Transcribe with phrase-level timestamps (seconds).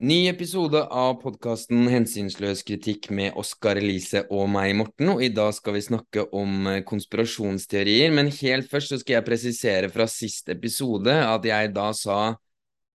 [0.00, 5.10] Ny episode av podkasten Hensynsløs kritikk med Oskar Elise og meg, Morten.
[5.12, 8.08] Og i dag skal vi snakke om eh, konspirasjonsteorier.
[8.16, 12.16] Men helt først så skal jeg presisere fra sist episode at jeg da sa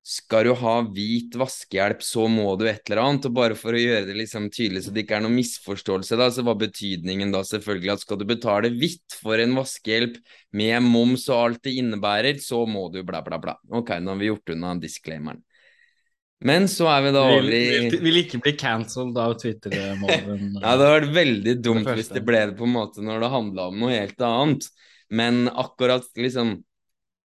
[0.01, 3.29] skal du ha hvit vaskehjelp, så må du et eller annet.
[3.29, 6.33] Og bare for å gjøre det liksom tydelig så det ikke er noen misforståelse, da,
[6.33, 10.17] så var betydningen da selvfølgelig at skal du betale hvitt for en vaskehjelp
[10.57, 13.59] med moms og alt det innebærer, så må du bla, bla, bla.
[13.69, 15.44] Ok, nå har vi gjort unna disclaimeren.
[16.45, 20.51] Men så er vi da over i Vil, vil ikke bli cancelled av Twitter-mobben.
[20.61, 23.31] ja, det hadde vært veldig dumt hvis det ble det på en måte når det
[23.33, 24.67] handla om noe helt annet.
[25.09, 26.59] Men akkurat liksom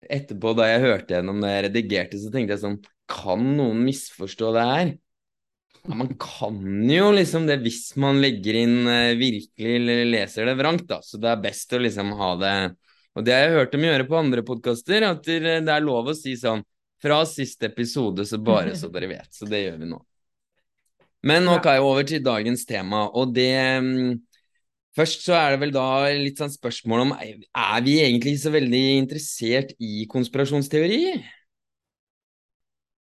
[0.09, 2.81] etterpå, da jeg hørte gjennom det jeg redigerte, så tenkte jeg sånn
[3.11, 4.95] Kan noen misforstå det her?
[5.81, 10.57] Ja, man kan jo liksom det hvis man legger inn uh, virkelig eller leser det
[10.61, 11.01] vrangt, da.
[11.05, 12.57] Så det er best å liksom ha det
[13.19, 16.17] Og det har jeg hørt dem gjøre på andre podkaster, at det er lov å
[16.17, 16.65] si sånn
[17.01, 19.31] fra siste episode, så bare så dere vet.
[19.35, 20.01] Så det gjør vi nå.
[21.27, 24.19] Men nå kan jeg over til dagens tema, og det mm,
[24.99, 25.87] Først så er det vel da
[26.19, 31.03] litt sånn spørsmål om Er vi egentlig så veldig interessert i konspirasjonsteori?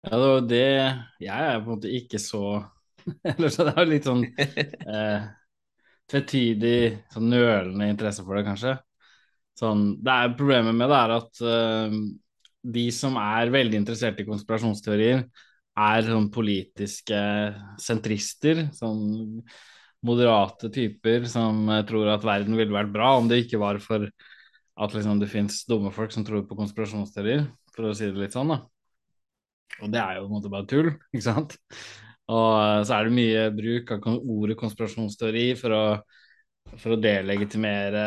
[0.07, 0.65] Ja, det var det
[1.23, 2.43] Jeg er på en måte ikke så
[3.37, 4.25] Eller så det er jo litt sånn
[4.97, 5.29] eh,
[6.11, 6.81] tvetydig,
[7.15, 8.77] sånn nølende interesse for det, kanskje.
[9.59, 11.97] Sånn, det er Problemet med det er at uh,
[12.67, 15.25] de som er veldig interessert i konspirasjonsteorier,
[15.77, 17.19] er sånn politiske
[17.83, 18.67] sentrister.
[18.77, 19.43] Sånn
[20.07, 24.07] moderate typer som tror at verden ville vært bra om det ikke var for
[24.77, 28.37] at liksom, det fins dumme folk som tror på konspirasjonsteorier, for å si det litt
[28.37, 28.61] sånn, da.
[29.83, 31.57] Og det er jo på en måte bare tull, ikke sant?
[32.33, 35.85] Og så er det mye bruk av ordet konspirasjonsteori for å,
[36.77, 38.05] for å delegitimere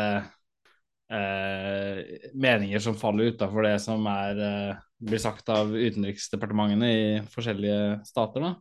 [1.10, 8.00] eh, meninger som faller utafor det som er, eh, blir sagt av utenriksdepartementene i forskjellige
[8.08, 8.46] stater.
[8.46, 8.54] da.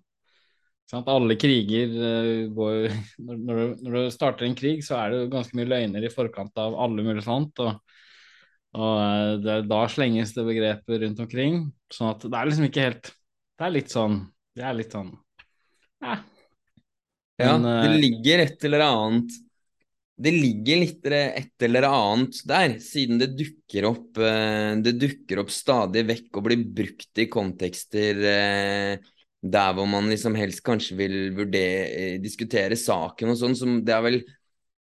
[0.90, 2.88] Sånn alle kriger uh, går
[3.28, 6.58] når, du, når, du, starter en krig, så er det ganske mye løgner i forkant
[6.58, 7.62] av alle mulige sånt.
[7.62, 8.00] Og,
[8.74, 11.62] og uh, det, da slenges det begreper rundt omkring.
[11.94, 13.12] Sånn at det er liksom ikke helt
[13.60, 14.20] Det er litt sånn
[14.56, 15.10] Det er litt sånn
[16.00, 16.14] Ja.
[17.42, 19.34] ja, det ligger et eller annet
[20.20, 25.54] det ligger litt et eller annet der, siden det dukker opp, eh, det dukker opp
[25.54, 29.08] stadig vekk og blir brukt i kontekster eh,
[29.40, 33.56] der hvor man liksom helst kanskje vil vurdere, eh, diskutere saken og sånn.
[33.56, 34.22] som det er vel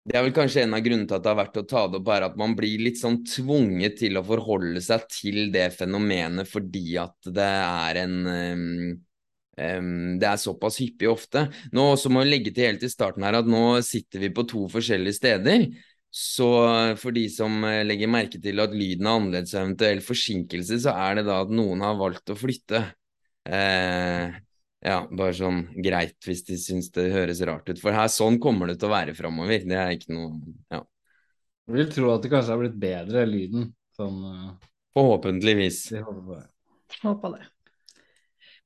[0.07, 1.97] det er vel kanskje en av grunnene til at det har vært å ta det
[1.99, 6.47] opp, er at man blir litt sånn tvunget til å forholde seg til det fenomenet
[6.47, 8.15] fordi at det er en
[9.57, 11.47] Um, det er såpass hyppig ofte.
[11.73, 14.45] Nå også må jeg legge til helt i starten her at nå sitter vi på
[14.49, 15.69] to forskjellige steder.
[16.13, 16.47] Så
[16.97, 20.93] for de som eh, legger merke til at lyden er annerledes og eventuell forsinkelse, så
[20.95, 22.85] er det da at noen har valgt å flytte.
[23.47, 24.37] Uh,
[24.83, 27.81] ja, bare sånn greit hvis de syns det høres rart ut.
[27.81, 29.65] For her sånn kommer det til å være framover.
[29.67, 30.31] Det er ikke noe
[30.73, 30.83] Ja.
[31.67, 33.71] Jeg vil tro at det kanskje har blitt bedre, lyden.
[33.97, 34.51] Sånn uh...
[34.95, 35.81] Forhåpentligvis.
[35.99, 37.47] Håper det.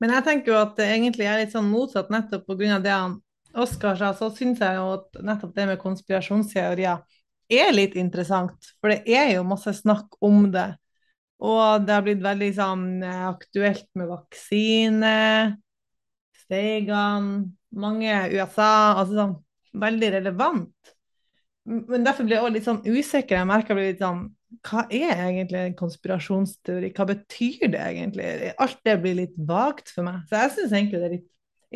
[0.01, 2.79] Men jeg tenker jo at det egentlig er litt sånn motsatt, nettopp pga.
[2.81, 3.19] det han
[3.51, 7.01] Oskar sa, så syns jeg jo at nettopp det med konspirasjonsteorier
[7.51, 8.69] er litt interessant.
[8.79, 10.69] For det er jo masse snakk om det.
[11.44, 15.16] Og det har blitt veldig sånn eh, aktuelt med vaksine,
[16.44, 19.35] stegene, mange USA Altså sånn
[19.81, 20.94] veldig relevant.
[21.66, 23.38] Men derfor blir jeg også litt sånn usikker.
[23.39, 24.23] Jeg merker jeg blir litt sånn
[24.67, 26.91] hva er egentlig en konspirasjonsteori?
[26.95, 28.53] Hva betyr det egentlig?
[28.62, 30.25] Alt det blir litt vagt for meg.
[30.29, 31.29] Så jeg syns egentlig det er litt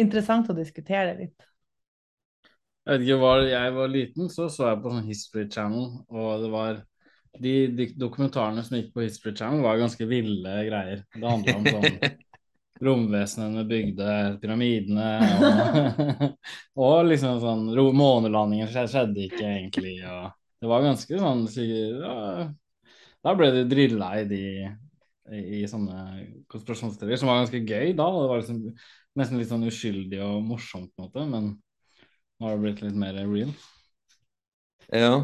[0.06, 1.48] interessant å diskutere det litt.
[2.86, 6.44] Jeg vet ikke, var jeg var liten, så så jeg på sånn History Channel, og
[6.44, 6.84] det var
[7.42, 11.02] de, de, dokumentarene som gikk på History Channel, var ganske ville greier.
[11.16, 11.98] Det handla om sånn
[12.86, 14.12] romvesenene bygde
[14.44, 15.08] pyramidene,
[15.40, 16.38] og,
[16.86, 22.20] og liksom sånn Månelandingen skjedde ikke egentlig, og det var ganske sånn ja,
[23.26, 24.42] da ble du drilla i de
[25.34, 26.02] i, i sånne
[26.52, 28.06] konspirasjonsteorier, som var ganske gøy da.
[28.06, 28.60] Det var liksom,
[29.18, 33.00] nesten litt sånn uskyldig og morsomt, på en måte, men nå har det blitt litt
[33.00, 33.56] mer real.
[34.94, 35.16] Ja.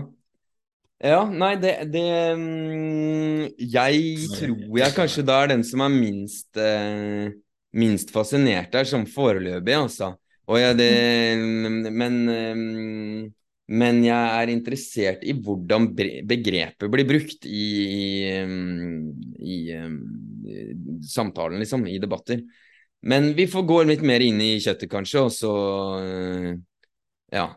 [1.01, 2.01] Ja, nei, det, det
[2.37, 7.33] mm, Jeg tror jeg kanskje da er den som er minst eh,
[7.73, 10.11] minst fascinert der, som foreløpig, altså.
[10.51, 10.91] Og ja, det
[11.93, 13.33] Men um,
[13.71, 17.67] men jeg er interessert i hvordan begrepet blir brukt i,
[19.39, 22.41] i, i, samtalen, liksom, i debatter.
[23.01, 25.55] Men vi får gå litt mer inn i kjøttet, kanskje, og så
[27.31, 27.49] Ja.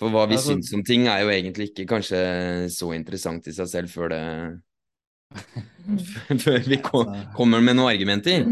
[0.00, 2.18] For hva vi altså, syns om ting, er jo egentlig ikke kanskje
[2.74, 4.22] så interessant i seg selv før det
[6.42, 8.48] Før vi kommer med noen argumenter.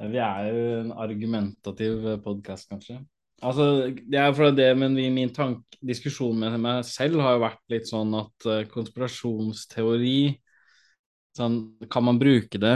[0.00, 3.02] Vi er jo en argumentativ podkast, kanskje.
[3.40, 7.62] Altså, det er for det, men min tank, diskusjon med meg selv har jo vært
[7.72, 10.18] litt sånn at uh, konspirasjonsteori
[11.38, 11.56] sånn,
[11.88, 12.74] Kan man bruke det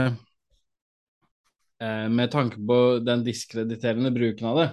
[1.83, 4.67] eh, med tanke på den diskrediterende bruken av det?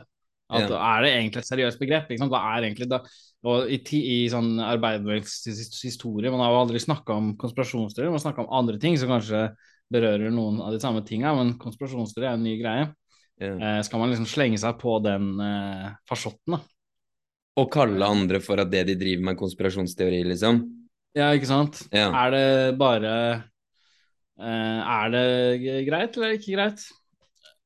[0.53, 0.79] At ja.
[0.79, 2.11] Er det egentlig et seriøst begrep?
[2.21, 3.03] Hva er egentlig da?
[3.49, 8.27] Og i, i sånn arbeiderbevegelsens historie, man har jo aldri snakka om konspirasjonsteori, man har
[8.29, 9.49] snakka om andre ting som kanskje
[9.93, 12.87] berører noen av de samme tinga, men konspirasjonsteori er en ny greie.
[13.43, 13.81] Yeah.
[13.83, 16.61] skal man liksom slenge seg på den eh, farsotten, da.
[17.61, 20.62] Og kalle andre for at det de driver med, konspirasjonsteori, liksom?
[21.17, 21.83] Ja, ikke sant.
[21.93, 22.09] Ja.
[22.23, 22.47] Er det
[22.81, 23.15] bare
[24.41, 25.27] eh, Er det
[25.89, 26.87] greit, eller ikke greit?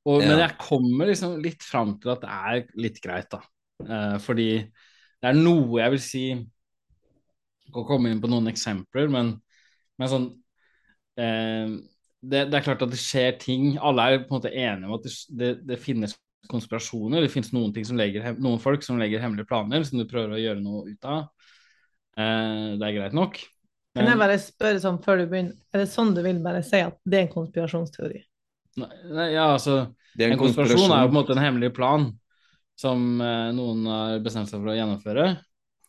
[0.07, 0.31] Og, ja.
[0.31, 3.43] Men jeg kommer liksom litt fram til at det er litt greit, da.
[3.87, 9.11] Eh, fordi det er noe jeg vil si Jeg kan komme inn på noen eksempler,
[9.13, 9.35] men,
[9.99, 10.27] men sånn
[11.21, 11.77] eh,
[12.31, 13.75] det, det, er klart at det skjer ting.
[13.79, 16.17] Alle er på en måte enige om at det, det, det finnes
[16.51, 17.25] konspirasjoner.
[17.25, 20.63] Det finnes noen, legger, noen, folk som legger hemmelige planer som du prøver å gjøre
[20.63, 21.27] noe ut av.
[22.17, 23.41] Eh, det er greit nok.
[23.97, 24.03] Men...
[24.03, 26.83] Kan jeg bare spørre sånn før du begynner, er det sånn du vil bare si
[26.85, 28.23] at det er en konspirasjonsteori?
[28.77, 29.77] Nei, nei ja, altså
[30.19, 32.11] En, en konspirasjon er jo på en måte en hemmelig plan
[32.77, 35.31] som eh, noen har bestemt seg for å gjennomføre.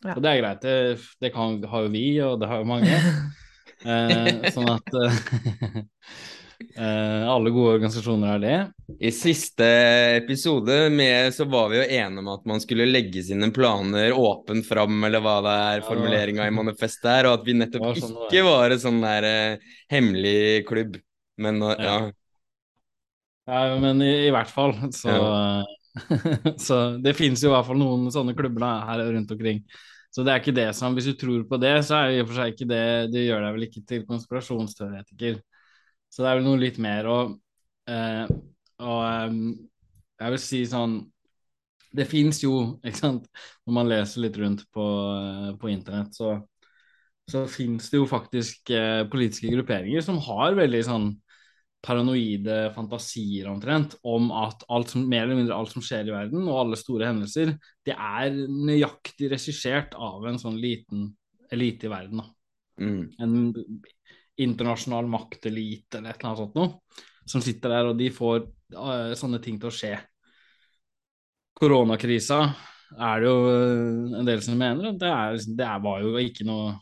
[0.05, 0.13] Ja.
[0.13, 0.63] Og det er greit.
[0.63, 3.01] Det, det kan, har jo vi, og det har jo mange.
[3.85, 4.87] Eh, sånn at
[6.77, 8.57] eh, alle gode organisasjoner er det.
[9.09, 9.67] I siste
[10.17, 14.65] episode med, så var vi jo enige om at man skulle legge sine planer åpent
[14.67, 18.15] fram, eller hva det er formuleringa i manifestet er, og at vi nettopp var sånn
[18.25, 20.39] ikke var en sånn der eh, hemmelig
[20.69, 20.97] klubb.
[21.37, 21.75] Men ja.
[21.77, 21.97] ja.
[23.69, 25.65] ja men i, i, hvert fall så ja.
[26.67, 29.63] Så det finnes jo i hvert fall noen sånne klubber da, her rundt omkring.
[30.13, 32.21] Så det er ikke det som Hvis du tror på det, så er det i
[32.23, 32.83] og for seg ikke det
[33.13, 35.39] Det gjør deg vel ikke til konspirasjonsteoretiker.
[36.09, 37.35] Så det er vel noe litt mer og,
[37.91, 38.25] eh,
[38.81, 39.41] og um,
[40.17, 40.97] jeg vil si sånn
[41.97, 43.27] Det fins jo, ikke sant
[43.67, 44.85] Når man leser litt rundt på,
[45.17, 46.37] eh, på internett, så,
[47.29, 51.09] så fins det jo faktisk eh, politiske grupperinger som har veldig sånn
[51.83, 56.47] paranoide fantasier omtrent om at alt som, mer eller mindre alt som skjer i verden,
[56.47, 57.53] og alle store hendelser,
[57.85, 61.11] det er nøyaktig regissert av en sånn liten
[61.53, 62.23] elite i verden.
[62.81, 63.03] Mm.
[63.23, 63.37] En
[64.37, 68.41] internasjonal maktelite eller et eller annet sånt noe, som sitter der, og de får
[68.77, 69.93] uh, sånne ting til å skje.
[71.57, 72.41] Koronakrisa
[72.97, 76.75] er det jo uh, en del som mener det, er, det var jo ikke noe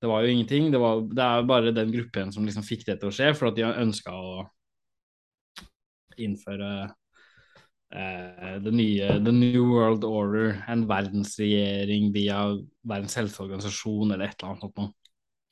[0.00, 0.70] det var jo ingenting.
[0.72, 3.50] Det, var, det er bare den gruppen som liksom fikk det til å skje, for
[3.50, 4.44] at de ønska å
[6.20, 6.70] innføre
[7.92, 12.42] eh, the nye The New World Order, en verdensregjering via
[12.86, 14.94] Verdens helseorganisasjon eller et eller annet.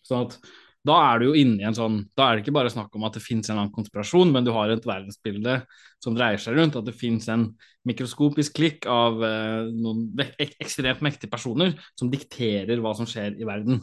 [0.05, 0.39] Sånn at
[0.85, 3.07] da er du jo inne i en sånn Da er det ikke bare snakk om
[3.09, 5.63] at det finnes en annen konspirasjon, men du har et verdensbilde
[6.03, 7.47] som dreier seg rundt at det finnes en
[7.89, 13.49] mikroskopisk klikk av eh, noen ek ekstremt mektige personer som dikterer hva som skjer i
[13.49, 13.81] verden.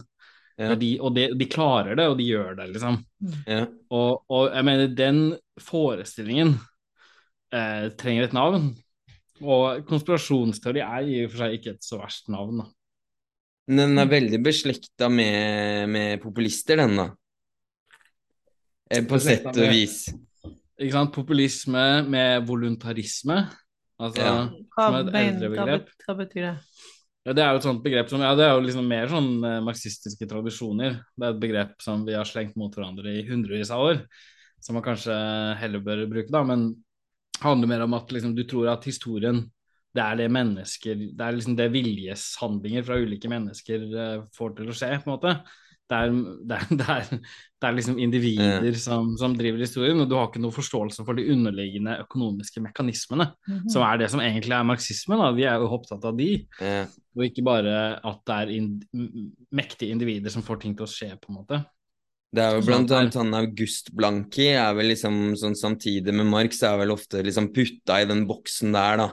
[0.61, 0.75] Ja.
[0.77, 2.99] De, og de, de, klarer det, og de gjør det, liksom.
[3.47, 3.63] Ja.
[3.89, 5.21] Og, og, jeg mener, den
[5.61, 6.53] forestillingen
[7.53, 8.67] eh, trenger et navn.
[9.41, 12.69] Og konspirasjonsteori er i og for seg ikke et så verst navn, da.
[13.71, 17.07] Den er veldig beslekta med, med, populister, den, da.
[18.91, 20.03] Eh, på sett og vis.
[20.81, 21.13] Ikke sant.
[21.15, 23.43] Populisme med voluntarisme.
[24.01, 25.01] Altså, ja.
[25.21, 26.55] eldre begrepp hva betyr det?
[27.21, 29.31] Ja, Det er jo et sånt begrep som ja, det er jo liksom mer sånn
[29.45, 30.95] eh, marxistiske tradisjoner.
[31.13, 33.99] Det er et begrep som vi har slengt mot hverandre i hundrevis av år,
[34.61, 35.13] som man kanskje
[35.61, 36.41] heller bør bruke, da.
[36.47, 36.71] Men
[37.37, 39.43] det handler mer om at liksom, du tror at historien
[39.91, 44.69] det er det mennesker Det er liksom det viljeshandlinger fra ulike mennesker uh, får til
[44.71, 45.33] å skje, på en måte.
[45.91, 46.13] Det er,
[46.47, 47.09] det er, det er,
[47.61, 48.77] det er liksom individer ja.
[48.79, 53.27] som, som, driver historien, og du har ikke noe forståelse for de underliggende økonomiske mekanismene,
[53.35, 53.67] mm -hmm.
[53.73, 55.19] som er det som egentlig er marxismen.
[55.19, 55.31] Da.
[55.35, 56.85] Vi er jo opptatt av de, ja.
[57.15, 58.81] og ikke bare at det er in
[59.51, 61.63] mektige individer som får ting til å skje, på en måte.
[62.31, 66.63] Det er jo blant annet han August Blanki er vel liksom sånn samtidig med Marx
[66.63, 69.09] er vel ofte liksom putta i den boksen der, da,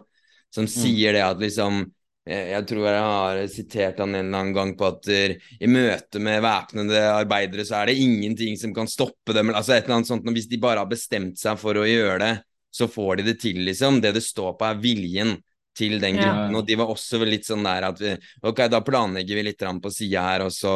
[0.55, 0.69] som mm.
[0.71, 1.83] sier det at liksom
[2.29, 6.21] jeg tror jeg har sitert han en eller annen gang på at der, i møte
[6.23, 9.53] med væpnede arbeidere så er det ingenting som kan stoppe dem.
[9.55, 12.33] altså et eller annet sånt, Hvis de bare har bestemt seg for å gjøre det,
[12.75, 14.03] så får de det til, liksom.
[14.05, 15.37] Det det står på, er viljen
[15.79, 16.53] til den gruppen.
[16.53, 16.59] Ja.
[16.59, 19.95] Og de var også litt sånn der at vi, ok, da planlegger vi litt på
[19.95, 20.75] sida her, og så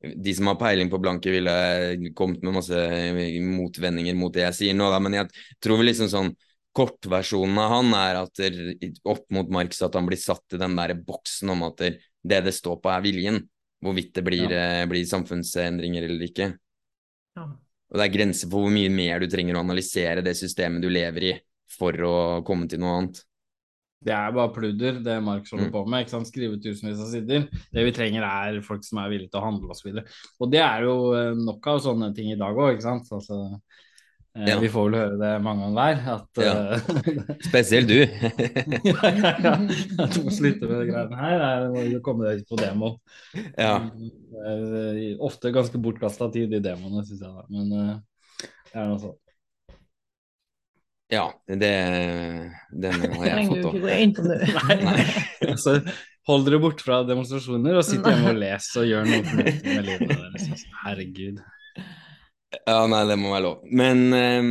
[0.00, 2.84] de som har peiling på blanke, ville kommet med masse
[3.44, 5.28] motvendinger mot det jeg sier nå, da, men jeg
[5.60, 6.32] tror vi liksom sånn
[6.76, 8.58] kortversjonen av han er at der,
[9.08, 12.42] opp mot Marx at han blir satt i den der boksen om at der, det
[12.46, 13.40] det står på, er viljen.
[13.80, 14.82] Hvorvidt det blir, ja.
[14.82, 16.50] eh, blir samfunnsendringer eller ikke.
[17.38, 17.46] Ja.
[17.90, 20.90] Og det er grenser for hvor mye mer du trenger å analysere det systemet du
[20.92, 21.34] lever i
[21.70, 22.14] for å
[22.46, 23.22] komme til noe annet.
[24.00, 25.72] Det er bare pludder, det Marx holder mm.
[25.74, 26.04] på med.
[26.04, 26.28] ikke sant?
[26.30, 27.42] Skrive tusenvis av sider.
[27.72, 29.90] Det vi trenger, er folk som er villige til å handle osv.
[29.90, 32.86] Og, så og det er jo eh, nok av sånne ting i dag òg, ikke
[32.86, 33.10] sant.
[33.12, 33.42] Altså,
[34.38, 34.58] ja.
[34.62, 36.02] Vi får vel høre det mange ganger hver.
[36.14, 36.52] At, ja.
[36.76, 37.96] uh, Spesielt du.
[37.98, 39.54] ja, ja, ja.
[40.04, 41.64] At du må slutte med de greiene her.
[41.64, 42.94] Du må jo komme deg på demo.
[43.58, 43.74] Ja.
[45.18, 47.48] ofte ganske bortkasta tid, de demoene, syns jeg.
[47.50, 49.20] Men det er noe sånt.
[51.10, 51.70] Ja, det,
[52.70, 53.78] den har jeg fått òg.
[53.90, 54.76] Nei.
[54.86, 55.06] Nei.
[55.48, 55.80] altså,
[56.30, 59.88] hold dere bort fra demonstrasjoner og sitt hjemme og les og gjør noe fornuftig med
[59.88, 60.62] livet deres.
[60.84, 61.40] Herregud.
[62.50, 63.58] Ja, nei, det må være lov.
[63.78, 64.46] Men um,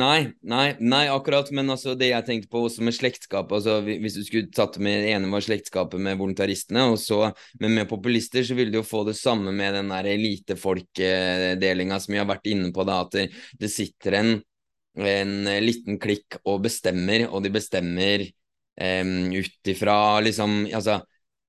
[0.00, 1.50] nei, nei, nei, akkurat.
[1.52, 5.02] Men altså, det jeg tenkte på også med slektskap altså, Hvis du skulle tatt med
[5.04, 7.26] det ene var slektskapet med voluntaristene, og så,
[7.60, 12.16] men med populister så ville du jo få det samme med den der elitefolkdelinga som
[12.16, 13.18] vi har vært inne på, da, at
[13.60, 14.38] det, sitter en
[14.98, 20.96] en liten klikk og bestemmer, og de bestemmer um, ut ifra liksom Altså,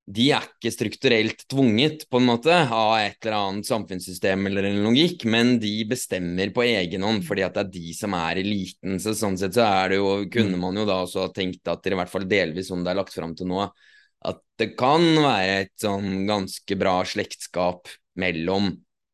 [0.09, 4.79] de er ikke strukturelt tvunget på en måte av et eller annet samfunnssystem eller en
[4.87, 8.97] logikk, men de bestemmer på egen hånd fordi at det er de som er eliten.
[9.01, 10.63] Så sånn sett så er det jo, kunne mm.
[10.65, 13.13] man jo da også tenkt at det i hvert fall delvis som det er lagt
[13.13, 13.67] fram til nå,
[14.29, 18.71] at det kan være et sånn ganske bra slektskap mellom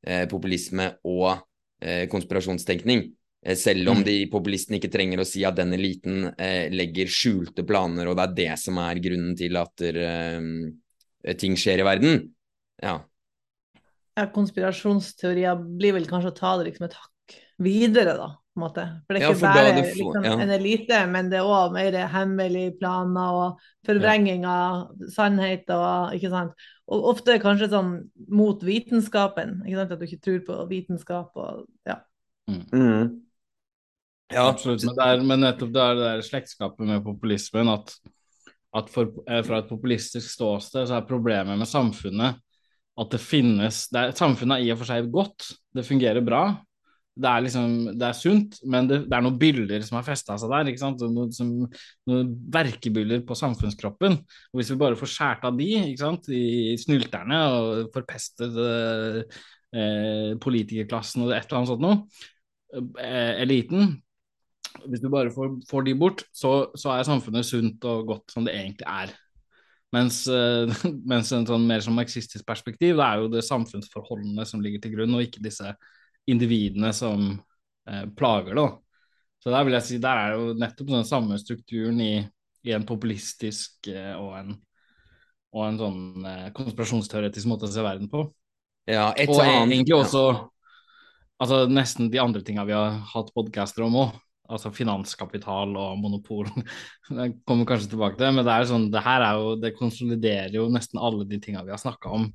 [0.07, 1.27] eh, populisme og
[1.83, 3.03] eh, konspirasjonstenkning.
[3.43, 4.07] Eh, selv om mm.
[4.07, 8.29] de populistene ikke trenger å si at den eliten eh, legger skjulte planer, og det
[8.29, 10.39] er det som er grunnen til at eh,
[11.41, 12.23] ting skjer i verden.
[12.83, 12.99] Ja.
[14.15, 14.25] ja.
[14.35, 18.29] Konspirasjonsteorier blir vel kanskje å ta det liksom et hakk videre, da.
[18.53, 18.85] på en måte.
[19.05, 20.37] For det er ikke ja, bare får, liksom, ja.
[20.45, 26.33] en elite, men det er òg mer hemmelige planer og forvrenging av sannhet og ikke
[26.33, 26.65] sant.
[26.85, 27.93] Og ofte kanskje sånn
[28.29, 29.95] mot vitenskapen, ikke sant?
[29.95, 32.01] at du ikke tror på vitenskap og ja.
[32.51, 32.65] Mm.
[32.69, 33.13] mm.
[34.33, 34.81] Ja, absolutt.
[34.85, 37.93] Men, det er, men nettopp det er det der slektskapet med populismen at,
[38.75, 42.41] at for, eh, fra et populistisk ståsted så er problemet med samfunnet
[42.95, 46.45] at det finnes det er, Samfunnet er i og for seg godt, det fungerer bra.
[47.15, 50.35] Det er liksom, det er sunt, men det, det er noen bilder som har festa
[50.39, 50.71] seg der.
[51.07, 51.51] Noen, som,
[52.11, 54.17] noen verkebyller på samfunnskroppen.
[54.51, 56.27] Og Hvis vi bare får skjært av de ikke sant?
[56.27, 59.21] i snylterne og forpestet eh,
[59.79, 62.01] eh, politikerklassen og et eller annet sånt noe,
[62.99, 63.95] eh, eliten,
[64.85, 68.45] hvis du bare får, får de bort, så, så, er samfunnet sunt og godt som
[68.47, 69.13] det egentlig er.
[69.95, 70.71] Mens, uh,
[71.11, 74.95] mens en sånn mer sånn marxistisk perspektiv, det er jo det samfunnsforholdene som ligger til
[74.97, 75.75] grunn, og ikke disse
[76.29, 78.69] individene som uh, plager det.
[79.43, 82.13] Så der vil jeg si, der er jo nettopp den samme strukturen i,
[82.65, 84.57] i en populistisk uh, og, en,
[85.55, 88.25] og en sånn konspirasjonsteoretisk måte å se verden på.
[88.89, 90.27] Ja, og egentlig også
[91.41, 94.13] altså nesten de andre tinga vi har hatt podcaster om òg
[94.51, 96.49] altså finanskapital og monopol.
[97.09, 99.75] Jeg kommer kanskje tilbake til det, men det er sånn, det her er jo, det
[99.77, 102.29] konsoliderer jo nesten alle de tinga vi har snakka om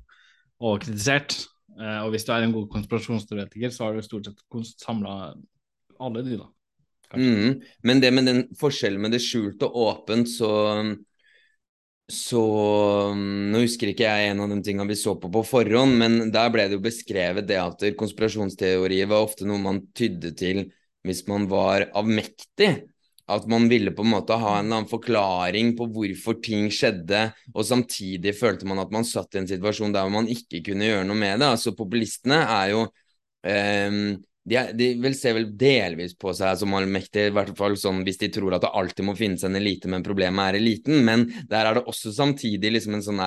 [0.61, 1.37] og kritisert.
[1.79, 5.15] Eh, og hvis du er en god konspirasjonsteoretiker, så har du stort sett samla
[6.01, 6.49] alle de, da.
[7.11, 10.51] Mm, men det med den forskjellen med det skjult og åpent, så
[12.11, 12.41] så
[13.15, 16.49] Nå husker ikke jeg en av de tingene vi så på på forhånd, men der
[16.51, 20.65] ble det jo beskrevet det at konspirasjonsteorier var ofte noe man tydde til
[21.07, 22.71] hvis man var avmektig.
[23.31, 27.29] At man ville på en måte ha en eller annen forklaring på hvorfor ting skjedde,
[27.53, 31.05] og samtidig følte man at man satt i en situasjon der man ikke kunne gjøre
[31.07, 31.51] noe med det.
[31.53, 32.81] Altså Populistene er jo
[33.47, 34.01] eh,
[34.41, 38.01] de, er, de, vil se vel delvis på seg som allmektige, i hvert fall sånn
[38.05, 41.03] hvis de tror at det alltid må finnes en elite, men problemet er eliten.
[41.05, 43.21] Men der er det også samtidig liksom en sånn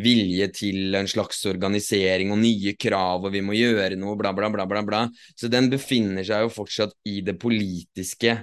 [0.00, 4.50] vilje til en slags organisering og nye krav, og vi må gjøre noe, bla, bla,
[4.52, 4.84] bla, bla.
[4.86, 5.04] bla.
[5.36, 8.38] Så den befinner seg jo fortsatt i det politiske.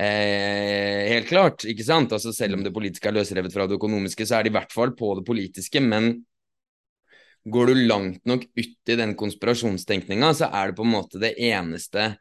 [0.00, 2.14] Eh, helt klart, ikke sant?
[2.16, 4.72] Altså Selv om det politiske er løsrevet fra det økonomiske, så er det i hvert
[4.72, 5.82] fall på det politiske.
[5.84, 6.14] Men
[7.44, 11.34] går du langt nok ut i den konspirasjonstenkninga, så er det på en måte det
[11.40, 12.14] eneste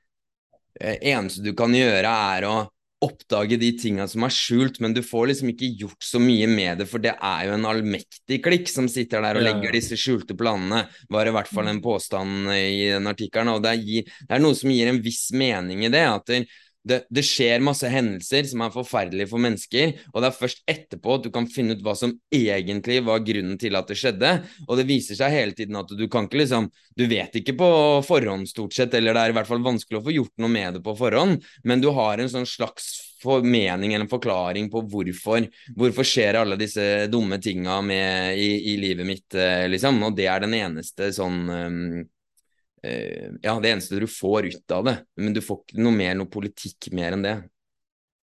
[0.80, 2.58] eh, eneste du kan gjøre, er å
[3.00, 6.82] oppdage de tinga som er skjult, men du får liksom ikke gjort så mye med
[6.82, 10.36] det, for det er jo en allmektig klikk som sitter der og legger disse skjulte
[10.40, 13.54] planene, var i hvert fall en påstand i den artikkelen.
[13.56, 16.04] Og det er, det er noe som gir en viss mening i det.
[16.12, 16.42] at det,
[16.88, 21.18] det, det, skjer masse hendelser som er forferdelige for mennesker, og det er først etterpå
[21.18, 24.32] at du kan finne ut hva som egentlig var grunnen til at det skjedde.
[24.68, 26.70] Og det viser seg hele tiden at du kan ikke liksom
[27.00, 27.68] Du vet ikke på
[28.04, 30.76] forhånd, stort sett, eller det er i hvert fall vanskelig å få gjort noe med
[30.76, 32.90] det på forhånd, men du har en sånn slags
[33.22, 35.48] formening eller en forklaring på hvorfor
[35.80, 37.80] Hvorfor skjer alle disse dumme tinga
[38.34, 40.02] i, i, livet mitt, eh, liksom.
[40.08, 42.08] Og det er den eneste sånn um,
[42.82, 46.32] Ja, det eneste du får ut av det, men du får ikke noe mer, noe
[46.32, 47.38] politikk mer enn det.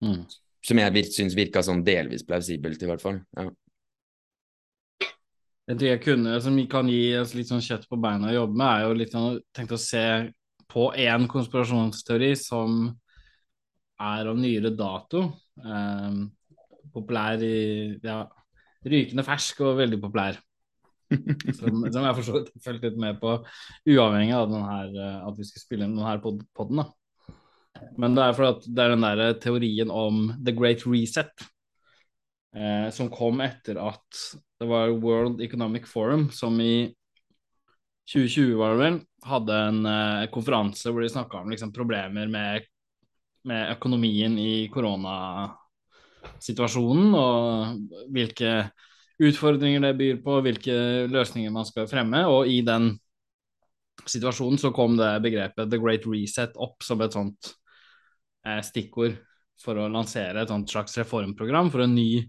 [0.06, 0.24] Mm.
[0.65, 3.22] Som jeg syns virka sånn delvis plausibelt, i hvert fall.
[3.38, 3.50] Ja.
[5.70, 8.58] En ting jeg kunne, som kan gi oss litt sånn kjøtt på beina å jobbe
[8.58, 10.03] med, er jo litt sånn tenkt å se
[10.70, 12.82] på én konspirasjonsteori som
[14.00, 15.27] er av nyere dato.
[15.62, 16.24] Um,
[16.94, 18.24] populær i Ja,
[18.88, 20.39] rykende fersk og veldig populær.
[21.57, 23.29] Som, som jeg har fulgt litt med på,
[23.89, 26.79] uavhengig av her, eh, at vi skulle spille inn denne poden.
[27.99, 31.31] Men det er fordi det er den der teorien om the great reset
[32.55, 34.07] eh, som kom etter at
[34.59, 36.95] det var World Economic Forum som i
[38.09, 38.97] 2020 var det vel,
[39.29, 42.61] hadde en eh, konferanse hvor de snakka om liksom, problemer med,
[43.47, 47.35] med økonomien i koronasituasjonen og
[48.15, 48.51] hvilke
[49.19, 50.75] utfordringer det byr på, hvilke
[51.11, 52.23] løsninger man skal fremme.
[52.31, 52.93] Og i den
[54.07, 57.51] situasjonen så kom det begrepet the great reset opp som et sånt
[58.47, 59.17] eh, stikkord
[59.59, 62.23] for å lansere et sånt slags reformprogram for en ny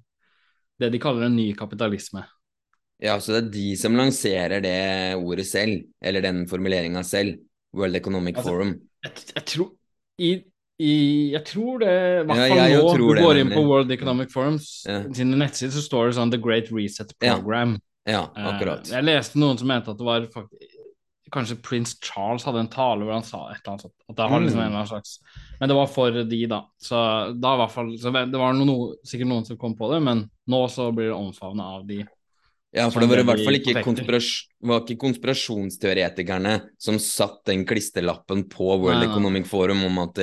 [0.80, 2.24] det de kaller en ny kapitalisme.
[3.00, 4.78] Ja, så det er de som lanserer det
[5.16, 7.38] ordet selv, eller den formuleringa selv.
[7.76, 8.72] World Economic altså, Forum.
[9.04, 9.68] Jeg, jeg, tror
[10.20, 10.30] i
[10.80, 10.96] i,
[11.34, 14.68] jeg tror det, i hvert fall ja, nå, du går inn på World Economic Forums
[14.88, 15.02] ja.
[15.16, 17.76] sine nettsider, så står det sånn The Great Reset Program.
[18.08, 18.88] Ja, ja akkurat.
[18.88, 20.76] Uh, jeg leste noen som mente at det var faktisk,
[21.30, 23.94] Kanskje prins Charles hadde en tale hvor han sa et eller annet sånt.
[24.10, 24.62] At det var liksom mm.
[24.64, 25.12] en eller annen slags
[25.60, 26.58] Men det var for de, da.
[26.82, 27.02] Så
[27.38, 30.24] da i hvert fall så Det var noe, sikkert noen som kom på det, men
[30.50, 32.00] nå så blir det omfavna av de
[32.70, 34.26] ja, for det var i hvert fall ikke, konspiras
[34.62, 40.20] var ikke konspirasjonsteoretikerne som satt den klisterlappen på World Economic Forum om at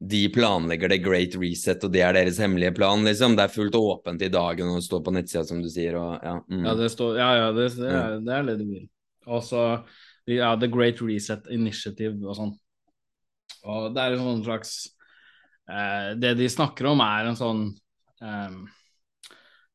[0.00, 3.36] de planlegger det great reset, og det er deres hemmelige plan, liksom.
[3.38, 6.34] Det er fullt åpent i dagen og står på nettsida, som du sier, og ja.
[6.50, 6.64] Mm.
[6.66, 8.74] Ja, det står Ja, ja, det, det, er, det er litt du.
[9.24, 9.62] Og så
[10.28, 12.52] ja, The Great Reset Initiative og sånn.
[13.64, 14.72] Og det er en sånn slags
[15.70, 17.62] eh, Det de snakker om, er en sånn
[18.20, 18.58] eh,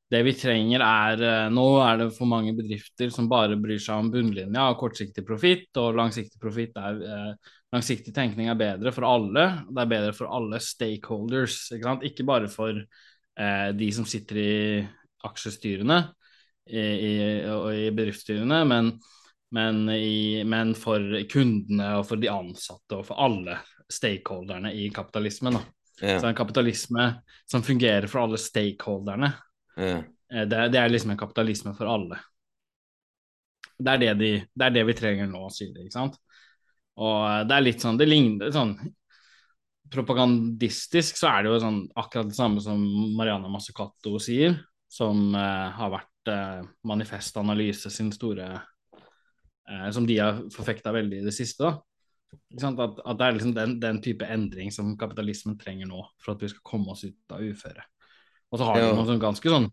[0.10, 4.02] det vi trenger er eh, Nå er det for mange bedrifter som bare bryr seg
[4.02, 9.06] om bunnlinja og kortsiktig profitt, og langsiktig profitt er eh, Langsiktig tenkning er bedre for
[9.06, 9.44] alle.
[9.70, 14.54] Det er bedre for alle stakeholders, ikke, ikke bare for eh, de som sitter i
[15.30, 16.00] aksjestyrene
[16.66, 17.12] i, i,
[17.54, 18.90] og i bedriftsstyrene, men,
[19.54, 25.60] men, i, men, for kundene og for de ansatte og for alle stakeholderne i kapitalismen.
[26.02, 26.18] Ja.
[26.18, 27.12] Så en kapitalisme
[27.46, 29.30] som fungerer for alle stakeholderne
[29.78, 30.04] Mm.
[30.30, 32.20] Det, det, er liksom en kapitalisme for alle.
[33.80, 35.86] Det er det, de, det er det, vi trenger nå, sier de.
[35.88, 36.18] ikke sant?
[37.00, 38.74] Og eh, det er litt sånn Det ligner sånn
[39.90, 42.82] Propagandistisk så er det jo sånn akkurat det samme som
[43.18, 44.60] Mariana Mazzucato sier,
[44.92, 47.40] som eh, har vært eh, Manifest
[47.90, 51.64] sin store eh, Som de har forfekta veldig i det siste.
[51.66, 51.80] da
[52.70, 56.44] at, at, det er liksom den, den, type endring som kapitalismen trenger nå for at
[56.44, 57.86] vi skal komme oss ut av uføre.
[58.50, 59.68] Og så har de noe sånn ganske sånn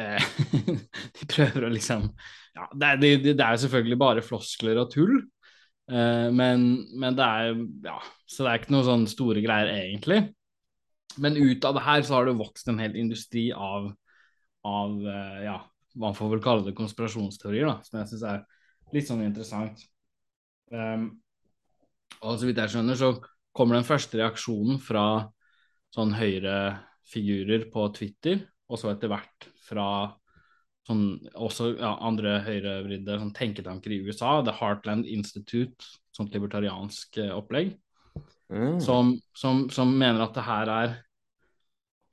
[0.00, 0.26] eh,
[1.18, 2.08] De prøver å liksom
[2.56, 5.14] Ja, det er, det, det er selvfølgelig bare floskler og tull,
[5.92, 7.98] eh, men, men, det er Ja,
[8.28, 10.20] så det er ikke noe sånn store greier, egentlig.
[11.22, 13.88] Men ut av det her så har det vokst en hel industri av,
[14.68, 15.58] av eh, ja,
[15.98, 18.44] man får vel kalle det konspirasjonsteorier, da, som jeg syns er
[18.94, 19.82] litt sånn interessant.
[20.72, 21.08] Um,
[22.20, 23.12] og så vidt jeg skjønner, så
[23.56, 25.04] kommer den første reaksjonen fra
[25.94, 26.58] sånn høyre
[27.08, 29.88] figurer på Twitter, og så etter hvert fra
[30.88, 31.04] sånn,
[31.36, 35.84] også ja, andre høyrevridde sånn, tenketanker i USA, The Heartland Institute,
[36.16, 37.74] sånt libertariansk eh, opplegg,
[38.52, 38.78] mm.
[38.84, 40.96] som, som, som, mener at det her er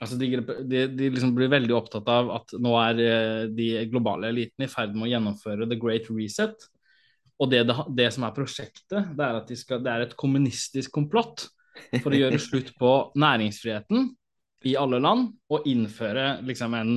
[0.04, 0.28] Altså de,
[0.68, 4.70] de, de liksom blir veldig opptatt av at nå er eh, de globale elitene i
[4.70, 6.66] ferd med å gjennomføre the great reset.
[7.40, 10.18] Og det, det, det som er prosjektet, det er at de skal, det er et
[10.20, 11.48] kommunistisk komplott
[12.04, 12.92] for å gjøre slutt på
[13.24, 14.12] næringsfriheten
[14.66, 16.96] i alle land og innføre liksom en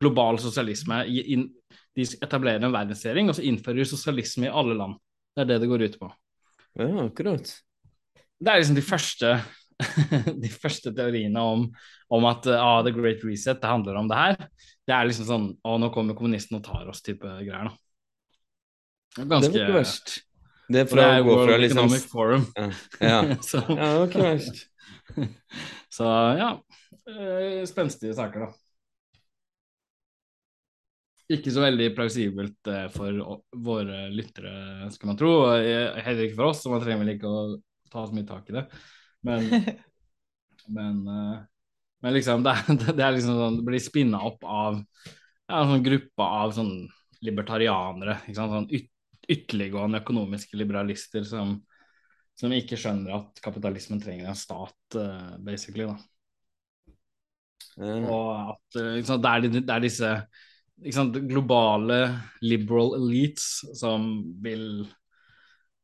[0.00, 1.02] global sosialisme.
[1.06, 1.46] In,
[1.96, 4.98] de etablerer en verdensregjering, og så innfører de sosialisme i alle land.
[5.36, 6.10] Det er det det går ut på.
[6.76, 7.52] Ja, akkurat.
[8.36, 9.32] Det er liksom de første,
[10.44, 11.66] de første teoriene om,
[12.12, 14.38] om at ah, the great reset, det handler om det her.
[14.86, 17.76] Det er liksom sånn Å, nå kommer kommunisten og tar oss-type greier, da.
[19.16, 20.16] Ganske Det var ikke verst.
[20.66, 22.46] Det er fra å gå fra liksom Economic Forum.
[22.58, 22.66] Ja,
[23.00, 23.36] ja.
[23.48, 24.64] så, ja det var ikke verst.
[25.96, 26.50] så ja,
[27.70, 28.66] spenstige saker, da.
[31.26, 35.32] Ikke så veldig plausibelt eh, for våre lyttere, skal man tro.
[35.50, 37.40] Heller ikke for oss, så man trenger vel ikke å
[37.90, 38.62] ta så mye tak i det.
[39.26, 39.48] Men,
[40.76, 41.40] men, eh,
[42.06, 42.54] men liksom, det,
[42.92, 46.74] det, er liksom sånn, det blir spinna opp av ja, en sånn gruppe av sånn
[47.26, 48.20] libertarianere.
[48.36, 48.92] Sånn yt,
[49.26, 51.56] ytterliggående økonomiske liberalister som,
[52.38, 55.00] som ikke skjønner at kapitalismen trenger en stat,
[55.42, 55.90] basically.
[55.90, 55.98] da.
[57.76, 58.06] Mm.
[58.08, 60.12] Og at sant, det, er, det, er, disse
[60.96, 61.98] sant, globale
[62.44, 64.08] liberal elites som
[64.42, 64.86] vil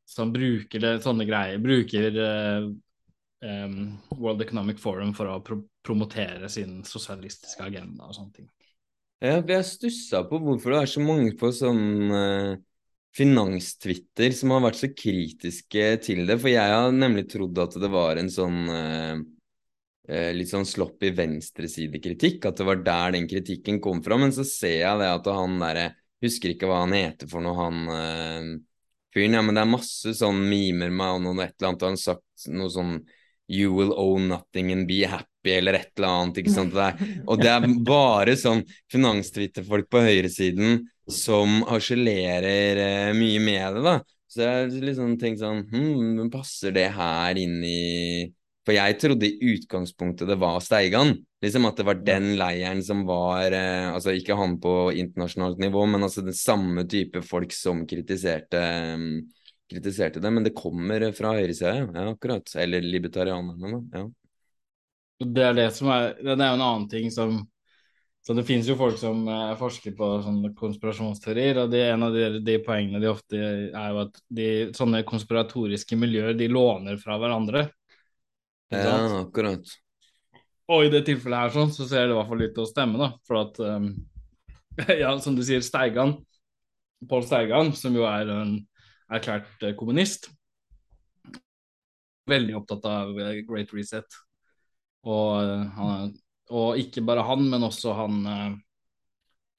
[0.09, 1.61] Som bruker det, sånne greier.
[1.63, 2.67] Bruker uh,
[3.45, 3.77] um,
[4.19, 8.45] World Economic Forum for å pro promotere sin sosialistiske agenda og sånne ting.
[9.19, 12.53] Ja, jeg stussa på hvorfor det er så mange på sånn uh,
[13.17, 16.37] finanstwitter som har vært så kritiske til det.
[16.39, 19.25] For jeg har nemlig trodd at det var en sånn uh,
[20.09, 24.19] litt sånn sloppy venstresidekritikk, at det var der den kritikken kom fra.
[24.19, 25.91] Men så ser jeg det at han derre
[26.23, 28.45] Husker ikke hva han heter for noe, han øh,
[29.15, 29.35] fyren.
[29.35, 32.05] Ja, men det er masse sånn mimer han og et eller annet, og han har
[32.05, 32.95] sagt noe sånn
[33.53, 36.39] You will own nothing and be happy, eller et eller annet.
[36.41, 36.73] ikke sant?
[36.73, 38.63] Det og det er bare sånn
[38.93, 43.97] finanstwitterfolk på høyresiden som harselerer eh, mye med det, da.
[44.33, 47.83] Så jeg liksom tenkt sånn hm, Passer det her inn i
[48.63, 51.17] for jeg trodde i utgangspunktet det var Steigan.
[51.43, 55.87] Liksom At det var den leiren som var eh, Altså ikke han på internasjonalt nivå,
[55.91, 58.63] men altså den samme type folk som kritiserte,
[58.95, 59.09] um,
[59.71, 60.31] kritiserte det.
[60.31, 62.55] Men det kommer fra høyresida, ja, akkurat.
[62.55, 64.05] Eller libertarianerne, ja.
[65.23, 67.43] Det er det som er Det er jo en annen ting som
[68.23, 72.15] så Det finnes jo folk som uh, forsker på sånne konspirasjonsteorier, og det, en av
[72.15, 74.47] de, de, poengene de ofte er jo at de,
[74.79, 77.65] sånne konspiratoriske miljøer de låner fra hverandre.
[78.73, 79.73] Ja, akkurat.
[80.73, 82.71] Og i det tilfellet her sånn, så ser det i hvert fall ut til å
[82.71, 83.09] stemme, da.
[83.29, 83.91] For at um,
[85.03, 86.17] Ja, som du sier, Steigan,
[87.09, 88.57] Pål Steigan, som jo er en
[89.13, 90.31] erklært uh, kommunist,
[92.31, 94.21] veldig opptatt av uh, Great Reset.
[95.03, 96.13] Og, uh, han,
[96.53, 98.23] og, ikke bare han, men også han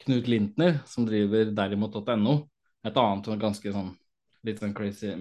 [0.04, 2.38] Knut Lintner, som driver derimot.no.
[2.84, 3.94] Et annet ganske sånn
[4.44, 5.14] litt sånn crazy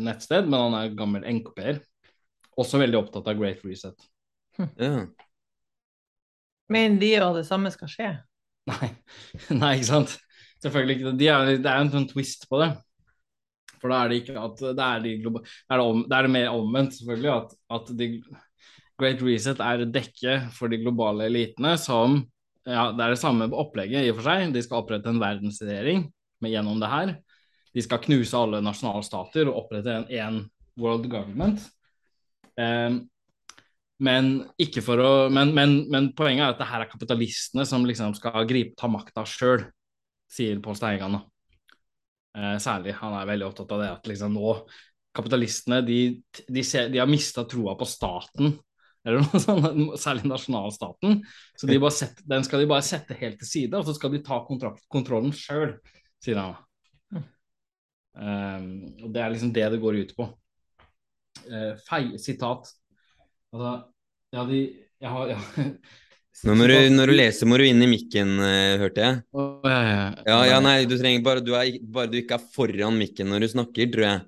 [0.00, 1.82] nettsted, men han er gammel NKP-er.
[2.58, 4.08] Også veldig opptatt av Great Reset.
[4.58, 4.70] Hm.
[4.80, 4.90] Ja.
[6.70, 8.10] Men de og det samme skal skje?
[8.70, 8.90] Nei,
[9.62, 10.16] Nei ikke sant.
[10.60, 11.16] Selvfølgelig ikke.
[11.18, 12.72] De er, det er en sånn twist på det.
[13.80, 16.26] For da er det ikke at Det er, de det, er det, om, det, er
[16.26, 17.32] det mer omvendt, selvfølgelig.
[17.32, 18.10] At, at de,
[19.00, 22.20] Great Reset er dekke for de globale elitene som
[22.68, 24.52] ja, Det er det samme opplegget i og for seg.
[24.52, 26.04] De skal opprette en verdensregjering
[26.44, 27.14] gjennom det her.
[27.74, 30.40] De skal knuse alle nasjonalstater og opprette en, en
[30.80, 31.64] world government.
[32.60, 33.00] Ehm,
[34.00, 38.46] men, å, men, men, men, poenget er at det her er kapitalistene som liksom skal
[38.48, 39.66] gripe, ta makta sjøl,
[40.30, 41.18] sier Pål Steigan.
[42.38, 42.94] Eh, særlig.
[43.02, 44.54] Han er veldig opptatt av det at liksom nå
[45.16, 46.00] kapitalistene de,
[46.46, 48.54] de, ser, de har mista troa på staten,
[49.04, 51.20] eller noe sånt, særlig nasjonalstaten.
[51.58, 54.22] Så de sette, den skal de bare sette helt til side, og så skal de
[54.24, 55.74] ta kontrollen sjøl,
[56.24, 56.56] sier han.
[58.16, 58.70] Eh,
[59.04, 60.32] og Det er liksom det det går ut på
[61.86, 62.70] feil sitat.
[63.50, 63.72] Altså,
[64.34, 64.60] ja, de
[65.00, 65.40] Jeg har ja.
[66.46, 69.16] Nå må du, når du leser, må du inn i mikken, uh, hørte jeg.
[69.36, 70.04] Oh, ja, ja.
[70.24, 73.44] ja, ja, nei, du trenger bare du, er, bare du ikke er foran mikken når
[73.44, 74.22] du snakker, tror jeg.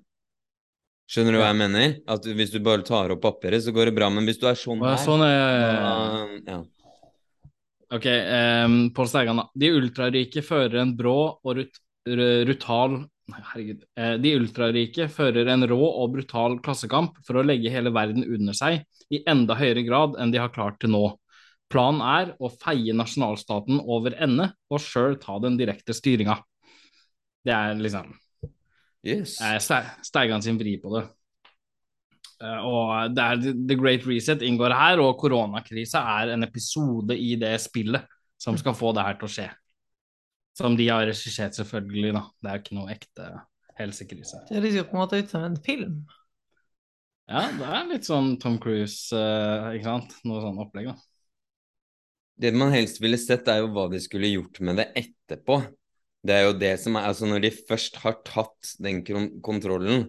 [1.12, 1.94] Skjønner du hva jeg mener?
[2.08, 4.08] At Hvis du bare tar opp papiret, så går det bra.
[4.12, 6.58] Men hvis du er sånn her sånn ja,
[7.92, 9.46] Ok, um, Pål Steigan, da.
[9.52, 11.82] De ultrarike fører en brå og rut,
[12.48, 13.84] rutal herregud.
[13.96, 18.56] Eh, de ultrarike fører en rå og brutal klassekamp for å legge hele verden under
[18.56, 18.82] seg
[19.12, 21.04] i enda høyere grad enn de har klart til nå.
[21.72, 26.36] Planen er å feie nasjonalstaten over ende og sjøl ta den direkte styringa.
[27.42, 28.12] Det er liksom
[29.06, 29.38] yes.
[30.04, 31.06] Steigan sin vri på det.
[32.42, 37.34] Eh, og det er The Great Reset inngår her, og koronakrisa er en episode i
[37.40, 38.08] det spillet
[38.42, 39.48] som skal få det her til å skje.
[40.58, 42.12] Som de har regissert, selvfølgelig.
[42.16, 42.26] da.
[42.40, 43.28] Det er jo ikke noe ekte
[43.78, 44.42] helsekrise.
[44.48, 46.02] Det høres jo på en måte ut som en film.
[47.30, 50.16] Ja, det er litt sånn Tom Cruise, uh, ikke sant.
[50.28, 50.96] Noe sånn opplegg, da.
[52.42, 55.60] Det man helst ville sett, er jo hva de skulle gjort med det etterpå.
[56.22, 59.00] Det er jo det som er Altså, når de først har tatt den
[59.44, 60.04] kontrollen,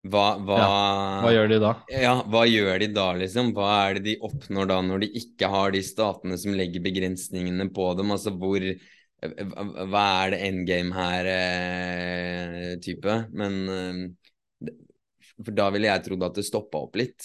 [0.00, 0.68] hva, hva, ja,
[1.20, 1.70] hva gjør de da?
[1.92, 3.50] Ja, hva gjør de da, liksom?
[3.56, 7.68] Hva er det de oppnår da, når de ikke har de statene som legger begrensningene
[7.76, 8.14] på dem?
[8.14, 8.64] Altså, hvor
[9.20, 13.10] hva er det endgame her-type.
[13.10, 13.94] Eh, Men eh,
[15.40, 17.20] For da ville jeg trodd at det stoppa opp litt.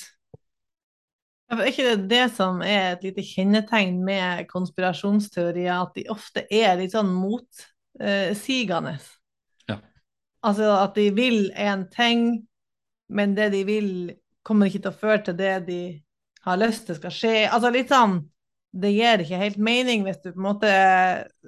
[1.46, 6.42] Ja, er ikke det det som er et lite kjennetegn med konspirasjonsteorier, at de ofte
[6.50, 8.96] er litt sånn motsigende?
[9.70, 9.78] Ja.
[10.42, 12.48] Altså at de vil en ting,
[13.14, 13.90] men det de vil,
[14.44, 15.82] kommer ikke til å føre til det de
[16.46, 17.36] har lyst til skal skje.
[17.46, 18.14] Altså litt sånn
[18.76, 20.72] det gir ikke helt mening hvis du på en måte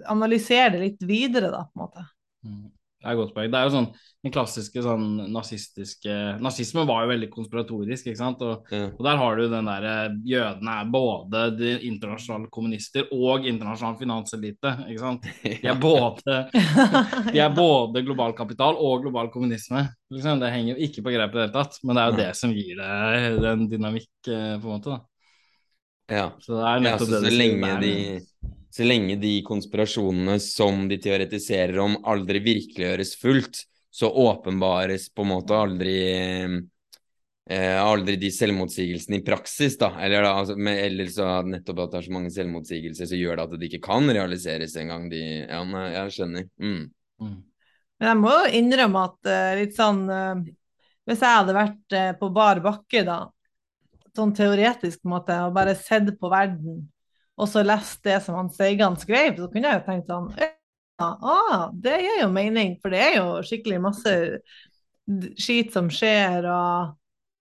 [0.07, 2.05] analyserer det litt videre, da, på en måte.
[2.47, 2.65] Mm.
[2.97, 3.49] Det er et godt poeng.
[3.53, 3.91] Det er jo sånn
[4.25, 6.13] den klassiske sånn nazistiske
[6.43, 8.41] Nazismen var jo veldig konspiratorisk, ikke sant.
[8.43, 8.95] Og, mm.
[8.97, 9.93] og der har du den derre
[10.27, 15.27] Jødene er både de internasjonale kommunister og internasjonal finanselite, ikke sant.
[15.45, 16.39] De er både,
[17.33, 19.85] de er både global kapital og global kommunisme.
[20.13, 20.41] Liksom.
[20.41, 22.31] Det henger jo ikke på grep i det hele tatt, men det er jo det
[22.41, 24.97] som gir det en dynamikk, eh, på en måte.
[24.97, 25.16] da.
[26.07, 26.31] Ja.
[26.39, 27.95] Så det er nettopp ja, så, det så lenge de
[28.77, 35.31] så lenge de konspirasjonene som de teoretiserer om, aldri virkeliggjøres fullt, så åpenbares på en
[35.31, 35.95] måte aldri
[37.49, 39.93] eh, aldri de selvmotsigelsene i praksis, da.
[40.03, 43.39] Eller, da, altså, med, eller så nettopp at det er så mange selvmotsigelser, så gjør
[43.39, 45.09] det at det ikke kan realiseres engang.
[45.09, 46.47] De Ja, nei, jeg skjønner.
[46.61, 46.83] Mm.
[47.23, 47.35] Mm.
[47.97, 50.37] Men jeg må jo innrømme at uh, litt sånn uh,
[51.07, 53.23] Hvis jeg hadde vært uh, på bar bakke, da,
[54.17, 56.86] sånn teoretisk måte, og bare sett på verden
[57.38, 60.32] og så lest det som han Seigan skrev, så kunne jeg jo tenkt sånn
[60.97, 64.13] ja, ah, det gir jo mening, for det er jo skikkelig masse
[65.38, 66.95] skit som skjer, og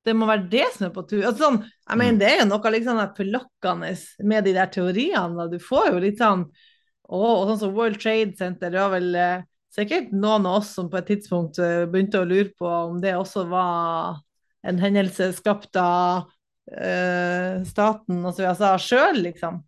[0.07, 1.23] det må være det som er på tur.
[1.25, 2.21] Altså, sånn, jeg mener, mm.
[2.21, 3.95] Det er jo noe liksom forlokkende
[4.29, 5.33] med de der teoriene.
[5.39, 5.49] Da.
[5.51, 9.09] Du får jo litt sånn å, og sånn som World Trade Center, det var vel
[9.17, 13.01] eh, sikkert noen av oss som på et tidspunkt eh, begynte å lure på om
[13.01, 14.21] det også var
[14.67, 16.29] en hendelse skapt av
[16.73, 19.61] eh, staten, altså USA sjøl, liksom.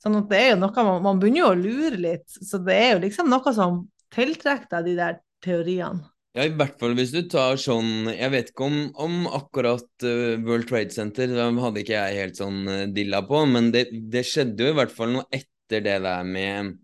[0.00, 2.24] Sånn at det er jo noe man, man begynner jo å lure litt.
[2.28, 3.82] Så det er jo liksom noe som
[4.14, 6.06] tiltrekker deg de der teoriene.
[6.36, 10.36] Ja, i hvert fall hvis du tar sånn Jeg vet ikke om, om akkurat uh,
[10.44, 14.22] World Trade Center, det hadde ikke jeg helt sånn uh, dilla på, men det, det,
[14.28, 16.76] skjedde jo i hvert fall noe etter det der med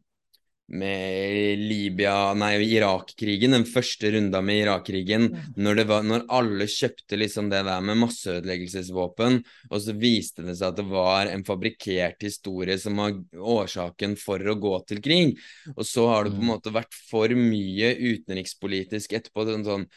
[0.66, 7.62] med Libya, nei, Irak-krigen, den første runda med Irak-krigen, når, når, alle kjøpte liksom det
[7.68, 9.38] der med masseødeleggelsesvåpen,
[9.70, 14.42] og så viste det seg at det var en fabrikkert historie som var årsaken for
[14.42, 15.38] å gå til krig.
[15.76, 16.52] Og så har det på en mm.
[16.57, 19.46] måte vært for mye utenrikspolitisk etterpå.
[19.46, 19.88] sånn, sånn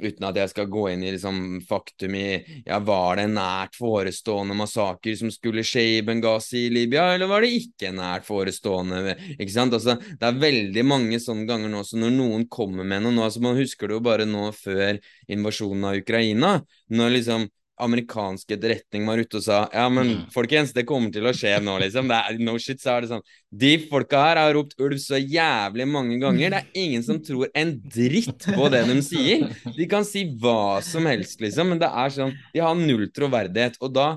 [0.00, 2.26] uten at jeg skal gå inn i liksom, faktum i
[2.66, 7.30] ja, var det en nært forestående massaker som skulle skje i Benghazi i Libya, eller
[7.30, 9.16] var det ikke nært forestående?
[9.36, 9.76] ikke sant?
[9.76, 13.26] Altså, det er veldig mange sånne ganger nå, så når noen kommer med noe nå,
[13.26, 14.98] altså Man husker det jo bare nå før
[15.30, 16.58] invasjonen av Ukraina,
[16.92, 17.48] når liksom
[17.84, 20.22] amerikansk etterretning var ute og sa ja, men mm.
[20.34, 22.10] folkens, det kommer til å skje nå, liksom.
[22.10, 23.24] Det er, no shit, så er det sånn.
[23.48, 26.56] De folka her har ropt ulv så jævlig mange ganger.
[26.56, 29.46] Det er ingen som tror en dritt på det de sier.
[29.76, 33.78] De kan si hva som helst, liksom, men det er sånn De har null troverdighet.
[33.84, 34.10] Og da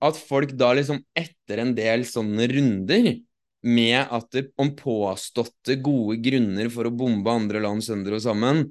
[0.00, 3.10] At folk da liksom etter en del sånne runder
[3.60, 8.62] med at det om påståtte gode grunner for å bombe andre land sønder og sammen,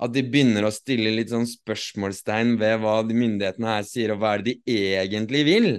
[0.00, 4.22] at de begynner å stille litt sånn spørsmålstegn ved hva de myndighetene her sier, og
[4.22, 5.70] hva er det de egentlig vil,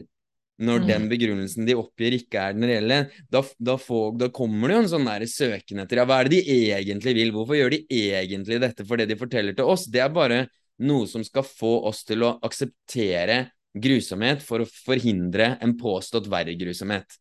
[0.61, 0.87] når mm.
[0.91, 2.99] den begrunnelsen de oppgir, ikke er den reelle,
[3.33, 6.29] da, da, får, da kommer det jo en sånn der søken etter ja, hva er
[6.29, 9.87] det de egentlig vil, hvorfor gjør de egentlig dette for det de forteller til oss?
[9.89, 10.43] Det er bare
[10.85, 16.53] noe som skal få oss til å akseptere grusomhet for å forhindre en påstått verre
[16.59, 17.20] grusomhet.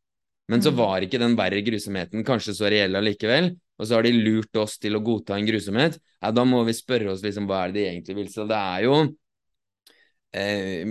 [0.51, 0.79] Men så mm.
[0.81, 4.77] var ikke den verre grusomheten kanskje så reell allikevel, og så har de lurt oss
[4.83, 7.81] til å godta en grusomhet, ja, da må vi spørre oss liksom hva er det
[7.81, 8.31] de egentlig vil.
[8.33, 8.97] Så det er jo
[10.37, 10.91] eh,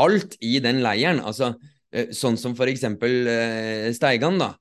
[0.00, 1.20] alt i den leiren.
[1.20, 1.52] Altså
[1.92, 4.54] eh, sånn som for eksempel eh, Steigan, da.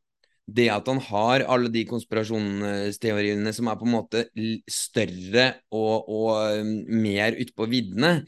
[0.45, 4.27] Det at han har alle de konspirasjonsteoriene som er på en måte
[4.69, 8.19] større og, og um, mer utpå viddene,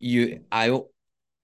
[0.00, 0.78] er jo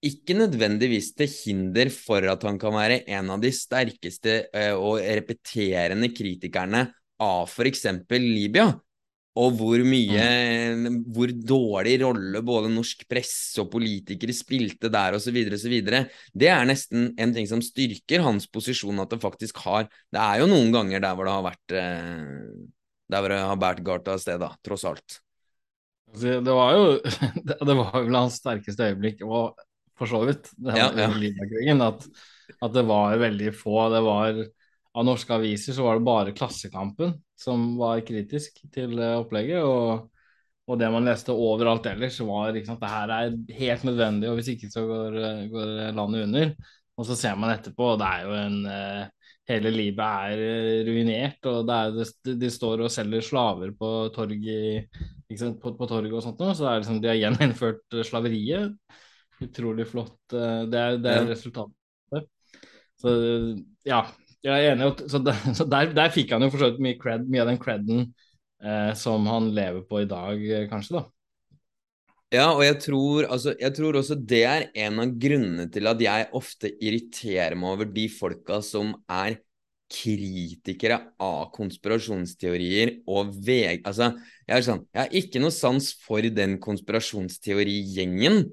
[0.05, 5.01] ikke nødvendigvis til hinder for at han kan være en av de sterkeste uh, og
[5.03, 6.85] repeterende kritikerne
[7.19, 7.85] av f.eks.
[8.15, 8.71] Libya.
[9.39, 10.23] Og hvor mye
[10.75, 10.95] mm.
[11.13, 15.37] Hvor dårlig rolle både norsk presse og politikere spilte der osv.
[15.53, 15.75] osv.
[16.33, 20.41] Det er nesten en ting som styrker hans posisjon, at det faktisk har Det er
[20.41, 22.35] jo noen ganger der hvor det har vært eh,
[23.13, 25.21] Der hvor det har båret galt av sted, da, tross alt.
[26.09, 26.85] Altså, det var jo
[27.69, 29.59] Det var vel hans sterkeste øyeblikk, og
[29.99, 31.75] for så vidt, det ja, ja.
[31.89, 32.07] at,
[32.59, 33.75] at det var veldig få.
[33.93, 34.39] Det var
[34.99, 39.61] av norske aviser så var det bare Klassekampen som var kritisk til eh, opplegget.
[39.63, 40.09] Og,
[40.69, 44.39] og det man leste overalt ellers, var ikke sant, det her er helt nødvendig, og
[44.39, 45.21] hvis ikke så går,
[45.53, 46.51] går landet under.
[46.99, 48.59] Og så ser man etterpå, og det er jo en
[49.49, 53.87] Hele livet er eh, ruinert, og det er, de, de, står og selger slaver på
[54.13, 58.75] torget på, på torg og sånt noe, så det er liksom, de har gjeninnført slaveriet.
[59.43, 60.17] Utrolig flott.
[60.29, 61.75] Det er, det er resultatet.
[62.99, 63.13] Så
[63.87, 64.01] ja,
[64.43, 64.89] jeg er enig.
[65.11, 67.51] Så, der, så der, der, fikk han jo for så vidt mye, cred, mye av
[67.51, 68.03] den creden
[68.63, 71.05] eh, som han lever på i dag, eh, kanskje, da.
[72.29, 76.01] Ja, og jeg tror, altså, jeg tror, også det er en av grunnene til at
[76.03, 79.39] jeg ofte irriterer meg over de folka som er
[79.89, 84.11] kritikere av konspirasjonsteorier og VG Altså,
[84.45, 88.43] jeg er sånn Jeg har ikke noe sans for den konspirasjonsteorigjengen,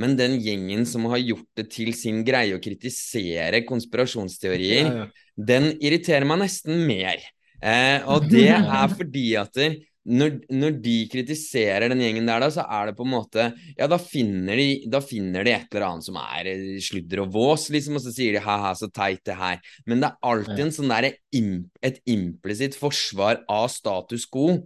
[0.00, 5.06] men den gjengen som har gjort det til sin greie å kritisere konspirasjonsteorier, ja, ja.
[5.36, 7.22] den irriterer meg nesten mer.
[7.62, 8.50] Eh, og det
[8.82, 9.58] er fordi at
[10.02, 13.44] når, når, de kritiserer den gjengen der, da, så er det på en måte
[13.78, 17.30] Ja, da finner de, da finner de et eller annet som er eh, sludder og
[17.36, 19.62] vås, liksom, og så sier de ha-ha, så teit det her.
[19.86, 21.12] Men det er alltid en sånn der,
[21.86, 24.58] et implisitt forsvar av status quo.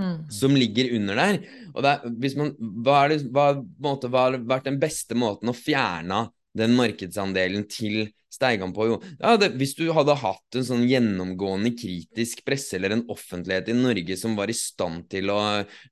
[0.00, 0.30] Mm.
[0.32, 1.40] Som ligger under der.
[1.74, 3.50] Og det hvis man, hva, er det, hva,
[3.84, 8.86] måte, hva har vært den beste måten å fjerne den markedsandelen til Steigan på?
[8.86, 13.72] Jo, ja, det, hvis du hadde hatt en sånn gjennomgående kritisk presse eller en offentlighet
[13.72, 15.38] i Norge som var i stand til å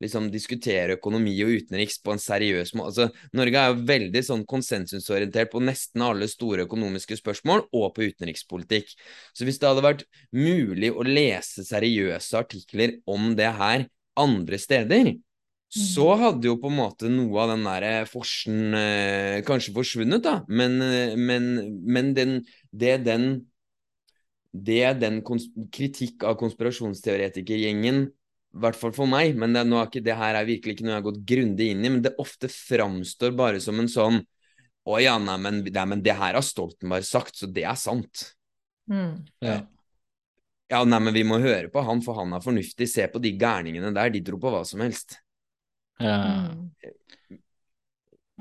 [0.02, 4.46] liksom, diskutere økonomi og utenriks på en seriøs måte altså, Norge er jo veldig sånn
[4.48, 8.94] konsensusorientert på nesten alle store økonomiske spørsmål og på utenrikspolitikk.
[9.34, 13.88] Så hvis det hadde vært mulig å lese seriøse artikler om det her
[14.20, 15.14] andre steder,
[15.68, 16.20] så mm.
[16.22, 20.38] hadde jo på en måte noe av den der eh, forsen eh, kanskje forsvunnet, da.
[20.48, 21.50] Men, eh, men,
[21.84, 22.40] men den,
[22.72, 23.28] det den
[24.48, 25.20] Det den
[25.70, 30.38] kritikk av konspirasjonsteoretikergjengen, i hvert fall for meg, men det, nå er ikke, det her
[30.38, 33.60] er virkelig ikke noe jeg har gått grundig inn i, men det ofte framstår bare
[33.60, 34.22] som en sånn
[34.88, 38.30] Å ja, nei, men, nei, men det her har Stoltenberg sagt, så det er sant.
[38.88, 39.28] Mm.
[39.44, 39.58] Ja.
[40.68, 42.88] Ja, nei, men vi må høre på han, for han er fornuftig.
[42.90, 45.16] Se på de gærningene der, de tror på hva som helst.
[45.98, 46.52] Ja.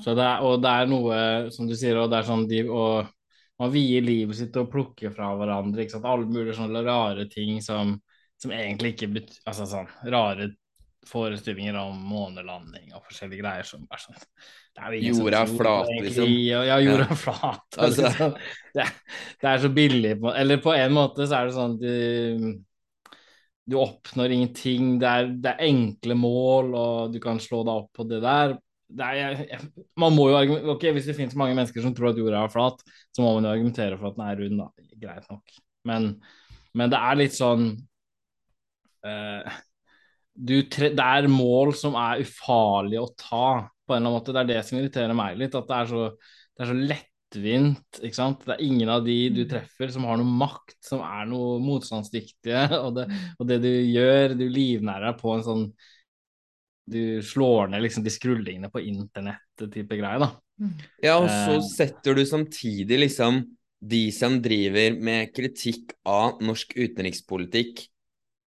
[0.03, 1.19] Så det er, og det er noe,
[1.53, 3.07] som du sier, og det er sånn de, og
[3.57, 5.81] man vier livet sitt til å plukke fra hverandre.
[5.81, 7.95] ikke sant, Alle mulige sånne rare ting som,
[8.37, 10.51] som egentlig ikke betyr Altså sånn rare
[11.07, 14.17] forestillinger om månelanding og forskjellige greier som sånn
[14.77, 16.31] er Jorda er flat, liksom.
[16.45, 17.65] Ja, jorda er flat.
[17.81, 18.03] Altså.
[18.05, 18.35] Liksom.
[18.77, 18.85] Det,
[19.41, 20.13] det, er så billig.
[20.37, 22.53] Eller på en måte så er det sånn at
[23.67, 24.95] du oppnår ingenting.
[25.01, 28.55] Det er, det er, enkle mål, og du kan slå deg opp på det der.
[28.87, 29.65] Det er,
[29.99, 32.53] man må jo argumentere ok, Hvis det finnes mange mennesker som tror at jorda er
[32.53, 34.61] flat, så må man jo argumentere for at den er rund.
[34.61, 35.57] da, Greit nok.
[35.89, 36.11] Men,
[36.77, 37.67] men det er litt sånn
[39.03, 39.57] uh,
[40.69, 43.49] tre, Det er mål som er ufarlige å ta,
[43.87, 44.35] på en eller annen måte.
[44.35, 45.57] Det er det som irriterer meg litt.
[45.57, 46.05] At det er så,
[46.53, 47.99] det er så lettvint.
[48.01, 48.45] ikke sant?
[48.45, 49.51] Det er ingen av de du mm.
[49.51, 52.65] treffer som har noe makt, som er noe motstandsdyktige.
[52.85, 55.69] Og det, og det du gjør, du livnærer deg på en sånn
[56.87, 60.31] Du slår ned liksom de skrullingene på internett-type greie, da.
[60.57, 60.73] Mm.
[61.03, 61.65] Ja, og så eh.
[61.67, 63.43] setter du samtidig liksom
[63.77, 67.83] de som driver med kritikk av norsk utenrikspolitikk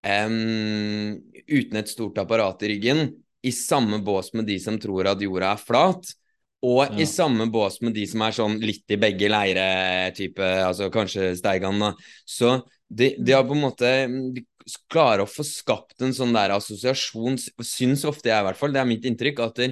[0.03, 3.11] um, uten et stort apparat i ryggen,
[3.43, 6.13] i samme bås med de som tror at jorda er flat.
[6.61, 6.99] Og ja.
[7.01, 11.81] i samme bås med de som er sånn litt i begge leire-type, altså kanskje Steigan,
[11.81, 11.95] da.
[12.29, 12.59] Så
[12.91, 13.91] de, de, har på en måte
[14.35, 14.43] De
[14.91, 18.83] klarer å få skapt en sånn der assosiasjon, syns ofte jeg i hvert fall, det
[18.83, 19.63] er mitt inntrykk, at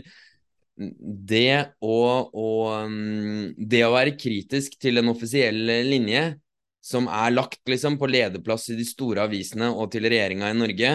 [0.78, 1.98] det å,
[2.30, 2.48] å,
[3.58, 6.22] det å være kritisk til en offisiell linje
[6.88, 10.92] som er lagt liksom på lederplass i de store avisene og til regjeringa i Norge,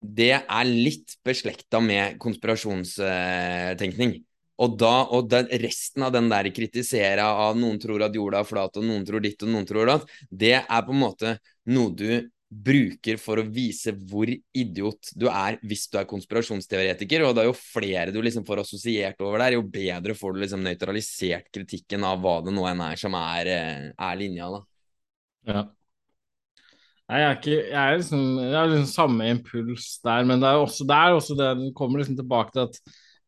[0.00, 4.18] det er litt beslekta med konspirasjonstenkning.
[4.58, 8.48] Og da, og den, resten av den der kritisera av noen tror at jorda er
[8.48, 11.36] flat, og noen tror ditt, og noen tror datt, det er på en måte
[11.70, 12.10] noe du
[12.48, 17.26] bruker for å vise hvor idiot du er hvis du er konspirasjonsteoretiker.
[17.28, 20.64] Og da jo flere du liksom får assosiert over der, jo bedre får du liksom
[20.64, 24.62] nøytralisert kritikken av hva det nå enn er som er, eh, er linja, da.
[25.48, 25.66] Ja.
[27.08, 30.48] Nei, jeg er ikke Jeg er liksom, jeg har liksom samme impuls der, men det
[30.50, 32.80] er også, der er også det du kommer liksom tilbake til at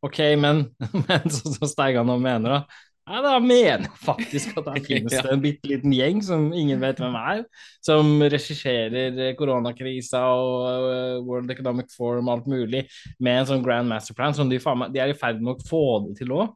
[0.05, 0.64] OK, men,
[1.09, 2.87] men så, som Steigan nå mener, da.
[3.11, 6.79] Nei, da mener jeg faktisk at der finnes det en bitte liten gjeng som ingen
[6.83, 7.43] vet hvem er,
[7.83, 12.85] som regisserer koronakrisa og uh, World Economic Forum og alt mulig
[13.19, 15.83] med en sånn grand master plan som de, de er i ferd med å få
[16.07, 16.53] det til òg.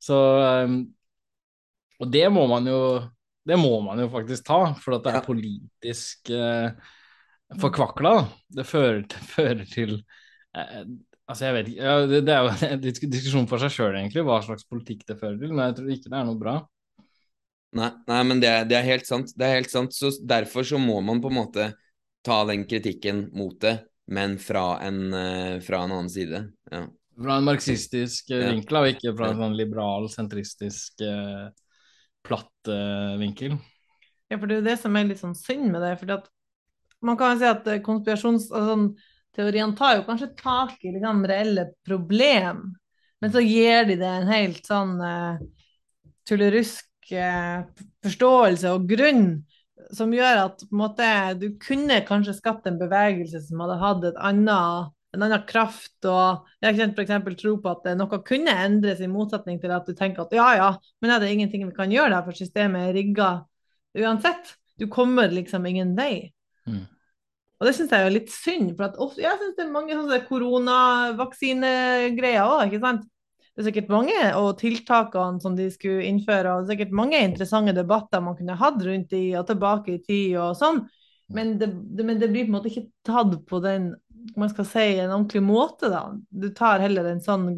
[0.00, 0.16] Så
[0.68, 0.78] um,
[2.00, 2.80] Og det må man jo
[3.50, 6.90] det må man jo faktisk ta, for at det er politisk eh,
[7.60, 8.14] forkvakla.
[8.54, 9.98] Det fører, fører til
[10.56, 10.82] eh,
[11.30, 11.82] Altså, jeg vet ikke.
[11.86, 15.14] Ja, det, det, er jo en diskusjon for seg sjøl, egentlig, hva slags politikk det
[15.20, 15.52] fører til.
[15.54, 16.54] Men jeg tror ikke det er noe bra.
[17.78, 19.30] Nei, nei men det, det, er helt sant.
[19.38, 19.94] Det er helt sant.
[19.94, 21.68] Så derfor så må man på en måte
[22.26, 23.76] ta den kritikken mot det,
[24.10, 26.42] men fra en, uh, fra en annen side.
[26.72, 26.82] Ja.
[27.20, 31.46] Fra en marxistisk uh, vinkel, og ikke fra en sånn liberal, sentristisk, uh,
[32.26, 32.70] platt
[33.20, 33.56] vinkel.
[34.30, 35.94] Ja, for det er jo det som er litt sånn synd med det.
[35.98, 36.20] for
[37.00, 42.62] man kan jo si at konspirasjonsteorien Altså, tar jo kanskje tak i liksom, reelle problem,
[43.20, 45.40] men så gir de det en helt sånn uh,
[46.28, 47.62] tullerusk uh,
[48.04, 49.24] forståelse og grunn
[49.96, 51.06] som gjør at måte,
[51.40, 56.04] du kunne kanskje skapt en bevegelse som hadde hatt et annet, en annen kraft.
[56.06, 57.12] og Jeg kan f.eks.
[57.40, 60.70] tro på at noe kunne endres, i motsetning til at du tenker at ja, ja,
[61.02, 63.30] men er det ingenting vi kan gjøre der, for systemet er rigga
[63.98, 64.44] uansett.
[64.78, 66.14] Du kommer liksom ingen vei.
[66.68, 66.84] Mm.
[67.60, 70.26] Og det syns jeg er litt synd, for at, jeg syns det er mange sånne
[70.28, 73.02] koronavaksinegreier òg, ikke sant.
[73.50, 77.24] Det er sikkert mange og tiltakene som de skulle innføre, og det er sikkert mange
[77.26, 80.78] interessante debatter man kunne hatt rundt i og tilbake i tid og sånn,
[81.34, 83.84] men det, det, men det blir på en måte ikke tatt på den
[84.38, 86.02] man skal si, en ordentlig måte, da.
[86.30, 87.48] Du tar heller en sånn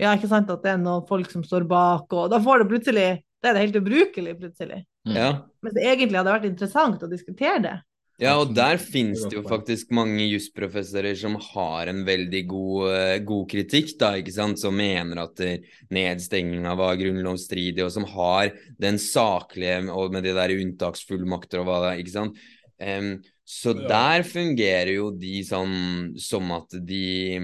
[0.00, 2.70] Ja, ikke sant at det er noen folk som står bak, og da får det
[2.72, 4.82] plutselig Da er det helt ubrukelig, plutselig.
[5.08, 5.30] Ja.
[5.64, 7.78] Mens det egentlig hadde vært interessant å diskutere det.
[8.20, 13.14] Ja, og der finnes det jo faktisk mange jusprofessorer som har en veldig god, uh,
[13.24, 15.40] god, kritikk, da, ikke sant, som mener at
[15.88, 21.80] nedstenginga var grunnlovsstridig, og som har den saklige og med de der unntaksfullmakter og hva
[21.86, 22.44] det er, ikke sant.
[22.76, 23.14] Um,
[23.50, 23.86] så ja.
[23.90, 25.76] der fungerer jo de sånn
[26.20, 27.38] som at de,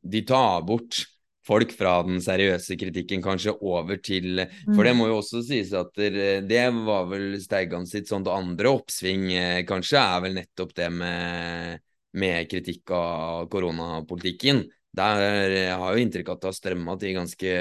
[0.00, 1.02] de tar bort
[1.44, 4.98] folk fra den seriøse kritikken kanskje over til For det mm.
[5.00, 10.00] må jo også sies at det var vel Steigan sitt sånt andre oppsving, eh, kanskje,
[10.00, 11.80] er vel nettopp det med,
[12.20, 14.64] med kritikk av koronapolitikken.
[14.96, 17.56] Der jeg har jo inntrykk av at det har strømma til ganske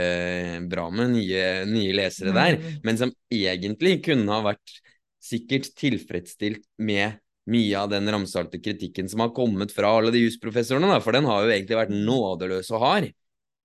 [0.69, 2.79] bra med nye, nye lesere der, mm.
[2.87, 4.79] men som egentlig kunne ha vært
[5.19, 10.99] sikkert tilfredsstilt med mye av den ramsalte kritikken som har kommet fra alle de jusprofessorene,
[11.01, 13.09] for den har jo egentlig vært nådeløs og hard.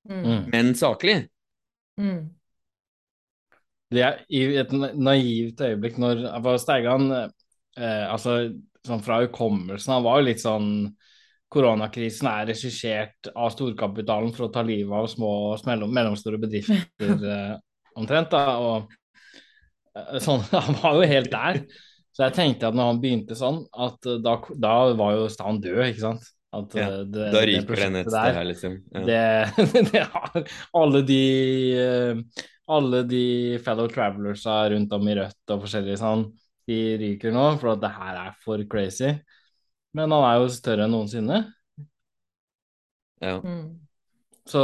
[0.05, 0.21] Mm.
[0.21, 0.41] mm.
[0.53, 1.17] men saklig.
[2.01, 2.35] Mm.
[3.95, 8.39] Det er i et naivt øyeblikk når for Steigan eh, altså
[8.85, 10.69] sånn fra hukommelsen Han var jo litt sånn
[11.55, 17.53] Koronakrisen er regissert av storkapitalen for å ta livet av små og mellomstore bedrifter eh,
[17.95, 18.33] omtrent.
[18.33, 18.91] da, og
[19.95, 21.61] eh, sånn, Han var jo helt der.
[22.15, 25.81] Så jeg tenkte at når han begynte sånn, at da, da var jo Stan død,
[25.89, 26.31] ikke sant.
[26.55, 28.77] At, ja, eh, det, da ryker det nett der, her, liksom.
[28.95, 29.05] Ja.
[29.09, 31.23] Det, det, har alle de
[31.83, 36.25] eh, alle de fellow travelersa rundt om i Rødt og forskjellige sånn,
[36.69, 39.11] de ryker nå, for at det her er for crazy.
[39.95, 41.43] Men han er jo større enn noensinne.
[43.23, 43.37] Ja.
[43.43, 43.84] Mm.
[44.49, 44.61] Så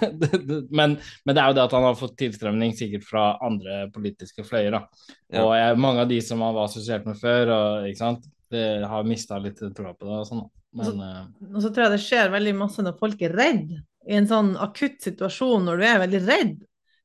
[0.78, 4.44] men, men, det er jo det at han har fått tilstrømning sikkert fra andre politiske
[4.46, 4.76] fløyer.
[4.76, 5.10] da.
[5.32, 5.44] Ja.
[5.44, 8.64] Og jeg, mange av de som han var assosiert med før, og, ikke sant, det
[8.90, 10.16] har mista litt troa på det.
[10.22, 10.50] og sånn da.
[10.70, 13.32] Men, og, så, eh, og så tror jeg det skjer veldig masse når folk er
[13.34, 16.52] redd i en sånn akutt situasjon når du er veldig redd.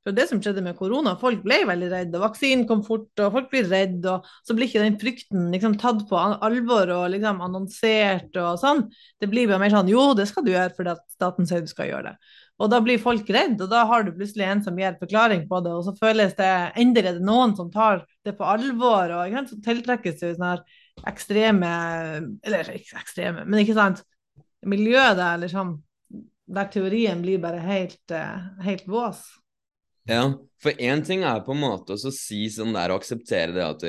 [0.05, 3.31] For det som skjedde med korona, folk ble veldig redde, og vaksinen kom fort, og
[3.33, 7.41] folk blir redde, og så blir ikke den frykten liksom tatt på alvor og liksom
[7.41, 8.83] annonsert og sånn.
[9.17, 11.71] Det blir bare mer sånn jo, det skal du gjøre fordi at staten sier du
[11.71, 12.33] skal gjøre det.
[12.61, 15.59] Og da blir folk redde, og da har du plutselig en som gir forklaring på
[15.65, 19.57] det, og så føles det endelig det noen som tar det på alvor, og så
[19.65, 20.61] tiltrekkes det sånn her
[21.09, 21.71] ekstreme
[22.45, 24.05] Eller ikke ekstreme, men ikke sant
[24.65, 25.73] Miljøet der liksom
[26.55, 29.25] Der teorien blir bare helt, eh, helt vås.
[30.05, 30.25] Ja,
[30.61, 33.87] for én ting er på en måte å si sånn der og akseptere det at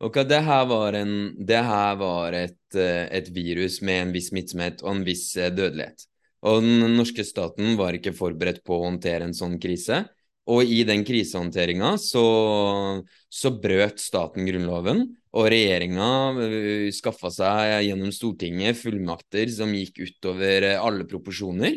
[0.00, 4.30] Ok, det her var, en, det her var et, eh, et, virus med en viss
[4.30, 6.06] smittsomhet og en viss eh, dødelighet.
[6.48, 10.06] Og den norske staten var ikke forberedt på å håndtere en sånn krise.
[10.48, 12.24] Og i den krisehåndteringa så,
[13.28, 15.04] så brøt staten Grunnloven.
[15.36, 16.08] Og regjeringa
[16.40, 21.76] uh, skaffa seg gjennom Stortinget fullmakter som gikk utover alle proporsjoner.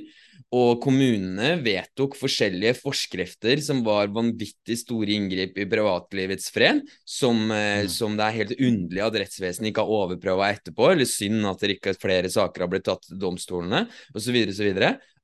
[0.54, 7.86] Og kommunene vedtok forskjellige forskrifter som var vanvittig store inngrip i privatlivets fred, som, eh,
[7.88, 7.90] mm.
[7.90, 11.80] som det er helt underlig at rettsvesenet ikke har overprøva etterpå, eller synd at det
[11.80, 14.38] ikke flere saker har blitt tatt til domstolene, osv.
[14.54, 14.70] osv.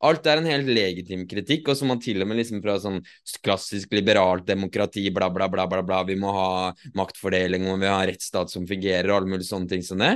[0.09, 3.01] Alt er en helt legitim kritikk, og som man til og med liksom fra sånn
[3.45, 6.51] klassisk liberalt demokrati, bla, bla, bla, bla, bla, vi må ha
[6.97, 10.15] maktfordeling, og vi har rettsstat som fungerer, og alle mulige sånne ting som det.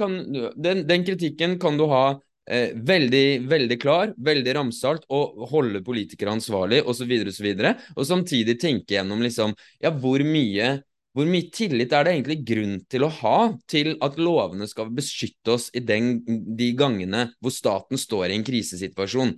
[0.00, 0.18] Kan,
[0.58, 2.06] den, den kritikken kan du ha
[2.50, 7.50] eh, veldig, veldig klar, veldig ramsalt, og holde politikere ansvarlig, osv., osv.
[7.52, 10.80] Og, så og samtidig tenke gjennom liksom Ja, hvor mye
[11.14, 13.38] hvor mye tillit er det egentlig grunn til å ha
[13.70, 18.46] til at lovene skal beskytte oss i den, de gangene hvor staten står i en
[18.46, 19.36] krisesituasjon?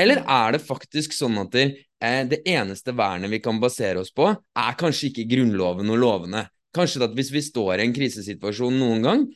[0.00, 1.66] Eller er det faktisk sånn at det,
[2.00, 6.46] eh, det eneste vernet vi kan basere oss på, er kanskje ikke Grunnloven og lovene?
[6.72, 9.28] Kanskje at hvis vi står i en krisesituasjon noen gang,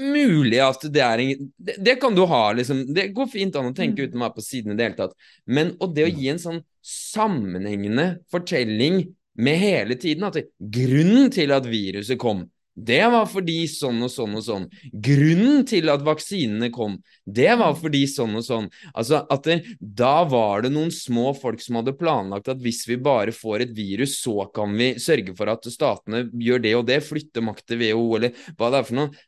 [0.00, 2.84] mulig at det er en det, det, kan du ha, liksom.
[2.94, 4.08] Det går fint an å tenke mm.
[4.08, 5.16] uten å være på siden i det hele tatt.
[5.46, 9.02] Men og det å gi en sånn sammenhengende fortelling
[9.36, 12.46] med hele tiden at grunnen til at viruset kom,
[12.76, 14.64] Det var fordi sånn og sånn og sånn.
[14.92, 17.78] Grunnen til at vaksinene kom, det var mm.
[17.80, 18.66] fordi sånn og sånn.
[18.92, 22.98] Altså at det, Da var det noen små folk som hadde planlagt at hvis vi
[23.00, 27.00] bare får et virus, så kan vi sørge for at statene gjør det og det,
[27.06, 29.24] flytte makt til WHO, eller hva det er for noe.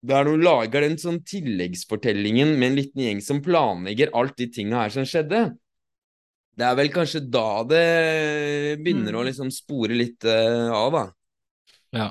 [0.00, 4.46] Da er det lager den sånn tilleggsfortellingen med en liten gjeng som planlegger alt de
[4.54, 5.42] tinga her som skjedde.
[6.56, 7.84] Det er vel kanskje da det
[8.78, 9.18] begynner mm.
[9.18, 11.04] å liksom spore litt uh, av, da.
[11.98, 12.08] Ja.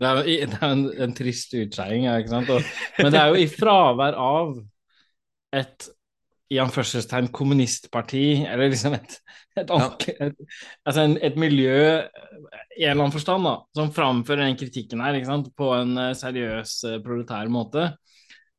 [0.00, 4.16] Det er, jo, det er en, en, trist utskeiing, men det er jo i fravær
[4.18, 4.56] av
[5.54, 5.86] et
[6.52, 9.16] i anførselstegn kommunistparti, eller liksom et,
[9.58, 15.02] et, et, altså en, miljø i en eller annen forstand da, som framfører den kritikken
[15.04, 15.18] her
[15.56, 17.88] på en uh, seriøs, uh, proletær måte.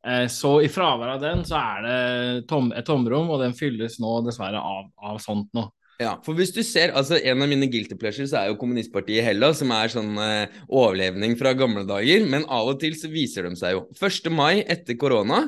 [0.06, 4.00] Uh, så i fravær av den, så er det tom, et tomrom, og den fylles
[4.02, 5.72] nå dessverre av, av sånt noe.
[6.02, 9.26] Ja, for hvis du ser, altså En av mine guilty pleasures er jo kommunistpartiet i
[9.26, 12.26] Hellas, som er sånn eh, overlevning fra gamle dager.
[12.28, 13.86] Men av og til så viser de seg jo.
[13.96, 14.32] 1.
[14.36, 15.46] mai etter korona,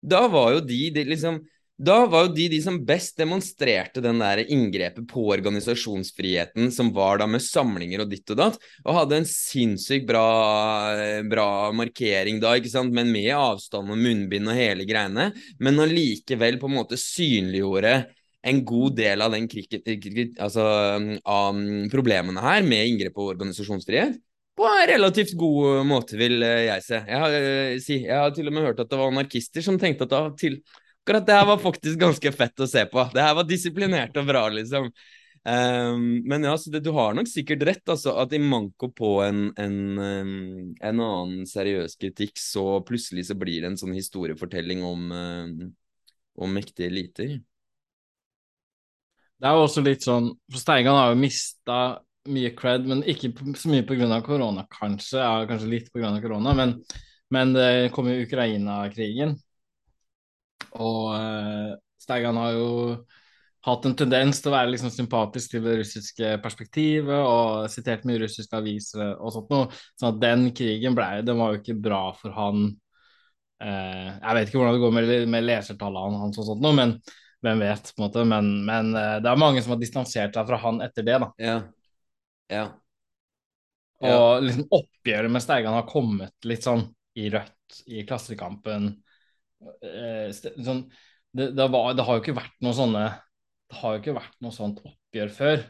[0.00, 1.40] da var jo de, de liksom
[1.80, 7.22] da var jo de de som best demonstrerte den der inngrepet på organisasjonsfriheten som var
[7.22, 10.26] da med samlinger og ditt og datt, og hadde en sinnssykt bra,
[11.24, 16.60] bra markering da, ikke sant, men med avstand og munnbind og hele greiene, men allikevel
[16.60, 17.94] på en måte synliggjorde
[18.40, 19.86] en god del av den kriket,
[20.40, 20.64] altså,
[21.26, 21.62] um,
[21.92, 24.16] problemene her med inngrep og organisasjonsfrihet
[24.60, 26.98] på en relativt god måte, vil jeg se.
[27.08, 29.78] Jeg har, uh, si, jeg har til og med hørt at det var anarkister som
[29.80, 30.58] tenkte at det, til,
[31.04, 33.06] akkurat det her var faktisk ganske fett å se på.
[33.14, 34.90] Det her var disiplinert og bra, liksom.
[35.40, 39.46] Um, men ja, det, du har nok sikkert rett, altså, at i manko på en,
[39.56, 40.32] en, um,
[40.76, 45.70] en, annen seriøs kritikk, så plutselig så blir det en sånn historiefortelling om, um,
[46.44, 47.38] om mektige eliter.
[49.40, 51.76] Det er jo også litt sånn For Steigan har jo mista
[52.30, 54.18] mye cred, men ikke så mye pga.
[54.24, 55.18] korona, kanskje.
[55.22, 56.12] Ja, kanskje litt pga.
[56.20, 56.74] korona, men,
[57.32, 59.32] men det kom jo Ukraina-krigen.
[60.76, 62.68] Og uh, Steigan har jo
[63.66, 68.22] hatt en tendens til å være liksom sympatisk til det russiske perspektivet og sitert mye
[68.22, 69.80] russiske aviser og sånt noe.
[70.00, 72.68] Sånn at den krigen ble, den var jo ikke bra for han.
[73.60, 76.94] Uh, jeg vet ikke hvordan det går med, med lesertallene hans og sånt noe, men
[77.44, 78.24] hvem vet, på en måte.
[78.28, 81.30] Men, men uh, det er mange som har distansert seg fra han etter det, da.
[81.40, 81.56] Ja.
[82.50, 82.64] Ja.
[84.02, 84.14] ja.
[84.16, 86.86] Og liksom oppgjøret med Steigan har kommet litt sånn
[87.18, 88.92] i Rødt, i Klassekampen.
[89.60, 90.86] Uh, sånn,
[91.36, 93.02] det, det, var, det, har jo ikke vært noe sånne
[93.70, 95.68] Det har jo ikke vært noe sånt oppgjør før.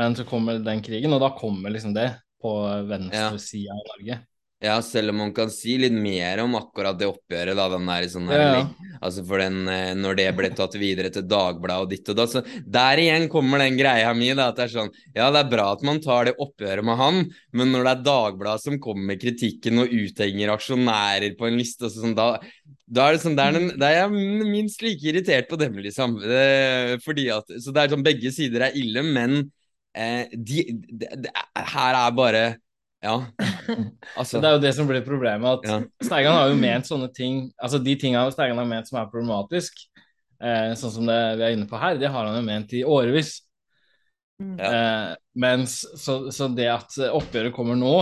[0.00, 2.08] Men så kommer den krigen, og da kommer liksom det
[2.42, 2.52] på
[2.88, 3.80] venstresida ja.
[3.80, 4.22] i Norge.
[4.62, 8.04] Ja, selv om man kan si litt mer om akkurat det oppgjøret, da, den der
[8.12, 8.60] sånn her, ja.
[9.00, 12.28] altså for den, eh, når det ble tatt videre til Dagbladet og ditt og da,
[12.30, 15.50] så der igjen kommer den greia mi, da, at det er sånn, ja, det er
[15.50, 17.20] bra at man tar det oppgjøret med han,
[17.58, 21.90] men når det er Dagbladet som kommer med kritikken og uthenger aksjonærer på en liste,
[21.90, 22.30] og sånn, da,
[22.86, 27.00] da er det sånn, der, da er jeg minst like irritert på dem, liksom, det,
[27.02, 29.40] fordi at, så det er sånn, begge sider er ille, men
[29.98, 31.40] eh, de, de, de,
[31.74, 32.52] her er bare
[33.02, 33.16] ja.
[34.18, 34.40] Altså.
[34.40, 35.58] Det er jo det som blir problemet.
[35.58, 35.78] at ja.
[36.06, 39.84] Steigan har jo ment sånne ting Altså de tingene Steigan har ment som er problematisk,
[40.42, 42.84] eh, sånn som det vi er inne på her, det har han jo ment i
[42.86, 43.40] årevis.
[44.42, 44.56] Mm.
[44.58, 44.72] Ja.
[44.72, 47.96] Eh, mens så, så, det at oppgjøret kommer nå,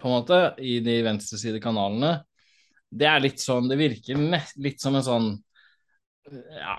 [0.00, 2.18] på en måte, i de venstresidekanalene,
[2.90, 4.18] det er litt sånn Det virker
[4.58, 5.26] litt som en sånn
[6.56, 6.74] ja,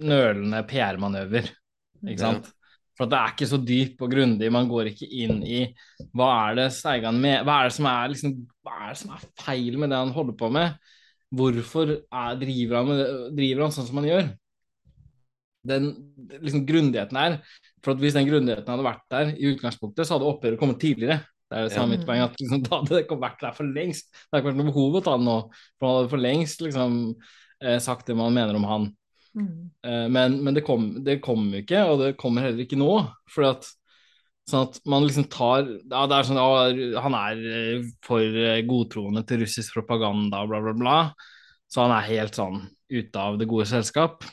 [0.00, 1.50] nølende PR-manøver,
[2.02, 2.48] ikke sant?
[2.48, 2.61] Ja.
[2.98, 4.50] For det er ikke så dyp og grundig.
[4.52, 5.62] Man går ikke inn i
[6.12, 8.34] hva er det Steigan med Hva er det som er, liksom,
[8.68, 10.76] er, det som er feil med det han holder på med?
[11.32, 13.02] Hvorfor er, driver, han med,
[13.38, 14.30] driver han sånn som han gjør?
[15.72, 15.92] Den
[16.42, 17.36] liksom, grundigheten her
[17.86, 21.22] For hvis den grundigheten hadde vært der i utgangspunktet, så hadde oppgjøret kommet tidligere.
[21.52, 24.06] Det er det samme mitt poeng, at liksom, da hadde det vært der for lengst.
[24.12, 25.38] Det har ikke vært noe behov å ta den nå.
[25.76, 26.94] For han hadde for lengst liksom,
[27.60, 28.86] eh, sagt det man mener om han.
[29.38, 29.70] Mm.
[29.86, 32.90] Eh, men, men, det kom, det kom jo ikke, og det kommer heller ikke nå.
[33.32, 33.68] For at,
[34.48, 38.60] sånn at man liksom tar ja, det er sånn, ja, Han er eh, for eh,
[38.68, 41.00] godtroende til russisk propaganda, bla, bla, bla.
[41.72, 42.60] Så han er helt sånn
[42.92, 44.26] ute av det gode selskap.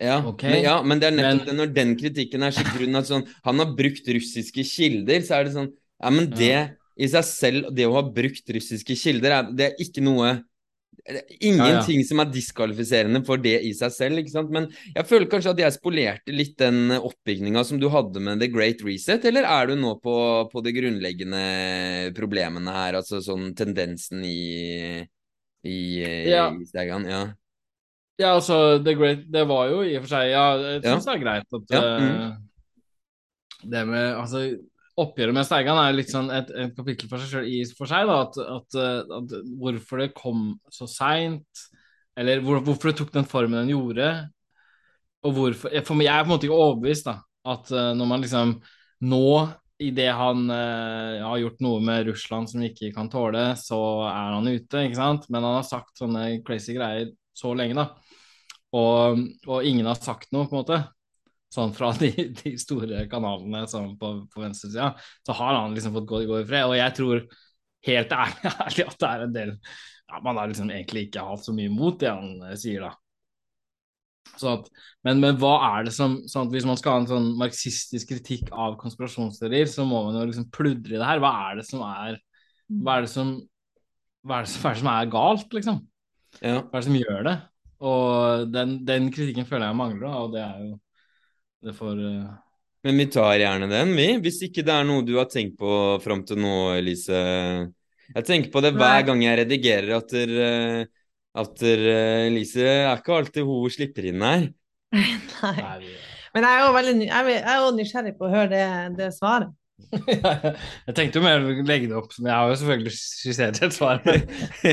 [0.00, 0.54] Ja, okay.
[0.54, 3.08] men, ja, men det er nettopp men, det når den kritikken er så grunn at
[3.10, 6.62] sånn, han har brukt russiske kilder, så er det sånn Ja, men det ja.
[6.96, 10.38] i seg selv, det å ha brukt russiske kilder, er, det er ikke noe
[11.40, 12.06] Ingenting ja, ja.
[12.06, 14.50] som er diskvalifiserende for det i seg selv, ikke sant.
[14.54, 18.50] Men jeg føler kanskje at jeg spolerte litt den oppbygninga som du hadde med The
[18.52, 20.16] Great Reset, eller er du nå på,
[20.52, 21.46] på de grunnleggende
[22.18, 25.06] problemene her, altså sånn tendensen i
[25.62, 26.46] i, ja.
[26.56, 27.04] i Stegan?
[27.04, 27.20] Ja.
[28.16, 31.16] ja, altså The Great Det var jo i og for seg Ja, jeg syns det
[31.16, 33.66] er greit at uh, mm.
[33.74, 34.44] det med Altså
[35.02, 38.08] oppgjøret med Steigan er litt sånn et, et kapittel for seg, selv i for seg.
[38.08, 38.76] da, at, at,
[39.20, 41.64] at Hvorfor det kom så seint,
[42.18, 44.10] eller hvor, hvorfor det tok den formen den gjorde.
[45.26, 47.16] Og hvorfor, for meg, Jeg er på en måte ikke overbevist da,
[47.54, 48.54] at uh, når man liksom
[49.10, 49.26] nå,
[49.80, 54.36] idet han uh, har gjort noe med Russland som vi ikke kan tåle, så er
[54.36, 55.28] han ute, ikke sant.
[55.28, 58.16] Men han har sagt sånne crazy greier så lenge, da.
[58.76, 60.82] Og, og ingen har sagt noe, på en måte
[61.50, 64.92] sånn fra de, de store kanalene sånn på, på venstresida,
[65.26, 66.68] så har han liksom fått gå, gå i fred.
[66.70, 67.22] Og jeg tror
[67.88, 69.54] helt ærlig, ærlig at det er en del
[70.10, 72.94] ja, Man har liksom egentlig ikke hatt så mye mot det han eh, sier, da.
[74.40, 74.68] At,
[75.04, 78.50] men, men, hva er det som sånn Hvis man skal ha en sånn marxistisk kritikk
[78.54, 81.20] av konspirasjonsteorier, så må man jo liksom pludre i det her.
[81.20, 82.20] Hva er det som er
[82.70, 83.34] Hva er det som,
[84.28, 85.80] er det som, er, det som er galt, liksom?
[86.38, 86.60] Ja.
[86.60, 87.36] Hva er det som gjør det?
[87.90, 90.78] Og den, den kritikken føler jeg mangler, og det er jo
[91.64, 92.30] det får uh...
[92.86, 94.06] Men vi tar gjerne den, vi.
[94.24, 97.18] Hvis ikke det er noe du har tenkt på fram til nå, Elise.
[98.14, 102.64] Jeg tenker på det hver gang jeg redigerer, at, der, eh, at der, eh, Elise
[102.64, 104.48] er ikke alltid hun slipper inn her.
[104.96, 105.92] Nei.
[106.34, 109.52] Men jeg er jo veldig jeg er jo nysgjerrig på å høre det, det svaret.
[110.86, 113.76] jeg tenkte jo mer å legge det opp, men jeg har jo selvfølgelig skissert et
[113.76, 114.02] svar.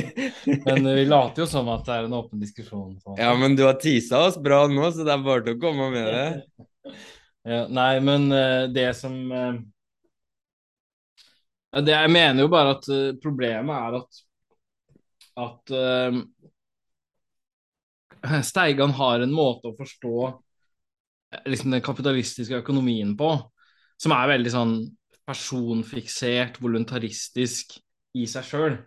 [0.68, 2.98] men vi later jo som at det er en åpen diskusjon.
[3.02, 3.20] Sånn.
[3.20, 5.90] Ja, men du har tisa oss bra nå, så det er bare til å komme
[5.94, 6.28] med det.
[7.48, 9.60] Ja, nei, men uh, det som uh,
[11.78, 14.24] det, Jeg mener jo bare at uh, problemet er at
[15.38, 15.72] at
[18.50, 20.16] Steigan har en måte å forstå
[21.46, 23.30] liksom, den kapitalistiske økonomien på
[24.02, 24.74] som er veldig sånn
[25.28, 27.78] personfiksert, voluntaristisk
[28.18, 28.78] i seg sjøl.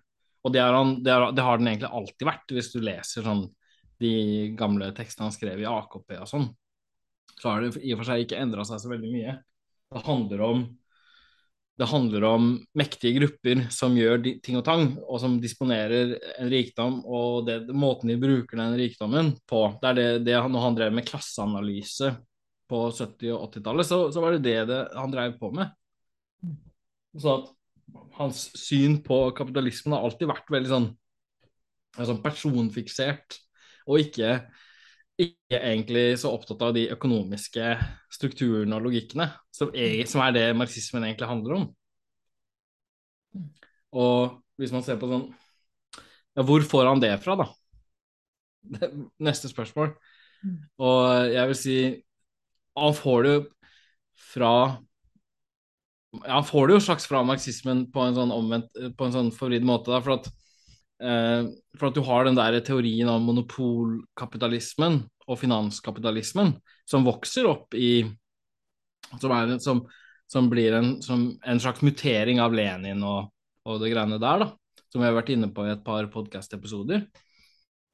[0.47, 3.45] Og det, han, det, er, det, har den egentlig alltid vært, hvis du leser sånn
[4.01, 4.13] de
[4.57, 6.47] gamle tekstene han skrev i AKP og sånn.
[7.41, 9.39] Så har det i og for seg ikke endra seg så veldig mye.
[9.91, 10.69] Det handler om
[11.81, 16.99] det handler om mektige grupper som gjør ting og tang, og som disponerer en rikdom,
[17.09, 19.63] og det, måten de bruker den rikdommen på.
[19.81, 22.11] Det er det, det når han drev med klasseanalyse
[22.69, 25.73] på 70- og 80-tallet, så, så, var det det, det han drev på med.
[27.17, 27.49] Så at
[28.19, 30.91] hans syn på kapitalismen har alltid vært veldig sånn,
[31.97, 33.41] sånn personfiksert,
[33.89, 34.37] og ikke,
[35.25, 37.75] ikke, egentlig så opptatt av de økonomiske
[38.13, 41.67] strukturene og logikkene, som er, som er det marxismen egentlig handler om.
[44.01, 45.31] Og hvis man ser på sånn
[46.39, 47.49] Ja, hvor får han det fra, da?
[49.27, 49.97] Neste spørsmål.
[50.45, 50.57] Mm.
[50.87, 51.79] Og jeg vil si
[52.79, 53.41] han får det jo
[54.31, 54.53] fra
[56.23, 59.33] ja, Han får det jo slags fra marxismen på en sånn omvendt, på en sånn
[59.35, 59.93] forvridd måte.
[59.93, 60.31] Da, for, at,
[61.01, 64.99] for at du har den der teorien om monopolkapitalismen
[65.31, 66.53] og finanskapitalismen
[66.89, 68.05] som vokser opp i
[69.19, 69.81] Som, er, som,
[70.31, 73.33] som blir en, som en, slags mutering av Lenin og,
[73.67, 74.85] og det greiene der, da.
[74.87, 77.09] Som vi har vært inne på i et par podkast-episoder.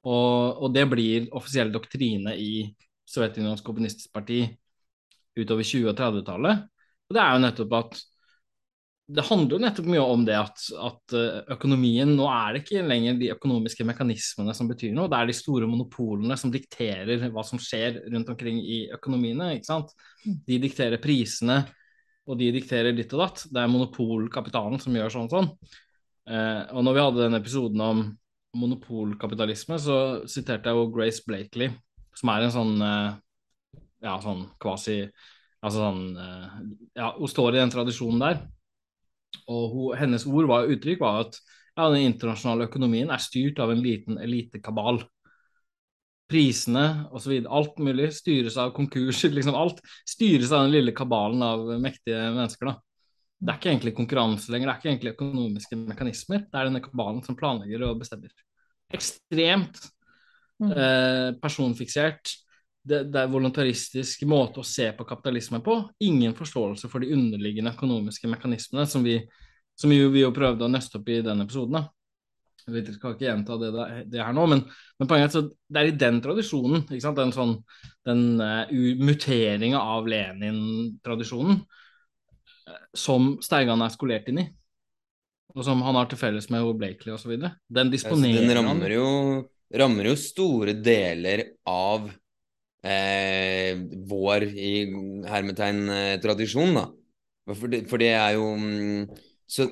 [0.07, 2.67] Og, og, det blir offisiell doktrine i
[3.09, 4.43] Sovjetunionens kommunistiske parti
[5.37, 6.69] utover 20- og 30-tallet.
[7.09, 7.99] Og det er jo nettopp at
[9.07, 12.83] det handler jo nettopp mye om det at, at, eh, økonomien Nå er det ikke
[12.83, 17.45] lenger de økonomiske mekanismene som betyr noe, det er de store monopolene som dikterer hva
[17.47, 19.53] som skjer rundt omkring i økonomiene.
[19.55, 19.95] ikke sant?
[20.25, 21.61] De dikterer prisene,
[22.27, 23.45] og de dikterer ditt og datt.
[23.47, 25.53] Det er monopolkapitalen som gjør sånn og sånn.
[26.27, 28.03] Eh, og når vi hadde den episoden om
[28.59, 31.71] monopolkapitalisme, så siterte jeg jo Grace Blakely,
[32.17, 33.09] som er en sånn eh,
[34.03, 35.05] ja, sånn kvasi
[35.65, 36.59] Altså sånn eh,
[36.99, 38.43] Ja, hun står i den tradisjonen der.
[39.51, 41.39] Og hun, hennes ord var, uttrykk var at
[41.76, 45.03] ja, den internasjonale økonomien er styrt av en liten elitekabal.
[46.30, 47.37] Prisene osv.
[47.45, 49.34] Alt mulig styres av konkurser.
[49.37, 52.72] Liksom alt styres av den lille kabalen av mektige mennesker.
[52.72, 52.78] da.
[53.37, 56.47] Det er ikke egentlig konkurranse lenger, det er ikke egentlig økonomiske mekanismer.
[56.49, 58.32] Det er denne kabalen som planlegger og bestemmer.
[58.97, 59.82] Ekstremt
[60.62, 60.70] mm.
[60.72, 62.32] eh, personfiksert
[62.87, 65.80] det, det, er voluntaristisk måte å se på kapitalisme på.
[66.07, 69.18] Ingen forståelse for de underliggende økonomiske mekanismene som vi,
[69.74, 71.80] som vi, vi jo prøvde å nøste opp i den episoden.
[71.80, 71.87] da.
[72.66, 73.70] Jeg skal ikke gjenta det,
[74.11, 74.64] det, her nå, men,
[74.99, 77.53] men poenget er at det er i den tradisjonen, den, sånn,
[78.07, 81.61] den uh, muteringa av Lenin-tradisjonen,
[82.66, 84.47] uh, som Steigan er skolert inn i,
[85.55, 87.37] og som han har til felles med Blakely osv.
[87.39, 89.07] Den disponerer Den rammer jo,
[89.70, 92.11] rammer jo store deler av
[92.87, 93.74] eh,
[94.09, 94.70] vår i
[95.26, 96.87] hermetegn eh, da.
[97.47, 99.11] For det, for det, er jo mm,
[99.47, 99.68] Så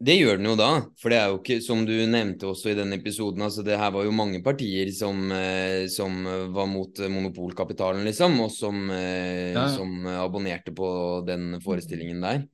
[0.00, 0.68] Det gjør den jo da,
[1.00, 3.90] for det er jo ikke, som du nevnte også i den episoden, altså det her
[3.90, 6.22] var jo mange partier som, eh, som
[6.54, 9.66] var mot monopolkapitalen, liksom, og som, eh, ja.
[9.74, 10.88] som abonnerte på
[11.26, 12.46] den forestillingen der.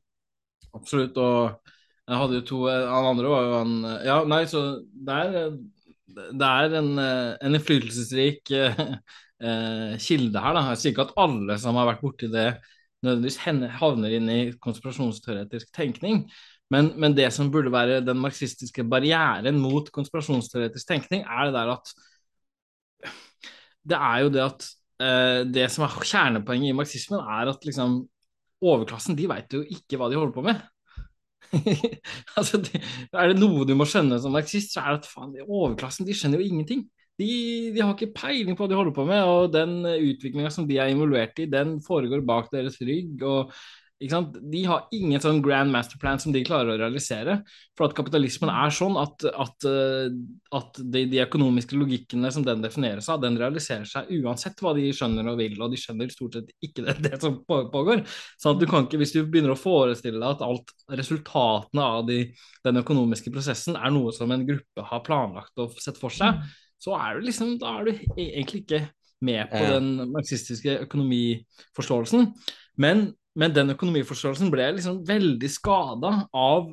[0.73, 1.61] Absolutt, og
[2.09, 5.53] jeg hadde jo to Han andre var jo han Ja, nei, så det er,
[6.41, 8.57] det er en, en innflytelsesrik
[9.43, 10.65] eh, kilde her, da.
[10.73, 12.49] Jeg sier ikke at alle som har vært borti det,
[13.05, 16.25] nødvendigvis havner inn i konspirasjonsteoretisk tenkning.
[16.73, 21.75] Men, men, det som burde være den marxistiske barrieren mot konspirasjonsteoretisk tenkning, er det der
[21.77, 21.95] at
[23.85, 24.67] Det er jo det at
[25.05, 27.99] eh, det som er kjernepoenget i marxismen, er at liksom
[28.65, 30.63] overklassen de veit jo ikke hva de holder på med.
[32.39, 32.81] altså, de,
[33.13, 36.17] er det noe du må skjønne som marxist, så er det at faen, overklassen de
[36.17, 36.87] skjønner jo ingenting.
[37.21, 37.31] De,
[37.71, 40.81] de, har ikke peiling på hva de holder på med, og den utviklinga som de
[40.83, 43.23] er involvert i, den foregår bak deres rygg.
[43.23, 43.55] og
[44.05, 47.39] de har ingen sånn grand masterplan som de klarer å realisere.
[47.79, 50.11] For at kapitalismen er sånn at, at, eh,
[50.59, 54.91] at de, de, økonomiske logikkene som den defineres av, den realiserer seg uansett hva de
[54.93, 58.03] skjønner og vil, og de skjønner stort sett ikke det, det som pågår.
[58.41, 62.21] Så du kan ikke, Hvis du begynner å forestille deg at alt resultatene av de,
[62.67, 66.43] den økonomiske prosessen er noe som en gruppe har planlagt og sett for seg,
[66.83, 68.85] så er du liksom, da er du e-, egentlig ikke
[69.25, 72.33] med på den marxistiske økonomiforståelsen.
[72.81, 73.07] Men
[73.39, 76.69] men den økonomiforståelsen ble liksom veldig skada av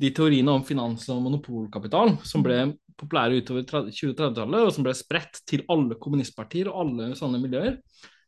[0.00, 2.70] de teoriene om finans- og monopolkapital som ble
[3.00, 7.78] populære utover 2030-tallet, og som ble spredt til alle kommunistpartier og alle sånne miljøer.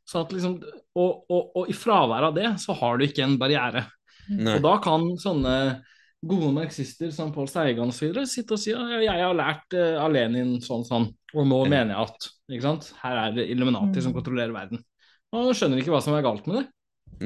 [0.09, 0.59] Så liksom,
[0.97, 3.87] og, og, og, i fravær av det, så har du ikke en barriere.
[4.33, 4.57] Nei.
[4.57, 5.57] Og da kan sånne
[6.23, 8.15] gode marxister som Pål Steigan osv.
[8.31, 11.95] sitte og si at jeg har lært uh, av Lenin sånn sånn, og nå mener
[11.95, 12.93] jeg at ikke sant?
[13.03, 14.05] her er det Illuminati mm.
[14.07, 14.83] som kontrollerer verden.
[15.33, 16.65] Og han skjønner ikke hva som er galt med det.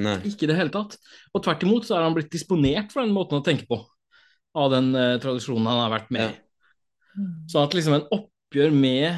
[0.07, 0.16] Nei.
[0.28, 0.97] Ikke i det hele tatt.
[1.34, 3.80] Og tvert imot så er han blitt disponert for den måten å tenke på
[4.57, 6.34] av den uh, tradisjonen han har vært med i.
[7.16, 7.26] Ja.
[7.51, 9.11] Så at liksom en oppgjør med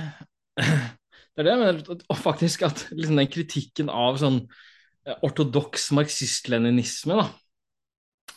[1.39, 7.15] Det er det jeg mener, faktisk at liksom den kritikken av sånn uh, ortodoks marxist-leninisme,
[7.15, 7.29] da,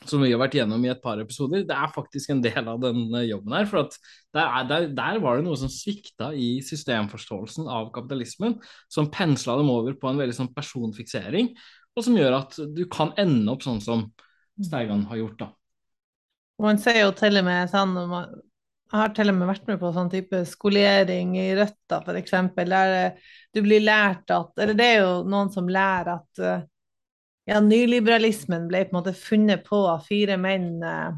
[0.07, 2.79] som vi har vært gjennom i et par episoder, det er faktisk en del av
[2.81, 3.67] denne jobben her.
[3.69, 8.57] For der, er, der, der, var det noe som svikta i systemforståelsen av kapitalismen,
[8.91, 11.51] som pensla dem over på en veldig sånn personfiksering,
[11.95, 14.07] og som gjør at du kan ende opp sånn som
[14.61, 15.51] Steigan har gjort, da.
[16.61, 19.89] Man ser jo til og med sånn Jeg har til og med vært med på
[19.95, 23.15] sånn type skolering i Røtta, f.eks., der
[23.55, 26.43] du blir lært at Eller det er jo noen som lærer at
[27.49, 31.09] ja, nyliberalismen ble på en måte funnet på av fire menn eh,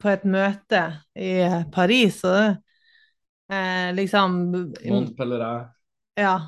[0.00, 0.84] på et møte
[1.18, 1.34] i
[1.74, 5.68] Paris, og eh, liksom Montpellerin.
[6.20, 6.38] Ja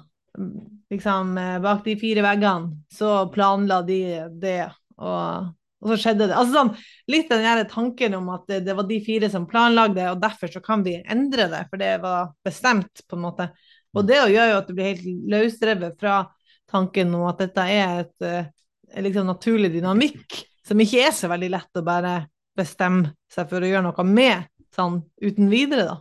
[0.92, 3.98] liksom eh, bak de fire veggene, så planla de
[4.40, 5.52] det, og,
[5.82, 6.36] og så skjedde det.
[6.36, 6.72] Altså sånn,
[7.12, 10.52] Litt den der tanken om at det, det, var de fire som planlagde, og derfor
[10.52, 13.50] så kan vi endre det, for det var bestemt, på en måte.
[13.92, 16.24] Og det gjør jo at du blir helt løsrevet fra
[16.72, 18.52] tanken om at dette er et eh,
[19.00, 22.14] liksom naturlig dynamikk, som ikke er så veldig lett å bare
[22.56, 25.96] bestemme seg for å gjøre noe med, sånn uten videre, da.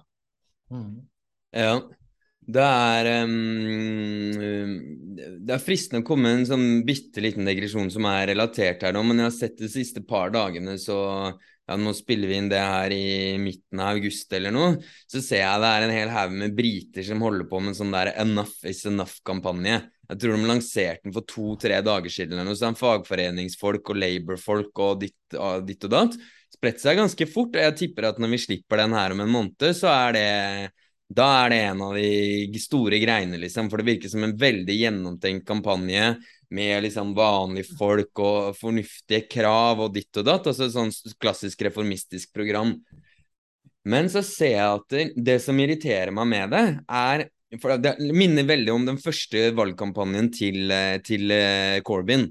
[0.71, 0.93] Mm.
[1.55, 1.73] Ja.
[2.51, 4.31] Det er, um,
[5.45, 8.95] det er fristende å komme med en sånn bitte liten digresjon som er relatert her
[8.95, 10.97] nå, men jeg har sett de siste par dagene, så
[11.71, 14.73] ja, nå spiller vi inn det her i midten av august eller noe,
[15.07, 17.79] så ser jeg det er en hel haug med briter som holder på med en
[17.83, 19.77] sånn der enough is enough-kampanje.
[20.11, 22.75] Jeg tror de lanserte den for to-tre dager siden eller noe sånn.
[22.75, 26.17] Fagforeningsfolk og Labour-folk og ditt, og ditt og datt.
[26.51, 29.31] Spredt seg ganske fort, og jeg tipper at når vi slipper den her om en
[29.31, 30.27] måned, så er det
[31.11, 33.67] da er det en av de store greiene, liksom.
[33.71, 36.13] For det virker som en veldig gjennomtenkt kampanje
[36.55, 40.47] med liksom vanlige folk og fornuftige krav og ditt og datt.
[40.51, 42.77] Altså sånn klassisk reformistisk program.
[43.87, 47.25] Men så ser jeg at det, det som irriterer meg med det, er
[47.59, 50.71] for Det minner veldig om den første valgkampanjen til,
[51.03, 52.29] til eh, Corbyn.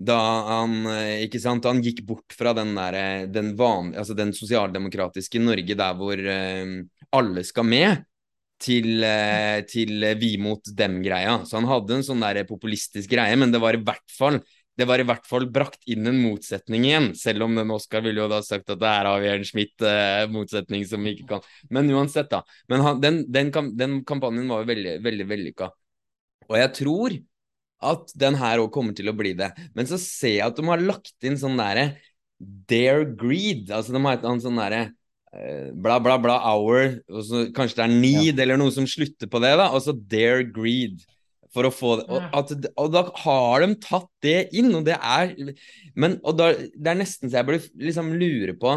[0.00, 0.16] Da
[0.48, 5.42] han, eh, ikke sant, han gikk bort fra den, der, den, van, altså den sosialdemokratiske
[5.42, 6.22] Norge der hvor
[7.10, 8.06] alle skal med,
[8.60, 9.00] til,
[9.70, 11.38] til vi mot dem-greia.
[11.48, 14.42] Så han hadde en sånn der populistisk greie, men det var i hvert fall
[14.78, 18.22] det var i hvert fall brakt inn en motsetning igjen, selv om den Oskar ville
[18.22, 22.30] jo da sagt at det er en Schmidt-motsetning uh, som vi ikke kan Men uansett,
[22.32, 22.40] da.
[22.70, 25.68] Men han, den, den, den, kampanjen var jo veldig, veldig vellykka.
[26.48, 27.18] Og jeg tror
[27.90, 29.50] at den her òg kommer til å bli det.
[29.76, 31.90] Men så ser jeg at de har lagt inn sånn derre
[32.40, 33.68] Dare Greed.
[33.68, 37.82] Altså de har et annet sånn derre uh, bla, bla, bla hour, og så kanskje
[37.82, 38.44] det er need ja.
[38.46, 39.72] eller noe som slutter på det, da.
[39.74, 41.04] Og så Dare Greed.
[41.50, 42.06] For å få det.
[42.14, 45.32] Og, at, og, da har de tatt det inn, og det er
[45.98, 48.76] Men og da, det er nesten så jeg burde liksom lure på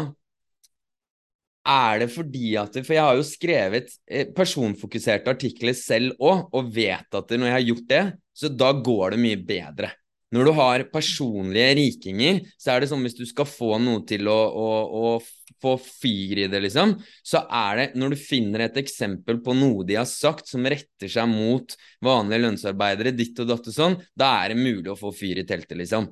[1.64, 6.72] er det fordi at For jeg har jo skrevet eh, personfokuserte artikler selv òg, og
[6.74, 8.02] vet at når jeg har gjort det,
[8.34, 9.90] så da går det mye bedre.
[10.34, 14.26] Når du har personlige rikinger, så er det sånn hvis du skal få noe til
[14.30, 14.68] å, å,
[15.14, 19.54] å få fyr i det, liksom, så er det når du finner et eksempel på
[19.56, 23.98] noe de har sagt som retter seg mot vanlige lønnsarbeidere, ditt og datt og sånn,
[24.18, 26.10] da er det mulig å få fyr i teltet, liksom.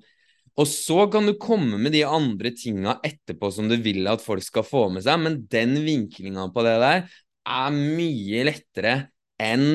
[0.61, 4.45] Og så kan du komme med de andre tinga etterpå som du vil at folk
[4.45, 7.07] skal få med seg, men den vinklinga på det der
[7.49, 8.95] er mye lettere
[9.41, 9.67] enn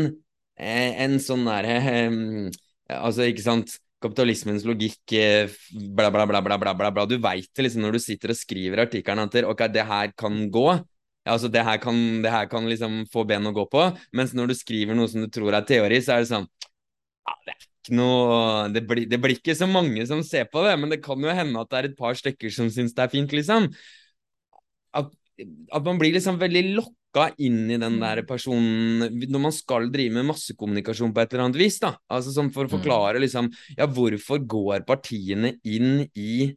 [0.56, 3.74] eh, en sånn derre eh, Altså, ikke sant
[4.04, 7.06] Kapitalismens logikk, eh, bla, bla, bla, bla, bla, bla, bla.
[7.10, 10.44] Du veit det liksom når du sitter og skriver artikkelen at ok, det her kan
[10.54, 10.68] gå.
[11.28, 13.88] Altså, det her kan, det her kan liksom få ben å gå på.
[14.16, 16.48] Mens når du skriver noe som du tror er teori, så er det sånn
[17.28, 20.76] ja, det er noe det blir, det blir, ikke så mange som ser på det,
[20.80, 23.12] men det kan jo hende at det er et par stykker som syns det er
[23.12, 23.68] fint, liksom.
[24.96, 25.12] At,
[25.44, 26.97] at man blir liksom veldig lokka
[27.44, 28.28] inn i den der mm.
[28.30, 31.94] personen når man skal drive med massekommunikasjon på et eller annet vis, da.
[32.12, 32.76] Altså som for å mm.
[32.78, 36.48] forklare liksom Ja, hvorfor går partiene inn i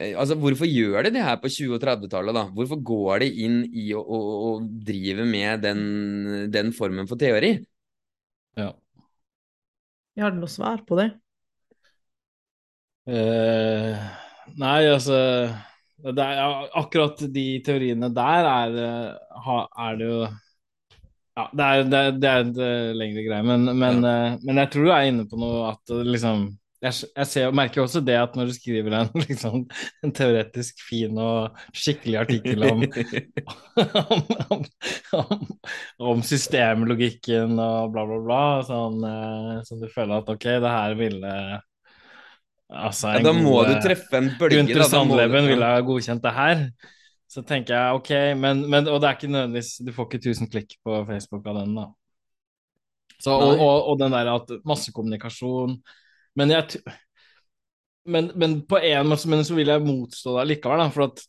[0.00, 2.36] eh, Altså, Hvorfor gjør de det her på 20- og 30-tallet?
[2.36, 2.46] da?
[2.56, 5.86] Hvorfor går de inn i å, å, å drive med den,
[6.52, 7.56] den formen for teori?
[8.56, 8.72] Ja.
[10.16, 11.10] Jeg har du noe svar på det?
[13.06, 13.94] Uh,
[14.58, 15.16] nei, altså
[16.04, 20.20] er, Akkurat de teoriene der er, eh, er det jo
[21.36, 24.36] Ja, det er, det det er et eh, lengre greie, men, men, ja.
[24.40, 26.46] men, jeg tror du er inne på noe at liksom
[26.84, 29.64] jeg, jeg ser, merker også det at når du skriver en, liksom,
[30.04, 32.84] en teoretisk fin og skikkelig artikkel om,
[34.16, 34.26] om,
[35.20, 35.46] om,
[36.12, 40.98] om, systemlogikken og bla, bla, bla, sånn, eh, så du føler at ok, det her
[41.00, 41.32] ville
[42.66, 44.58] Altså, ja, da må god, du treffe en bølge.
[44.58, 46.64] Gunther Sandleben ville ha godkjent det her.
[47.30, 50.50] Så tenker jeg ok, men, men, Og det er ikke nødvendigvis Du får ikke 1000
[50.50, 51.86] klikk på Facebook av den, da.
[53.18, 55.78] Så, og, og, og, den der at massekommunikasjon
[56.36, 56.82] men, jeg,
[58.04, 61.22] men, men på en måte men så vil jeg motstå det likevel, da, for at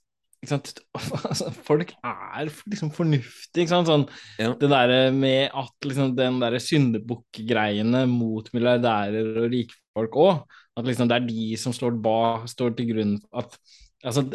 [0.45, 0.73] sant,
[1.69, 3.69] folk er liksom fornuftige.
[3.71, 4.03] Sånn,
[4.35, 4.51] ja.
[4.59, 9.55] Det der med at liksom, den derre syndebukkgreiene mot milliardærer og
[9.97, 13.57] rikfolk òg, at liksom, det er de som står, ba, står til grunn at
[14.05, 14.27] altså,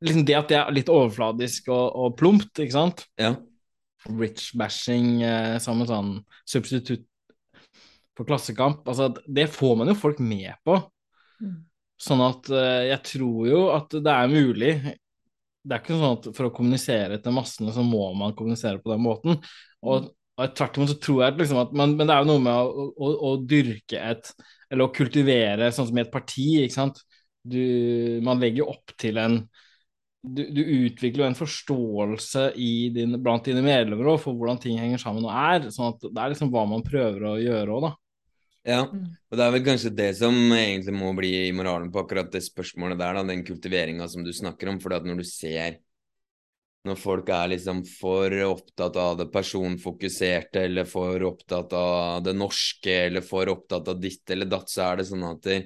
[0.00, 3.04] liksom Det at det er litt overfladisk og, og plumpt, ikke sant?
[3.20, 3.34] Ja.
[4.08, 6.12] Rich-bashing eh, sammen en sånn
[6.48, 7.04] substitutt
[8.16, 8.86] for Klassekamp.
[8.88, 10.78] Altså, det får man jo folk med på.
[11.40, 11.58] Mm.
[12.00, 14.72] Sånn at eh, jeg tror jo at det er mulig.
[15.60, 18.94] Det er ikke sånn at for å kommunisere til massene, så må man kommunisere på
[18.94, 19.36] den måten.
[19.84, 20.08] Og,
[20.40, 22.52] og tvert imot så tror jeg liksom at man, Men det er jo noe med
[22.56, 24.32] å, å, å, dyrke et
[24.70, 27.02] Eller å kultivere, sånn som i et parti, ikke sant.
[27.40, 27.60] Du,
[28.24, 29.42] man legger opp til en
[30.20, 32.50] du, du, utvikler jo en forståelse
[32.92, 35.70] din, blant dine medlemmer for hvordan ting henger sammen og er.
[35.72, 37.92] sånn at Det er liksom hva man prøver å gjøre òg, da.
[38.68, 39.06] Ja, mm.
[39.32, 42.42] og det er vel kanskje det som egentlig må bli i moralen på akkurat det
[42.44, 44.80] spørsmålet der, da, den kultiveringa som du snakker om.
[44.82, 45.80] For når du ser
[46.88, 52.94] når folk er liksom for opptatt av det personfokuserte, eller for opptatt av det norske,
[53.10, 55.58] eller for opptatt av ditt eller datt, så er det sånn at det,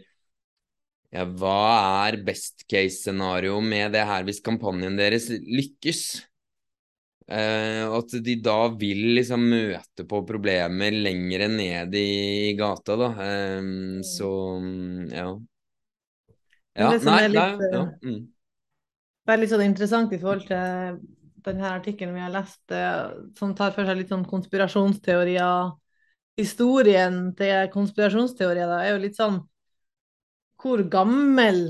[1.15, 1.59] ja, hva
[2.09, 6.05] er best case scenario med det her hvis kampanjen deres lykkes?
[7.25, 13.11] Eh, at de da vil liksom møte på problemer lenger ned i gata, da.
[13.25, 14.31] Eh, så
[15.15, 15.31] ja.
[16.75, 17.83] Ja, nei, litt, nei ja.
[17.87, 18.23] Eh, mm.
[19.25, 20.99] Er litt sånn interessant i forhold til
[21.45, 25.73] denne artikkelen vi har lest, uh, som tar for seg litt sånn konspirasjonsteorier.
[26.41, 29.43] Historien til konspirasjonsteorier da, er jo litt sånn
[30.61, 31.61] hvor gammel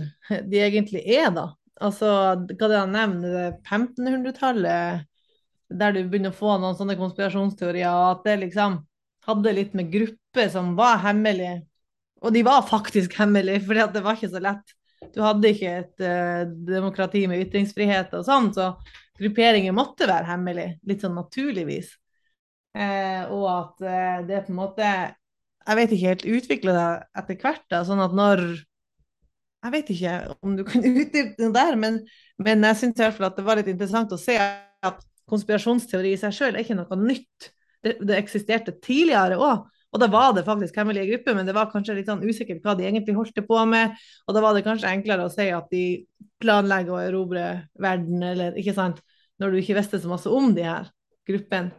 [0.50, 1.48] de egentlig er, da.
[1.82, 2.08] Altså,
[2.54, 5.06] hva det han nevner, 1500-tallet
[5.74, 8.78] der du begynner å få noen sånne konspirasjonsteorier, at det liksom
[9.26, 11.64] hadde litt med grupper som var hemmelige.
[12.22, 14.74] Og de var faktisk hemmelige, for det var ikke så lett.
[15.14, 18.72] Du hadde ikke et uh, demokrati med ytringsfrihet og sånn, så
[19.20, 21.92] grupperinger måtte være hemmelig, litt sånn naturligvis.
[22.74, 26.86] Eh, og at uh, det på en måte Jeg vet ikke helt utvikla det
[27.20, 28.42] etter hvert, da, sånn at når
[29.62, 32.00] Jeg vet ikke om du kan utdype det der, men,
[32.42, 36.16] men jeg syns i hvert fall at det var litt interessant å se at konspirasjonsteori
[36.16, 37.52] i seg sjøl er ikke noe nytt.
[37.84, 39.64] Det, det eksisterte tidligere òg.
[39.94, 42.74] Og da var det faktisk hemmelige grupper, men det var kanskje litt sånn usikkert hva
[42.74, 43.94] de egentlig holdt på med.
[44.26, 45.84] Og da var det kanskje enklere å si at de
[46.42, 47.44] planlegger å erobre
[47.78, 48.98] verden, eller ikke sant,
[49.38, 50.90] når du ikke visste så masse om de her
[51.28, 51.70] gruppene.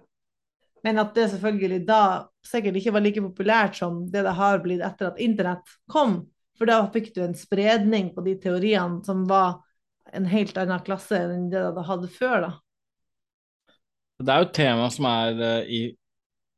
[0.85, 1.99] Men at det selvfølgelig da
[2.45, 6.19] sikkert ikke var like populært som det det har blitt etter at internett kom.
[6.55, 9.57] For da fikk du en spredning på de teoriene som var
[10.15, 12.47] en helt annen klasse enn det det hadde før.
[12.47, 12.51] da.
[14.21, 15.81] Det er jo et tema som er uh, i,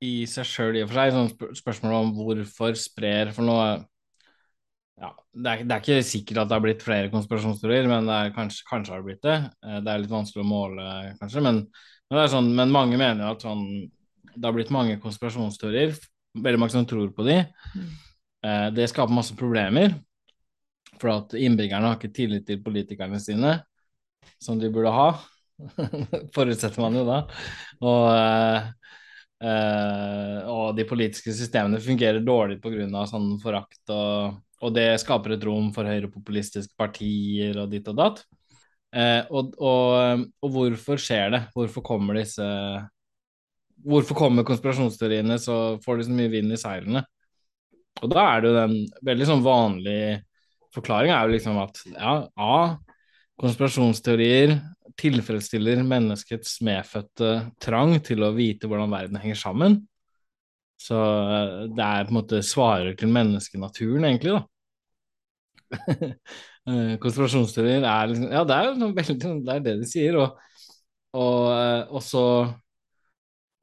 [0.03, 3.69] i, seg sjøl i og for seg, sånn spør spørsmål om hvorfor sprer For noe
[4.97, 8.15] ja, det er, det er, ikke sikkert at det har blitt flere konspirasjonsteorier, men det
[8.17, 9.35] er, kanskje, kanskje har det blitt det.
[9.61, 10.87] Uh, det er litt vanskelig å måle,
[11.19, 11.59] kanskje, men,
[12.09, 13.61] men, sånn, men mange mener at sånn,
[14.33, 15.93] det har blitt mange konspirasjonsteorier.
[16.41, 17.37] Veldig mange som tror på de.
[17.77, 17.91] Mm.
[18.41, 19.93] Uh, det skaper masse problemer,
[20.97, 23.53] for at innbyggerne har ikke tillit til politikerne sine,
[24.41, 25.11] som de burde ha.
[26.35, 27.21] Forutsetter man jo da.
[27.85, 28.73] Og,
[29.43, 33.05] uh, og de politiske systemene fungerer dårlig pga.
[33.09, 38.23] sånn forakt, og, og, det skaper et rom for høyrepopulistiske partier og ditt og datt.
[38.95, 41.41] Uh, og, og, og, hvorfor skjer det?
[41.55, 42.45] Hvorfor kommer disse
[43.87, 47.03] Hvorfor kommer konspirasjonsteoriene så får de så mye vind i seilene?
[48.01, 48.73] Og da er det jo den
[49.05, 49.99] veldig sånn vanlig
[50.75, 52.57] forklaringa er jo liksom at ja, A,
[53.41, 54.55] konspirasjonsteorier
[54.97, 57.31] tilfredsstiller menneskets medfødte
[57.61, 59.79] trang til å vite hvordan verden henger sammen.
[60.81, 64.45] Så eh, det er på en måte svarer til menneskenaturen, egentlig, da.
[66.67, 69.13] Eh, konspirasjonsteorier er liksom Ja, det er veldig
[69.45, 70.17] Det er det de sier.
[70.19, 70.33] Og,
[71.15, 72.23] og, eh, og, så,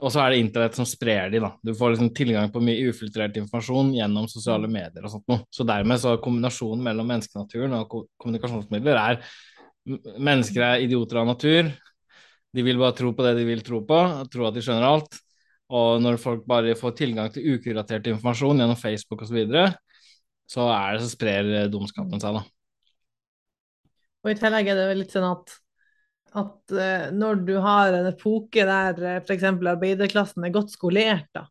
[0.01, 1.51] og så er det internett som sprer de, da.
[1.61, 5.45] Du får liksom tilgang på mye ufiltrert informasjon gjennom sosiale medier og sånt noe.
[5.53, 7.93] Så dermed så kombinasjonen mellom menneskenaturen og
[8.24, 9.20] kommunikasjonsmidler er
[9.85, 11.68] Mennesker er idioter av natur.
[12.55, 14.01] De vil bare tro på det de vil tro på,
[14.32, 15.18] tro at de skjønner alt.
[15.74, 19.64] Og når folk bare får tilgang til ukuratert informasjon gjennom Facebook osv., så, videre,
[20.49, 22.45] så er det så sprer dumskapen seg, da.
[24.24, 25.57] Og i tillegg er det vel litt sånn at,
[26.41, 29.49] at uh, når du har en epoke der uh, f.eks.
[29.51, 31.45] arbeiderklassen er godt skolert, da,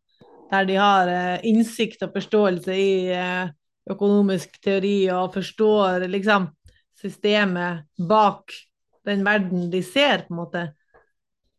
[0.50, 1.12] der de har
[1.46, 2.90] innsikt og forståelse i
[3.90, 6.46] økonomisk teori og forstår liksom
[7.04, 8.54] systemet bak
[9.04, 10.64] den verden de ser, på en måte,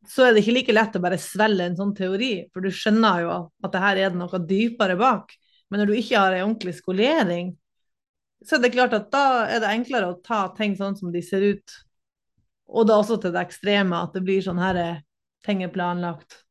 [0.10, 3.26] så er det ikke like lett å bare svelge en sånn teori, for du skjønner
[3.26, 3.36] jo
[3.66, 5.34] at det her er det noe dypere bak.
[5.70, 7.54] Men når du ikke har ei ordentlig skolering,
[8.46, 11.22] så er det klart at da er det enklere å ta ting sånn som de
[11.26, 11.78] ser ut,
[12.70, 14.82] og da også til det ekstreme, at det blir sånn her
[15.46, 16.42] ting er planlagt.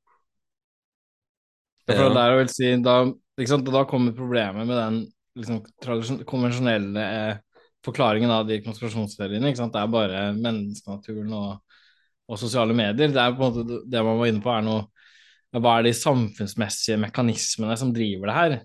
[1.90, 5.00] Ja, er å si, da, da kommer problemet med den
[5.36, 5.60] liksom,
[6.26, 7.42] konvensjonelle eh,
[7.84, 9.52] forklaringen av de konspirasjonsteoriene.
[9.54, 11.78] Det er bare menneskenaturen og,
[12.28, 13.12] og, sosiale medier.
[13.12, 14.84] Det er på en måte det man var inne på, er noe
[15.54, 18.56] Hva er de samfunnsmessige mekanismene som driver det her?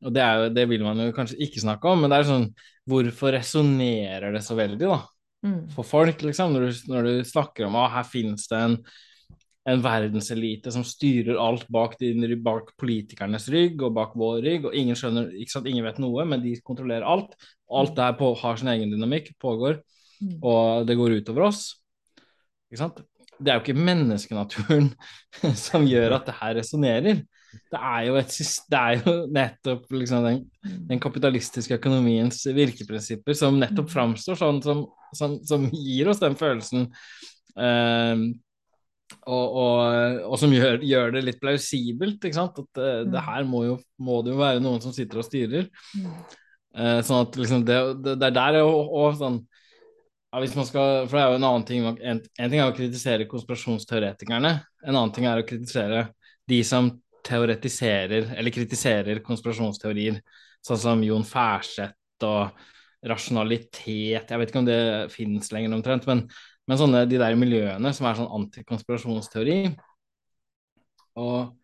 [0.00, 2.50] Og det, er, det vil man jo kanskje ikke snakke om, men det er sånn
[2.90, 4.96] Hvorfor resonnerer det så veldig, da?
[5.46, 5.60] Mm.
[5.72, 8.76] For folk, liksom, når du, når du snakker om at her finnes det en
[9.70, 14.76] en verdenselite som styrer alt bak, din, bak, politikernes rygg og bak vår rygg, og
[14.76, 17.36] ingen skjønner, ikke sant, ingen vet noe, men de kontrollerer alt.
[17.70, 19.78] Alt det her har sin egen dynamikk, pågår,
[20.20, 20.36] mm.
[20.40, 21.64] og det går utover oss.
[22.70, 23.02] Ikke sant?
[23.40, 24.90] Det er jo ikke menneskenaturen
[25.66, 27.22] som gjør at det her resonnerer.
[27.50, 28.36] Det er jo, et,
[28.70, 30.44] det er jo nettopp liksom den,
[30.86, 33.94] den, kapitalistiske økonomiens virkeprinsipper som nettopp mm.
[33.94, 34.84] framstår sånn som,
[35.16, 36.86] som, som gir oss den følelsen
[37.58, 38.22] uh,
[39.18, 42.22] og, og, og, som gjør, gjør, det litt plausibelt.
[42.22, 42.58] ikke sant?
[42.62, 43.26] At uh, det mm.
[43.26, 45.68] her må, jo, må det jo være noen som sitter og styrer.
[46.76, 49.40] Uh, sånn at liksom det, det, det er der og, og sånn
[50.30, 52.70] ja, hvis man skal, For det er jo en annen ting en, en ting er
[52.70, 54.52] å kritisere konspirasjonsteoretikerne.
[54.86, 56.04] En annen ting er å kritisere
[56.50, 56.92] de som
[57.26, 60.20] teoretiserer eller kritiserer konspirasjonsteorier,
[60.64, 62.54] sånn som Jon Færseth og
[63.10, 64.80] rasjonalitet Jeg vet ikke om det
[65.12, 66.26] finnes lenger omtrent, men
[66.68, 69.60] men sånne, de der miljøene som er sånn antikonspirasjonsteori
[71.18, 71.54] og,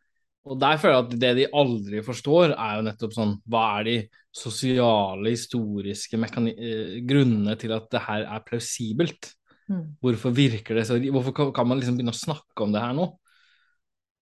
[0.46, 3.88] og der føler jeg at det de aldri forstår, er jo nettopp sånn Hva er
[3.88, 3.96] de
[4.36, 9.32] sosiale, historiske eh, grunnene til at det her er plausibelt?
[9.66, 9.96] Mm.
[10.02, 13.08] Hvorfor virker det så Hvorfor kan man liksom begynne å snakke om det her nå?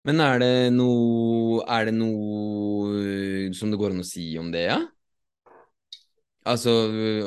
[0.05, 4.67] Men er det noe Er det noe som det går an å si om det,
[4.69, 4.81] ja?
[6.41, 6.71] Altså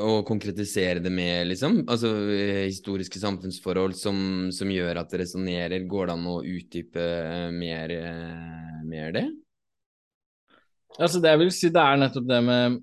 [0.03, 1.85] å konkretisere det med, liksom?
[1.87, 2.11] Altså
[2.67, 4.17] historiske samfunnsforhold som,
[4.51, 5.87] som gjør at det resonnerer.
[5.87, 7.05] Går det an å utdype
[7.55, 7.95] mer,
[8.83, 9.29] mer det?
[10.99, 12.83] Altså, det jeg vil si, det er nettopp det med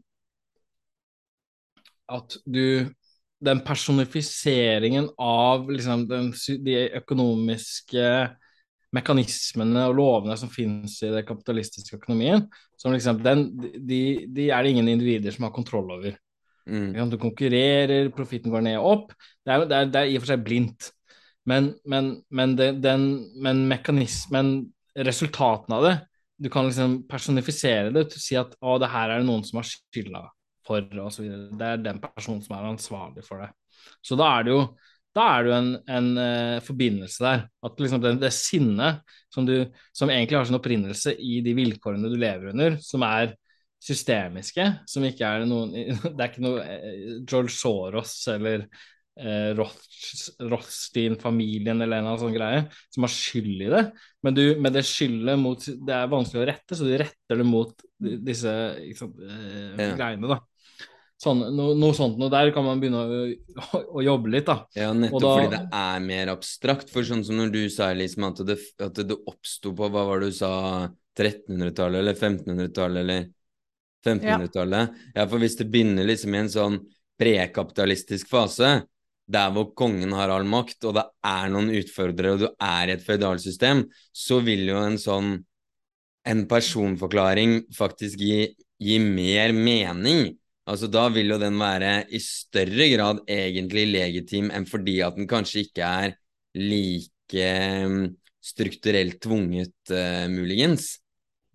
[2.12, 2.92] at du
[3.42, 6.28] Den personifiseringen av liksom den,
[6.62, 8.04] de økonomiske
[8.96, 12.44] mekanismene og lovene som finnes i den kapitalistiske økonomien,
[12.80, 16.18] som liksom, den, de, de, er det ingen individer som har kontroll over.
[16.70, 16.94] Mm.
[17.10, 19.16] Du konkurrerer, profitten går ned og opp.
[19.46, 20.92] Det er, det er, det er i og for seg blindt.
[21.50, 23.08] Men, men, men, det, den,
[23.42, 24.54] men mekanismen,
[24.94, 25.94] resultatene av det
[26.44, 29.68] Du kan liksom personifisere det si at å, det her er det noen som har
[29.70, 30.26] skylda
[30.68, 31.28] for, osv.
[31.58, 33.50] Det er den personen som er ansvarlig for det.
[34.06, 34.64] Så da er det jo
[35.16, 37.44] da er det jo en, en uh, forbindelse der.
[37.68, 39.02] At liksom det, det sinnet
[39.34, 43.36] som, du, som egentlig har sin opprinnelse i de vilkårene du lever under, som er
[43.82, 45.74] systemiske, som ikke er noen
[46.16, 48.68] Det er ikke noe uh, George Soros eller
[49.20, 49.52] uh,
[50.52, 53.84] Rothstein-familien eller en eller annen sånn greie som har skyld i det.
[54.24, 57.48] Men, du, med det skyldet mot Det er vanskelig å rette, så du retter det
[57.48, 58.56] mot disse
[58.98, 59.92] sant, ja.
[59.98, 60.40] greiene, da.
[61.22, 63.18] Sånn, no, noe sånt noe der kan man begynne å,
[63.62, 64.64] å, å jobbe litt, da.
[64.74, 66.90] Ja, nettopp da, fordi det er mer abstrakt.
[66.90, 70.24] For sånn som når du sa liksom at det, at det oppsto på hva var
[70.24, 70.54] det du sa,
[71.20, 73.30] 1300-tallet eller 1500-tallet eller
[74.08, 74.98] 1500-tallet.
[74.98, 75.20] Ja.
[75.20, 75.28] ja.
[75.28, 76.80] for hvis det begynner liksom i en sånn
[77.22, 78.74] prekapitalistisk fase,
[79.32, 82.96] der hvor kongen har all makt, og det er noen utfordrere, og du er i
[82.98, 85.36] et føydalsystem, så vil jo en sånn
[86.32, 88.46] en personforklaring faktisk gi,
[88.82, 90.32] gi mer mening
[90.70, 95.30] Altså Da vil jo den være i større grad egentlig legitim enn fordi at den
[95.30, 96.14] kanskje ikke er
[96.58, 97.50] like
[97.88, 98.06] um,
[98.44, 101.00] strukturelt tvunget, uh, muligens.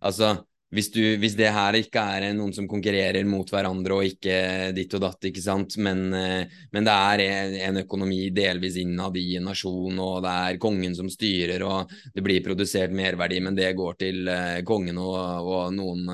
[0.02, 0.34] Altså
[0.74, 4.96] hvis, du, hvis, det her ikke er noen som konkurrerer mot hverandre og ikke ditt
[4.98, 9.46] og datt, ikke sant, men, uh, men det er en økonomi delvis innad i en
[9.52, 14.00] nasjon, og det er kongen som styrer, og det blir produsert merverdi, men det går
[14.02, 15.14] til uh, kongen og,
[15.46, 16.10] og noen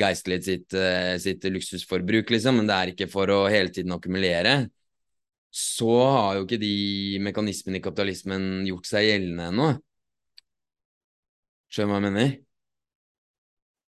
[0.00, 4.56] geistlighet sitt, eh, sitt, luksusforbruk, liksom, men det er ikke for å hele tiden akkumulere,
[5.52, 6.76] så har jo ikke de
[7.24, 9.68] mekanismene i kapitalismen gjort seg gjeldende ennå.
[11.72, 12.34] Skjønner du hva jeg mener?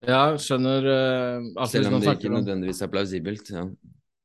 [0.02, 3.54] Ja, skjønner uh, Selv om det ikke nødvendigvis er plausibelt.
[3.54, 3.68] ja.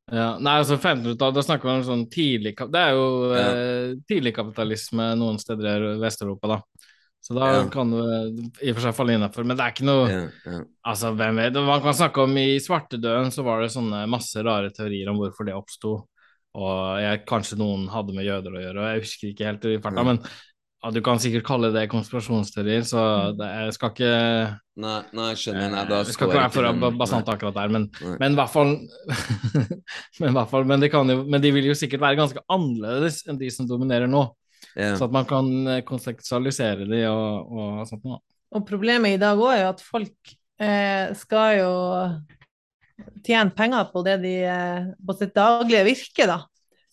[0.06, 3.40] Ja, nei, altså 1500-tallet, da snakker man om sånn tidlig Det er jo ja.
[3.42, 6.75] eh, tidligkapitalisme noen steder i Vest-Europa, da.
[7.26, 7.62] Så da ja.
[7.72, 9.46] kan du i og for seg falle innafor.
[9.46, 10.58] Men det er ikke noe ja, ja.
[10.86, 14.70] Altså, hvem vet Man kan snakke om i svartedauden så var det sånne masse rare
[14.74, 15.96] teorier om hvorfor det oppsto.
[16.56, 19.80] Og jeg, kanskje noen hadde med jøder å gjøre, og jeg husker ikke helt i
[19.82, 20.04] farta.
[20.06, 20.22] Men
[20.94, 23.02] du kan sikkert kalle det konspirasjonsteorier, så
[23.34, 24.14] det, jeg skal ikke
[24.76, 27.88] Nei, nei skjønner nei, da Jeg skal ikke være for bastant akkurat der, men,
[28.20, 28.74] men i hvert fall
[30.20, 33.40] Men, hvert fall, men, de jo, men de vil jo sikkert være ganske annerledes enn
[33.40, 34.28] de som dominerer nå.
[34.76, 34.96] Yeah.
[34.98, 38.20] Så at man kan eh, konseksualisere de og, og sånt noe.
[38.54, 41.72] Og problemet i dag òg er jo at folk eh, skal jo
[43.24, 46.42] tjene penger på det de eh, på sitt daglige virke, da.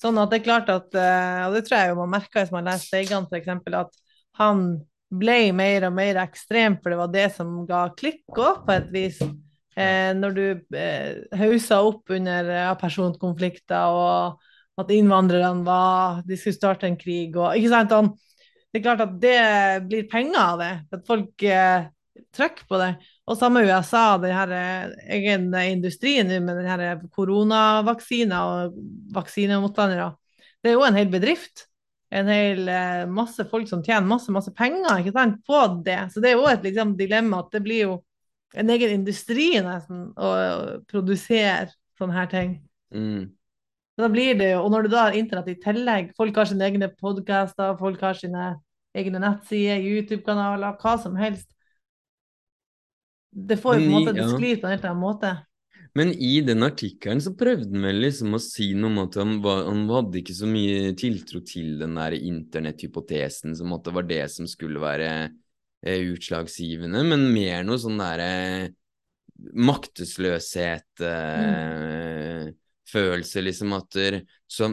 [0.02, 2.56] Sånn at det er klart at, eh, og det tror jeg jo man merka hvis
[2.56, 4.02] man leser Steigan f.eks., at
[4.40, 4.66] han
[5.14, 8.90] ble mer og mer ekstrem, for det var det som ga klikk òg, på et
[8.96, 9.20] vis.
[9.74, 10.46] Eh, når du
[10.78, 14.50] eh, hausa opp under ja, personkonflikter og
[14.80, 17.94] at innvandrerne var De skulle starte en krig og Ikke sant?
[17.94, 18.14] Han,
[18.74, 19.42] det er klart at det
[19.86, 20.72] blir penger av det.
[20.96, 21.84] At folk eh,
[22.34, 22.94] trykker på det.
[23.30, 28.80] Og samme USA, den her eh, egen industrien med den her koronavaksina og
[29.14, 30.10] vaksinemotstandere.
[30.64, 31.68] Det er jo en hel bedrift.
[32.14, 36.00] En hel eh, masse folk som tjener masse masse penger ikke sant, på det.
[36.10, 37.96] Så det er jo et liksom, dilemma at det blir jo
[38.58, 40.34] en egen industri nesten å
[40.90, 42.58] produsere sånne her ting.
[42.94, 43.30] Mm.
[44.00, 46.66] Da blir det jo, Og når du da har internett i tillegg, folk har sine
[46.66, 48.54] egne podkaster, folk har sine
[48.98, 51.50] egne nettsider, YouTube-kanaler, hva som helst.
[53.34, 55.34] Det får jo på en måte, det sklir på en helt annen måte.
[55.98, 59.36] Men i den artikkelen så prøvde han vel liksom å si noe om at han,
[59.46, 64.24] var, han hadde ikke så mye tiltro til den der internetthypotesen som måtte var det
[64.34, 65.12] som skulle være
[65.86, 68.74] eh, utslagsgivende, men mer noe sånn derre eh,
[69.54, 74.72] maktesløshet eh, mm følelse, liksom, at der, så,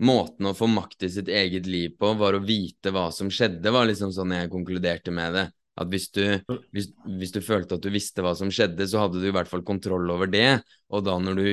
[0.00, 3.68] Måten å få makt i sitt eget liv på var å vite hva som skjedde,
[3.68, 5.42] var liksom sånn jeg konkluderte med det.
[5.80, 6.22] At hvis du,
[6.72, 6.88] hvis,
[7.20, 9.60] hvis du følte at du visste hva som skjedde, så hadde du i hvert fall
[9.66, 10.62] kontroll over det.
[10.88, 11.44] Og da når du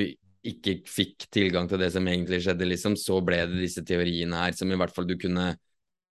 [0.47, 4.55] ikke fikk tilgang til det som egentlig skjedde, liksom, så ble det disse teoriene her
[4.55, 5.49] som i hvert fall du kunne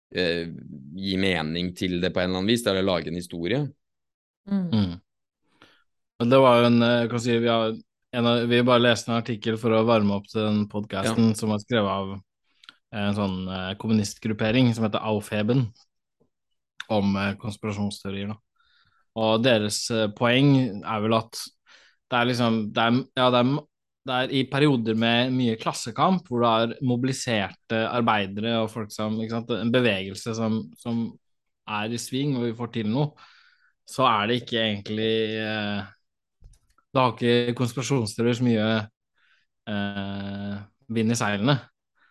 [0.09, 0.49] eh,
[0.97, 3.61] gi mening til det på en eller annen vis, eller lage en historie.
[4.49, 4.67] Mm.
[4.73, 4.93] Mm.
[6.33, 7.77] Det var jo en, kan si, vi har
[8.13, 11.37] av, vi bare leste en artikkel for å varme opp til den podkasten ja.
[11.37, 12.13] som var skrevet av
[12.93, 15.65] en sånn eh, kommunistgruppering som heter Aufheben,
[16.93, 18.33] om eh, konspirasjonsteorier.
[18.33, 18.37] Da.
[19.23, 21.39] Og deres eh, poeng er vel at
[22.11, 23.51] det er liksom det er, Ja, det er,
[24.03, 29.15] det er, i perioder med mye klassekamp, hvor du har mobiliserte arbeidere og folk som
[29.21, 31.05] En bevegelse som, som,
[31.63, 33.13] er i sving, og vi får til noe,
[33.87, 35.85] så er det ikke egentlig eh,
[36.93, 38.65] da har ikke konspirasjonsteorier så mye
[39.69, 40.57] eh,
[40.93, 41.57] vind i seilene.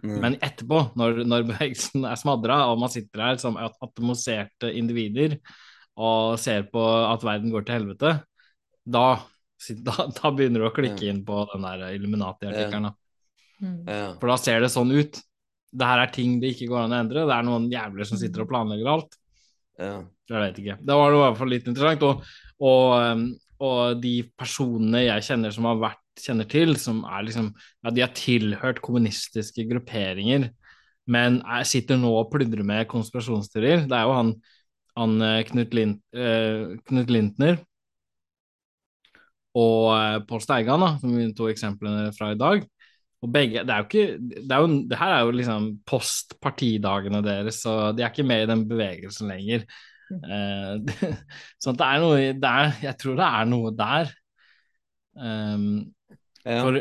[0.03, 0.17] Mm.
[0.19, 5.39] Men etterpå, når, når bevegelsen er smadra, og man sitter her som atomoserte individer
[6.03, 8.17] og ser på at verden går til helvete,
[8.83, 9.07] da,
[9.89, 12.91] da, da begynner du å klikke inn på den der Illuminati-artikkelen.
[13.63, 13.85] Mm.
[14.19, 15.21] For da ser det sånn ut.
[15.73, 18.19] det her er ting det ikke går an å endre, det er noen jævler som
[18.21, 19.15] sitter og planlegger alt.
[19.79, 19.95] Ja.
[20.33, 20.77] Jeg vet ikke.
[20.83, 22.05] Det var i hvert fall litt interessant.
[22.09, 22.27] Og,
[22.65, 23.23] og,
[23.63, 28.05] og, de personene jeg kjenner som har vært, kjenner til, som er liksom Ja, de
[28.05, 30.51] har tilhørt kommunistiske grupperinger,
[31.11, 33.87] men jeg sitter nå og pludrer med konspirasjonsteorier.
[33.91, 34.35] Det er jo han,
[34.99, 35.15] han
[35.49, 37.63] Knut, Lind, eh, Knut Lintner
[39.59, 42.65] og eh, Pål Steigan, da, som er to eksemplene fra i dag.
[43.23, 47.21] Og begge, det er jo ikke, det, jo, det her er jo liksom post partidagene
[47.23, 49.67] deres, så de er ikke med i den bevegelsen lenger.
[50.21, 51.15] Uh,
[51.63, 54.11] sånn at det er noe der Jeg tror det er noe der.
[55.17, 55.69] Um,
[56.43, 56.59] ja.
[56.59, 56.81] For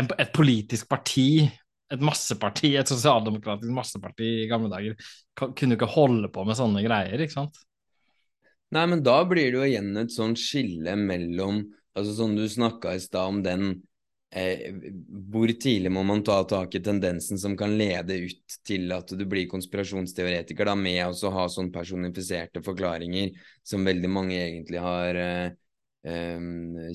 [0.00, 1.48] en, et politisk parti,
[1.90, 7.24] et masseparti, et sosialdemokratisk masseparti i gamle dager, kunne ikke holde på med sånne greier,
[7.24, 7.58] ikke sant?
[8.70, 11.64] Nei, men da blir det jo igjen et sånt skille mellom
[11.98, 13.64] Altså sånn du snakka i stad om den
[14.30, 14.74] eh,
[15.30, 19.24] Hvor tidlig må man ta tak i tendensen som kan lede ut til at du
[19.28, 23.34] blir konspirasjonsteoretiker, da, med å ha sånn personifiserte forklaringer
[23.66, 25.50] som veldig mange egentlig har eh,
[26.06, 26.38] eh,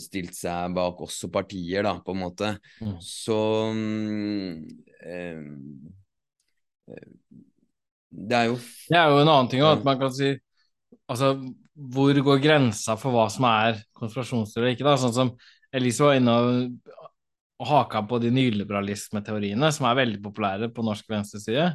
[0.04, 2.56] stilt seg bak, også partier, da, på en måte.
[2.82, 2.96] Mm.
[3.04, 3.42] Så
[5.06, 5.44] eh,
[8.16, 8.58] det er jo
[8.90, 10.36] Det er jo en annen ting at man kan si
[11.10, 11.36] Altså,
[11.76, 14.86] hvor går grensa for hva som er konspirasjonsteori ikke?
[14.88, 15.32] da, Sånn som
[15.76, 17.05] Elise var inne og, og
[17.64, 21.70] haka på de nyliberalismeteoriene, som er veldig populære på norsk venstreside.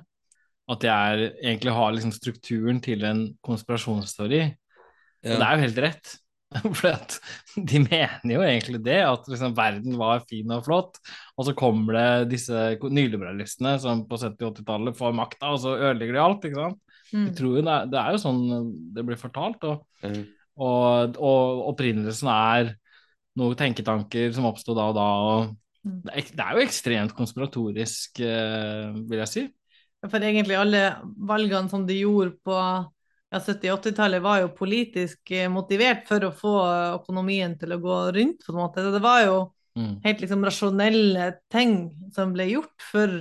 [0.70, 4.43] At de er, egentlig har liksom strukturen til en konspirasjonsteori.
[5.24, 5.32] Ja.
[5.32, 6.12] Og det er jo helt rett.
[6.81, 6.90] For
[7.55, 10.98] de mener jo egentlig det, at liksom verden var fin og flott.
[11.39, 16.19] Og så kommer det disse nyliberalistene som på 70- 80-tallet får makta, og så ødelegger
[16.19, 16.47] de alt.
[16.47, 16.82] ikke sant?
[17.11, 17.24] Mm.
[17.24, 18.43] Jeg tror det er, det er, jo sånn
[18.94, 19.66] det blir fortalt.
[19.66, 20.20] Og, mm.
[20.66, 22.74] og, og opprinnelsen er
[23.40, 25.09] noen tenketanker som oppsto da og da.
[25.31, 25.57] og.
[25.81, 29.44] Det er, det er, jo ekstremt konspiratorisk, eh, vil jeg si.
[30.07, 30.82] For egentlig alle
[31.28, 36.55] valgene som de gjorde på ja, 70-80-tallet, var jo politisk eh, motivert for å få
[36.98, 38.44] økonomien til å gå rundt.
[38.44, 38.85] på en måte.
[38.93, 39.39] Det var jo
[39.78, 39.94] mm.
[40.05, 41.78] helt liksom rasjonelle ting
[42.16, 43.16] som ble gjort for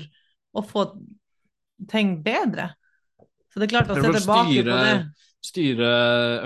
[0.52, 0.86] å få
[1.90, 2.73] ting bedre.
[3.49, 5.28] Så det er klart å se tilbake styre, på det.
[5.40, 5.90] Styre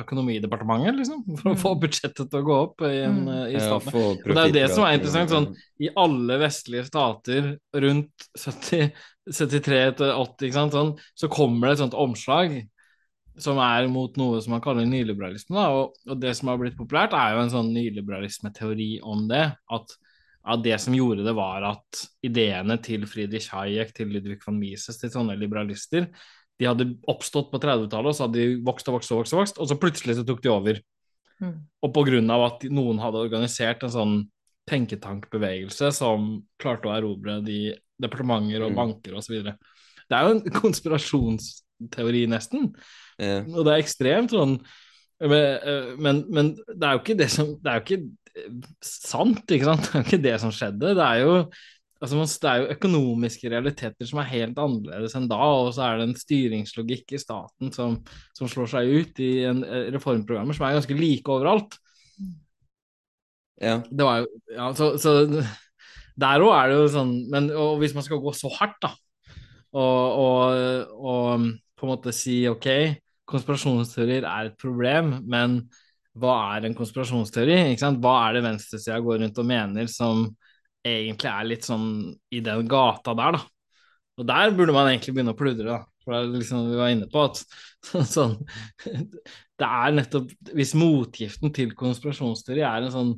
[0.04, 1.80] økonomidepartementet, liksom, for å få mm.
[1.82, 3.32] budsjettet til å gå opp i, en, mm.
[3.50, 3.96] i staten.
[3.98, 5.34] Ja, og det er jo det som er interessant.
[5.34, 5.48] sånn,
[5.82, 7.50] I alle vestlige stater
[7.86, 8.94] rundt 70,
[9.32, 12.60] 73 til 80, sånn, så kommer det et sånt omslag
[13.42, 15.56] som er mot noe som man kaller nyliberalisme.
[15.58, 19.46] Da, og, og, det som har blitt populært, er jo en sånn nyliberalisme-teori om det.
[19.74, 19.96] At,
[20.44, 25.02] at, det som gjorde det, var at ideene til Friedrich Hayek, til Ludvig von Mises,
[25.02, 26.10] til sånne liberalister,
[26.62, 29.42] de hadde oppstått på 30-tallet, og så hadde de vokst og vokst og vokst, og
[29.42, 30.80] vokst, og så plutselig så tok de over.
[31.42, 31.56] Mm.
[31.84, 34.16] Og på grunn av at noen hadde organisert en sånn
[34.70, 38.80] tenketankbevegelse som klarte å erobre de departementer og mm.
[38.80, 39.42] banker osv.
[39.44, 42.72] Det er jo en konspirasjonsteori, nesten.
[43.20, 43.46] Yeah.
[43.52, 44.58] Og det er ekstremt sånn
[45.24, 48.48] men, men, men, det er jo ikke det som Det er jo ikke
[48.84, 49.86] sant, ikke sant?
[49.94, 50.96] Det er jo ikke det som skjedde.
[50.98, 51.36] Det er jo
[52.04, 56.02] Altså, det er jo økonomiske realiteter som er helt annerledes enn da, og så er
[56.02, 57.96] det en styringslogikk i staten som,
[58.36, 61.78] som slår seg ut i en, eh, reformprogrammer som er ganske like overalt.
[63.62, 63.78] Ja.
[63.88, 65.16] Det var jo Ja, så, så
[66.24, 68.92] der òg er det jo sånn Men og hvis man skal gå så hardt, da,
[69.72, 71.48] og, og, og
[71.80, 72.68] på en måte si ok,
[73.30, 75.62] konspirasjonsteorier er et problem, men
[76.20, 77.56] hva er en konspirasjonsteori?
[77.80, 80.28] Hva er det venstresida går rundt og mener som
[80.84, 81.88] egentlig er litt sånn
[82.34, 83.44] i den gata der, da.
[84.20, 85.82] Og der burde man egentlig begynne å pludre, da.
[86.04, 87.38] For det er liksom vi var inne på at
[88.16, 88.34] sånn
[88.84, 93.14] Det er nettopp Hvis motgiften til konspirasjonsteori er en sånn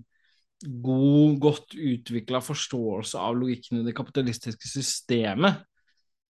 [0.85, 5.59] god, godt utvikla forståelse av logikken i det kapitalistiske systemet,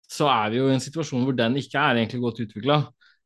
[0.08, 2.78] så er vi jo i en situasjon hvor den ikke er egentlig godt utvikla,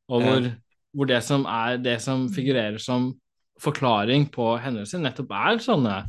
[0.07, 0.47] og hvor,
[0.95, 3.11] hvor, det som er det som figurerer som
[3.61, 5.99] forklaring på hendelser, nettopp er sånne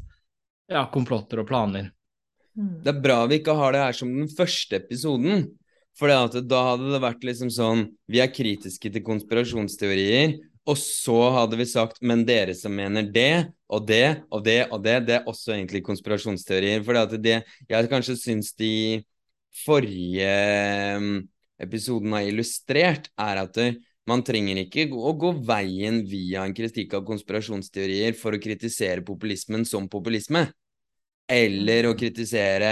[0.70, 1.90] ja, komplotter og planer.
[2.56, 2.80] Mm.
[2.84, 5.46] Det er bra vi ikke har det her som den første episoden.
[5.96, 10.36] For da hadde det vært liksom sånn Vi er kritiske til konspirasjonsteorier.
[10.66, 14.82] Og så hadde vi sagt Men dere som mener det og det og det og
[14.84, 16.84] det, det er også egentlig konspirasjonsteorier.
[16.86, 19.02] For det jeg kanskje syns de
[19.64, 20.28] forrige
[21.00, 21.16] mm,
[21.64, 23.58] episoden har illustrert, er at
[24.06, 29.66] man trenger ikke å gå veien via en kritikk av konspirasjonsteorier for å kritisere populismen
[29.66, 30.46] som populisme.
[31.26, 31.98] Eller å mm.
[31.98, 32.68] kritisere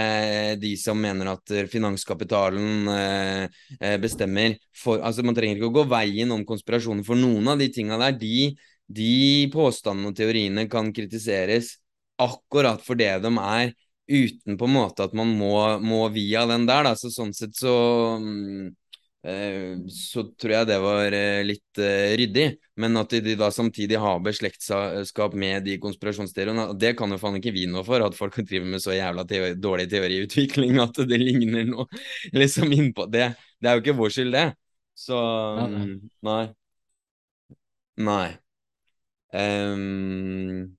[0.61, 5.83] de som mener at finanskapitalen eh, eh, bestemmer for Altså, man trenger ikke å gå
[5.91, 8.53] veien om konspirasjoner, for noen av de tinga der, de,
[8.87, 11.75] de påstandene og teoriene kan kritiseres
[12.21, 13.75] akkurat for det de er
[14.07, 16.93] uten på en måte at man må, må via den der, da.
[16.95, 17.75] Så sånn sett så
[18.21, 18.73] mm, eh,
[19.89, 22.45] så tror jeg det var eh, litt eh, ryddig.
[22.81, 27.55] Men at de da samtidig har beslektskap med de konspirasjonsteoriene, det kan jo faen ikke
[27.55, 28.05] vi noe for.
[28.05, 31.87] At folk driver med så jævla teori, dårlig teoriutvikling at det ligner noe
[32.41, 33.31] liksom innpå det.
[33.57, 34.47] Det er jo ikke vår skyld, det.
[34.95, 36.43] Så um, nei.
[38.05, 38.27] Nei.
[39.35, 40.75] Um,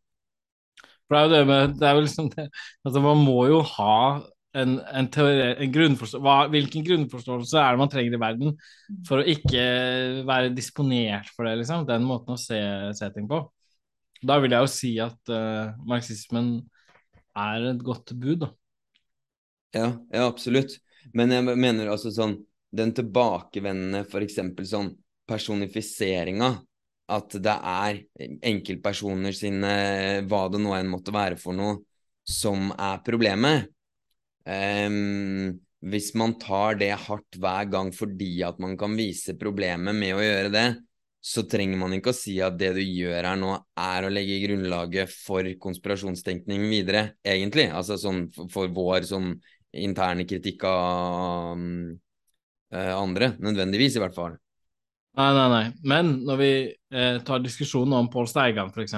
[1.11, 2.47] det er jo det med det er jo liksom det,
[2.87, 3.97] altså Man må jo ha
[4.57, 8.55] en, en, en grunnforståelse Hvilken grunnforståelse er det man trenger i verden
[9.09, 9.65] for å ikke
[10.29, 11.87] være disponert for det, liksom?
[11.89, 12.59] Den måten å se,
[12.97, 13.43] se ting på.
[14.27, 16.55] Da vil jeg jo si at uh, marxismen
[17.37, 18.53] er et godt bud, da.
[19.77, 20.79] Ja, ja, absolutt.
[21.15, 22.39] Men jeg mener altså sånn
[22.77, 24.41] Den tilbakevendende, f.eks.
[24.69, 24.89] sånn
[25.31, 26.49] personifiseringa
[27.15, 28.01] at det er
[28.51, 29.71] enkeltpersoner sine,
[30.27, 31.79] hva det nå enn måtte være for noe,
[32.27, 33.71] som er problemet.
[34.47, 35.57] Um,
[35.87, 40.23] hvis man tar det hardt hver gang fordi at man kan vise problemet med å
[40.23, 40.67] gjøre det,
[41.27, 43.51] så trenger man ikke å si at det du gjør her nå,
[43.83, 47.67] er å legge grunnlaget for konspirasjonstenkning videre, egentlig.
[47.75, 49.33] Altså sånn for, vår sånn
[49.77, 51.97] interne kritikk av um,
[52.71, 54.39] andre, nødvendigvis i hvert fall.
[55.17, 55.67] Nei, nei, nei.
[55.89, 58.95] Men når vi eh, tar diskusjonen om Pål Steigan, f.eks.,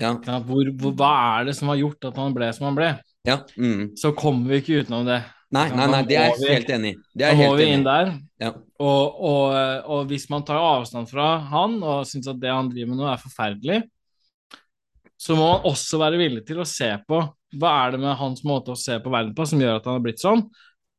[0.00, 0.10] ja.
[0.42, 2.88] Hvor, hvor, hva er det som har gjort at han ble som han ble?
[3.24, 3.38] Ja.
[3.56, 3.94] Mm.
[3.96, 5.22] Så kommer vi ikke utenom det.
[5.54, 6.96] Nei, nei, nei, det er jeg helt enig i.
[7.20, 8.10] Da må vi inn der.
[8.42, 8.50] Ja.
[8.82, 12.90] Og, og, og, hvis man tar avstand fra han og syns at det han driver
[12.90, 13.80] med nå er forferdelig,
[15.20, 17.22] så må man også være villig til å se på
[17.54, 19.96] hva er det med hans måte å se på verden på som gjør at han
[19.96, 20.42] har blitt sånn,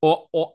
[0.07, 0.53] og, og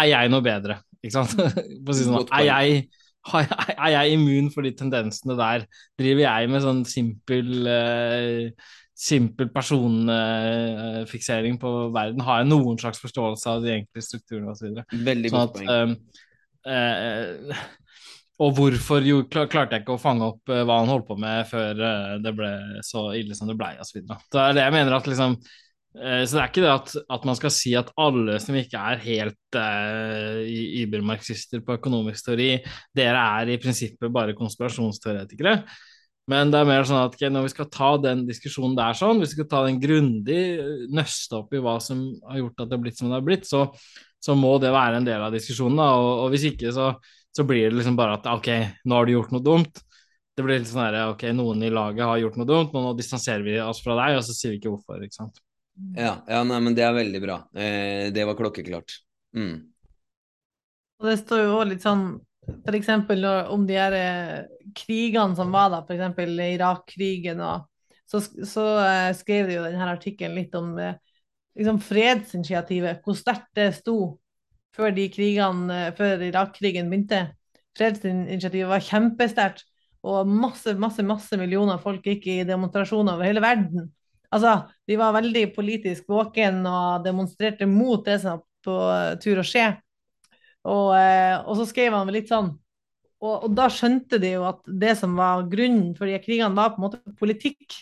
[0.00, 0.78] er jeg noe bedre?
[1.04, 1.34] Ikke sant?
[1.94, 2.86] Si sånn, er, jeg,
[3.32, 5.64] er, jeg, immun for de tendensene der?
[6.00, 8.50] Driver jeg med sånn simpel uh,
[8.94, 12.20] simpel personfiksering uh, på verden?
[12.26, 14.66] Har jeg noen slags forståelse av de enkle strukturene osv.?
[14.92, 15.92] Veldig sånn godt poeng.
[16.64, 17.52] Uh,
[18.44, 21.70] og hvorfor jo, klarte jeg ikke å fange opp hva han holdt på med før
[22.18, 22.50] det ble
[22.82, 24.02] så ille som det ble, osv.
[24.02, 25.63] Det er det jeg mener at liksom Eh,
[25.94, 29.02] så det er ikke det at, at, man skal si at alle som ikke er
[29.04, 30.40] helt uh,
[30.82, 32.48] übermarxister på økonomisk teori,
[32.98, 35.60] dere er i prinsippet bare konspirasjonsteoretikere.
[36.30, 39.20] Men det er mer sånn at okay, når vi skal ta den diskusjonen der sånn,
[39.20, 40.40] hvis vi skal ta den grundig,
[40.96, 42.00] nøste opp i hva som
[42.30, 43.66] har gjort at det har blitt som det har blitt, så,
[44.24, 45.78] så må det være en del av diskusjonen.
[45.82, 45.90] Da.
[46.00, 46.94] Og, og hvis ikke, så,
[47.28, 48.50] så, blir det liksom bare at ok,
[48.88, 49.84] nå har du gjort noe dumt.
[50.34, 52.96] Det blir litt sånn her, ok, noen i laget har gjort noe dumt, men nå
[52.98, 55.04] distanserer vi oss fra deg, og så sier vi ikke hvorfor.
[55.04, 55.43] ikke sant?
[55.96, 57.40] Ja, ja nei, men det er veldig bra.
[57.56, 59.00] Eh, det var klokkeklart.
[59.36, 59.56] Mm.
[61.02, 62.06] Og det står jo òg litt sånn
[62.44, 62.90] f.eks.
[63.50, 64.42] om de her eh,
[64.76, 66.20] krigene som var da, f.eks.
[66.54, 67.66] Irak-krigen, og
[68.10, 70.98] så, så eh, skrev de jo denne artikkelen litt om eh,
[71.58, 73.98] liksom fredsinitiativet, hvor sterkt det sto
[74.74, 77.28] før de krigene, uh, før Irak-krigen begynte.
[77.78, 79.62] Fredsinitiativet var kjempesterkt,
[80.04, 83.86] og masse, masse, masse millioner folk gikk i demonstrasjoner over hele verden
[84.34, 84.56] Altså,
[84.88, 88.76] de var veldig politisk våken og demonstrerte mot det som var på
[89.22, 89.68] tur å skje.
[90.64, 92.54] Og, eh, og så skrev han litt sånn
[93.24, 96.74] og, og, da skjønte de jo at det som var grunnen for de krigene, var
[96.74, 97.78] på en måte politikk.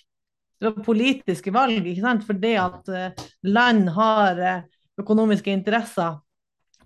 [0.60, 2.26] Det var politiske valg, ikke sant.
[2.28, 6.20] Fordi at uh, land har uh, økonomiske interesser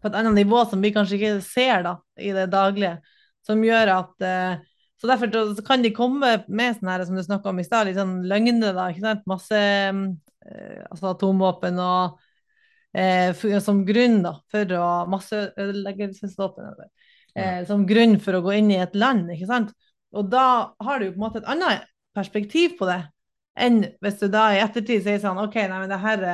[0.01, 2.97] på et annet nivå som vi kanskje ikke ser da, i det daglige.
[3.47, 4.65] Som gjør at uh,
[5.01, 7.99] så derfor kan de komme med sånne her, som du snakka om i stad, litt
[7.99, 8.87] sånn løgner, da.
[8.91, 9.27] ikke sant?
[9.29, 12.17] Masse eh, altså atomvåpen og
[12.97, 16.87] eh, som grunn da, for å Masseødeleggelsesvåpen.
[17.37, 19.77] Eh, som grunn for å gå inn i et land, ikke sant.
[20.17, 21.85] Og da har du jo på en måte et annet
[22.17, 23.03] perspektiv på det
[23.57, 26.25] enn hvis du da i ettertid sier sånn OK, nei, men det her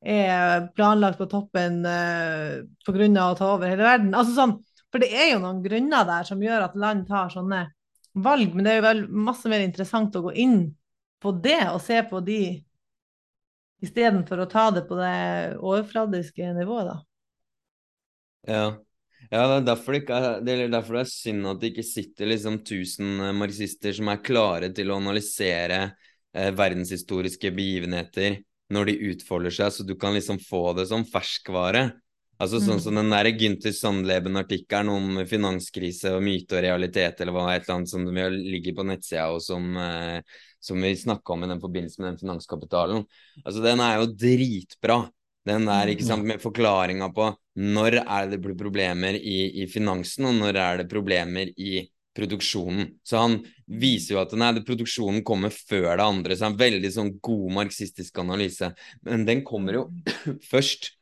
[0.00, 3.26] er planlagt på toppen eh, pga.
[3.26, 4.14] å ta over hele verden.
[4.14, 4.56] Altså sånn,
[4.90, 7.66] For det er jo noen grunner der som gjør at land tar sånne
[8.12, 10.58] valg, men det er jo vel masse mer interessant å gå inn
[11.20, 12.40] på det og se på de
[13.84, 16.96] istedenfor å ta det på det overfladiske nivået, da.
[18.48, 18.66] Ja.
[19.28, 21.86] ja det, er derfor det, ikke, det er derfor det er synd at det ikke
[21.86, 28.86] sitter liksom tusen eh, marxister som er klare til å analysere eh, verdenshistoriske begivenheter når
[28.92, 31.88] de utfolder seg, så du kan liksom få det som ferskvare.
[32.40, 32.84] Altså Sånn mm.
[32.86, 37.76] som den der Gunther Sandleben-artikkelen om finanskrise og myte og realitet, eller hva et eller
[37.76, 42.00] annet som ligger på nettsida, og som, eh, som vi snakka om i den forbindelse
[42.00, 43.04] med den finanskapitalen.
[43.44, 45.02] Altså Den er jo dritbra.
[45.48, 46.32] Den der, ikke sant, mm.
[46.34, 47.30] med forklaringa på
[47.60, 51.82] når er det problemer i, i, finansen, og når er det problemer i
[52.16, 52.88] produksjonen.
[53.04, 53.36] Så han
[53.68, 56.36] viser jo at nei, det, produksjonen kommer før det andre.
[56.36, 58.72] Så han en veldig sånn god marxistisk analyse.
[59.06, 59.84] Men den kommer jo
[60.52, 60.92] først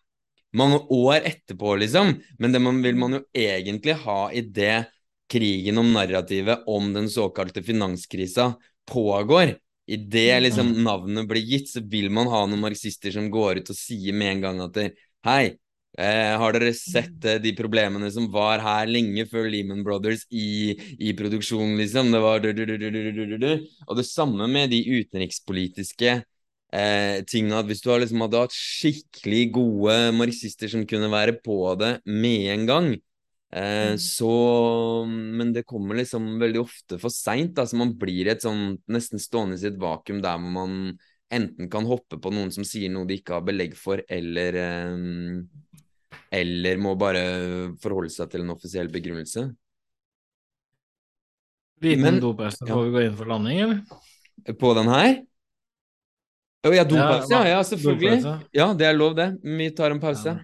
[0.56, 2.14] mange år etterpå, liksom.
[2.38, 4.88] Men det man, vil man jo egentlig ha i det
[5.28, 8.54] krigen om narrativet om den såkalte finanskrisa
[8.88, 9.56] pågår.
[9.88, 13.72] I det liksom navnet blir gitt, så vil man ha noen marxister som går ut
[13.72, 14.82] og sier med en gang at
[15.24, 15.56] hei,
[15.98, 20.76] Eh, har dere sett eh, de problemene som var her lenge før Lehman Brothers i,
[20.94, 22.12] i produksjonen, liksom?
[22.14, 22.44] Det var
[23.88, 26.20] Og det samme med de utenrikspolitiske
[26.72, 27.60] eh, tingene.
[27.60, 31.92] At hvis du har liksom hadde hatt skikkelig gode marxister som kunne være på det
[32.08, 32.88] med en gang,
[33.52, 34.00] eh, mm.
[34.02, 37.58] så Men det kommer liksom veldig ofte for seint.
[37.58, 41.84] Altså man blir et sånn nesten stående i et vakuum der hvor man enten kan
[41.84, 45.00] hoppe på noen som sier noe de ikke har belegg for, eller eh,
[46.30, 47.22] eller må bare
[47.80, 49.46] forholde seg til en offisiell begrunnelse.
[51.84, 52.50] Liten ja.
[52.66, 54.54] får vi gå inn for landing, eller?
[54.58, 55.12] På den her?
[56.66, 57.30] Å ja, dompause.
[57.30, 58.34] ja, ja, selvfølgelig.
[58.56, 59.28] Ja, det er lov, det.
[59.42, 60.34] Vi tar en pause.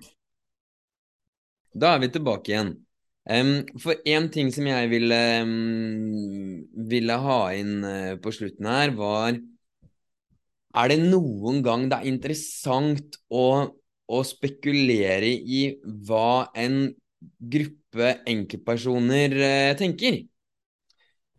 [1.75, 2.75] Da er vi tilbake igjen.
[3.25, 6.61] Um, for én ting som jeg ville, um,
[6.91, 9.39] ville ha inn uh, på slutten her, var
[10.75, 13.73] Er det noen gang det er interessant å
[14.05, 15.65] å spekulere i
[16.05, 16.91] hva en
[17.55, 20.19] gruppe enkeltpersoner uh, tenker.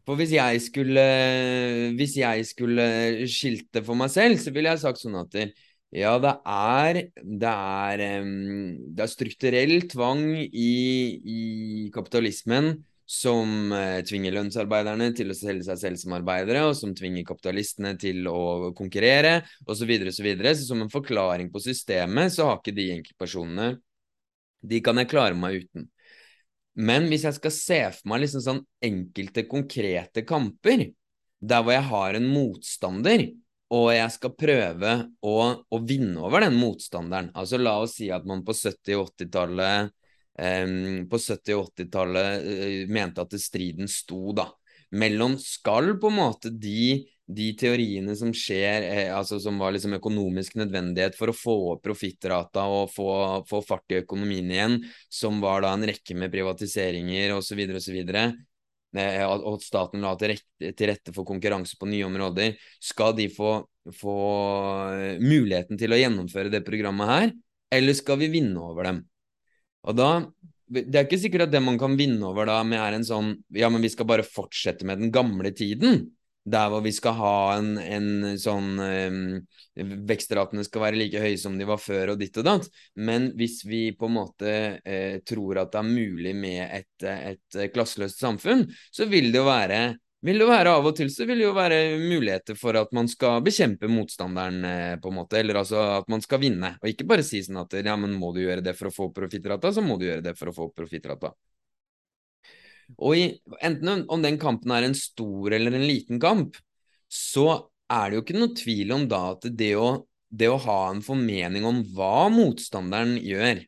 [0.05, 1.03] For hvis jeg skulle
[1.97, 2.85] Hvis jeg skulle
[3.31, 5.37] skilte for meg selv, så ville jeg sagt sånn at
[5.95, 8.03] ja, det er Det er,
[8.95, 10.73] det er strukturell tvang i,
[11.21, 11.39] i
[11.95, 12.75] kapitalismen
[13.05, 17.93] som eh, tvinger lønnsarbeiderne til å selge seg selv som arbeidere, og som tvinger kapitalistene
[18.01, 19.85] til å konkurrere, osv.
[19.85, 20.55] Videre, så, videre.
[20.57, 23.75] så som en forklaring på systemet, så har ikke de enkeltpersonene
[24.65, 25.85] De kan jeg klare meg uten.
[26.75, 30.89] Men hvis jeg skal se for meg liksom sånn enkelte konkrete kamper,
[31.39, 33.27] der hvor jeg har en motstander,
[33.75, 34.91] og jeg skal prøve
[35.25, 37.31] å, å vinne over den motstanderen.
[37.33, 39.95] Altså la oss si at man på 70- og 80-tallet
[40.35, 44.49] på 70- og 80-tallet eh, mente at striden sto da,
[44.91, 49.97] mellom skal på en måte de, de teoriene som skjer, eh, altså som var liksom
[49.97, 53.07] økonomisk nødvendighet for å få opp profittrata og få,
[53.49, 54.77] få, fart i økonomien igjen,
[55.09, 60.87] som var da en rekke med privatiseringer osv., osv., eh, og staten la til til
[60.87, 63.57] rette for konkurranse på nye områder, skal de få,
[63.91, 64.17] få
[65.19, 67.33] muligheten til å gjennomføre det programmet her,
[67.73, 69.05] eller skal vi vinne over dem?
[69.85, 70.09] Og da
[70.65, 73.35] Det er ikke sikkert at det man kan vinne over da med er en sånn
[73.53, 76.14] Ja, men vi skal bare fortsette med den gamle tiden.
[76.45, 79.21] Der hvor vi skal ha en, en sånn um,
[80.07, 82.69] Vekstratene skal være like høye som de var før, og ditt og datt.
[82.95, 84.53] Men hvis vi på en måte
[84.85, 88.63] eh, tror at det er mulig med et, et klasseløst samfunn,
[88.93, 89.81] så vil det jo være
[90.25, 93.05] vil det være av og til så vil det jo være muligheter for at man
[93.11, 96.71] skal bekjempe motstanderen, eh, på en måte, eller altså at man skal vinne.
[96.81, 99.11] Og ikke bare si sånn at ja, men må du gjøre det for å få
[99.13, 101.35] profittrata, så må du gjøre det for å få profittrata.
[102.95, 103.27] Og i,
[103.65, 106.57] enten om den kampen er en stor eller en liten kamp,
[107.11, 109.89] så er det jo ikke noe tvil om da at det å,
[110.29, 113.63] det å ha en formening om hva motstanderen gjør,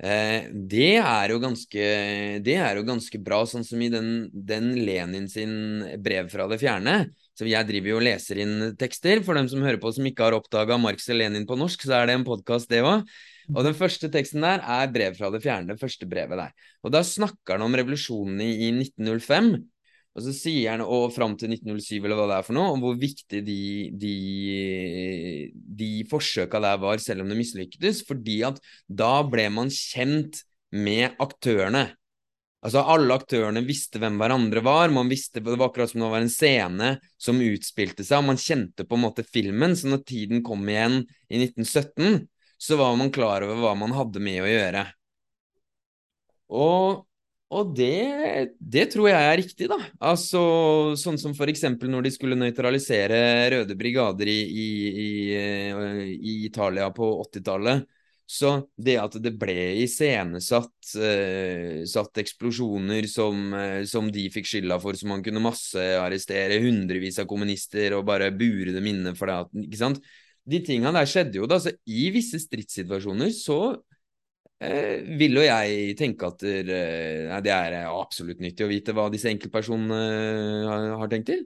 [0.00, 1.88] Eh, det, er ganske,
[2.40, 6.60] det er jo ganske bra, sånn som i den, den Lenin sin brev fra det
[6.62, 7.02] fjerne.
[7.36, 9.20] Så jeg driver jo og leser inn tekster.
[9.24, 11.98] For dem som hører på som ikke har oppdaga Marx og Lenin på norsk, så
[11.98, 13.04] er det en podkast, det òg.
[13.50, 16.54] Og den første teksten der er brev fra det fjerne, det første brevet der.
[16.86, 19.54] Og da snakker han om revolusjonen i, i 1905.
[20.18, 22.82] Og så sier han, og fram til 1907 eller hva det er for noe, om
[22.82, 23.60] hvor viktig de,
[23.94, 24.14] de,
[25.54, 28.02] de forsøka der var, selv om det mislyktes.
[28.08, 30.42] Fordi at da ble man kjent
[30.74, 31.86] med aktørene.
[32.60, 34.90] Altså Alle aktørene visste hvem hverandre var.
[34.92, 38.18] man visste, Det var akkurat som det var en scene som utspilte seg.
[38.18, 39.76] og Man kjente på en måte filmen.
[39.76, 42.26] Så når tiden kom igjen i 1917,
[42.60, 44.84] så var man klar over hva man hadde med å gjøre.
[46.60, 47.06] Og
[47.50, 49.80] og det, det, tror jeg er riktig, da.
[50.06, 50.40] Altså,
[50.94, 51.64] sånn som f.eks.
[51.82, 53.18] når de skulle nøytralisere
[53.50, 54.68] røde brigader i, i,
[55.02, 55.08] i,
[56.14, 57.88] i Italia på 80-tallet.
[58.30, 64.78] Så det at det ble iscenesatt uh, satt eksplosjoner som, uh, som, de fikk skylda
[64.78, 69.64] for, så man kunne massearrestere hundrevis av kommunister og bare bure dem inne for det.
[69.66, 69.98] Ikke sant?
[70.50, 71.60] De tingene der skjedde jo da.
[71.62, 73.60] Så i visse stridssituasjoner så
[74.62, 79.30] eh, vil jo jeg tenke at eh, det er absolutt nyttig å vite hva disse
[79.32, 80.00] enkeltpersonene
[80.68, 81.44] har, har tenkt til.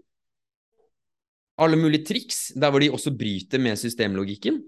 [1.62, 4.62] Alle mulige triks der hvor de også bryter med systemlogikken.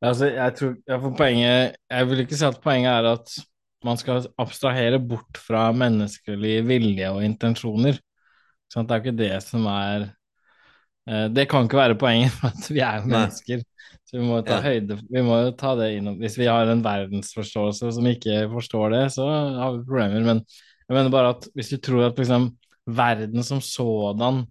[0.00, 3.32] Altså, jeg tror jeg, poenget, jeg vil ikke si at poenget er at
[3.84, 7.98] man skal abstrahere bort fra menneskelig vilje og intensjoner.
[8.76, 10.14] At det er ikke det som er eh,
[11.08, 13.62] Det kan ikke være poenget, for at vi er mennesker.
[14.08, 16.84] Så vi må ta høyde Vi må jo ta det innom Hvis vi har en
[16.84, 20.24] verdensforståelse som ikke forstår det, så har vi problemer.
[20.24, 20.42] Men
[20.88, 22.50] jeg mener bare at hvis du tror at liksom
[22.88, 24.46] verden som sådan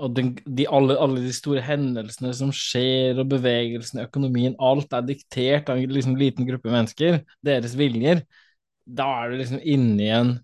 [0.00, 5.04] og den, de, alle, alle, de store hendelsene som skjer, og bevegelsene, økonomien, alt er
[5.04, 8.22] diktert av en liksom, liten gruppe mennesker, deres viljer,
[8.88, 10.38] da er du liksom inni en,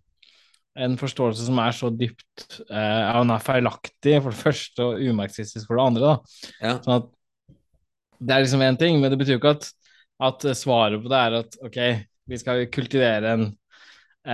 [0.77, 5.69] en forståelse som er så dypt eh, Han er feilaktig for det første og umarxistisk
[5.69, 6.17] for det andre.
[6.61, 6.77] Ja.
[6.85, 7.13] Sånn at
[8.17, 9.71] det er liksom én ting, men det betyr jo ikke at,
[10.29, 11.79] at, svaret på det er at ok,
[12.33, 13.49] vi skal kultivere en,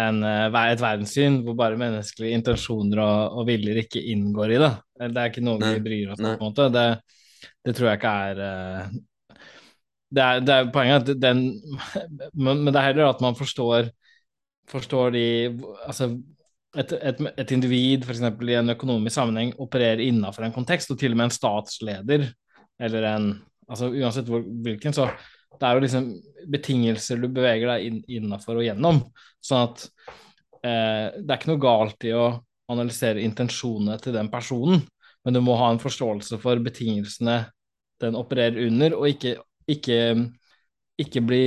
[0.02, 4.74] en, eh, et verdenssyn hvor bare menneskelige intensjoner og, og viljer ikke inngår i det.
[5.02, 5.72] Det er ikke noe Nei.
[5.76, 6.68] vi bryr oss om, på en måte.
[6.74, 6.86] Det,
[7.66, 9.00] det, tror jeg ikke er uh,
[10.12, 11.42] det er, det er poenget at den
[12.44, 13.90] men, men, det er heller at man forstår
[14.70, 15.26] forstår de
[15.86, 16.12] Altså
[16.78, 18.22] et, et, et individ f.eks.
[18.24, 22.28] i en økonomisk sammenheng opererer innenfor en kontekst, og til og med en statsleder
[22.82, 23.26] eller en
[23.68, 25.08] altså Uansett hvor, hvilken, så
[25.52, 26.08] det er jo liksom
[26.52, 28.98] betingelser du beveger deg inn, innafor og gjennom.
[29.44, 29.84] Sånn at
[30.64, 32.26] eh, det er ikke noe galt i å
[32.72, 34.82] analysere intensjonene til den personen,
[35.22, 37.44] men du må ha en forståelse for betingelsene
[38.02, 39.36] den opererer under, og ikke,
[39.70, 39.98] ikke,
[41.04, 41.44] ikke bli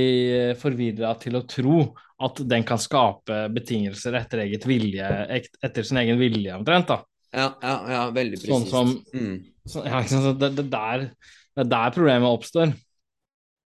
[0.60, 1.80] forvirra til å tro
[2.16, 6.88] at den kan skape betingelser etter eget vilje, etter sin egen vilje, omtrent.
[6.88, 7.02] da.
[7.36, 8.70] Ja, ja, ja veldig presist.
[8.70, 9.34] Sånn som, mm.
[9.68, 10.00] så, ja,
[10.40, 11.08] det, det, der,
[11.52, 12.72] det er der problemet oppstår.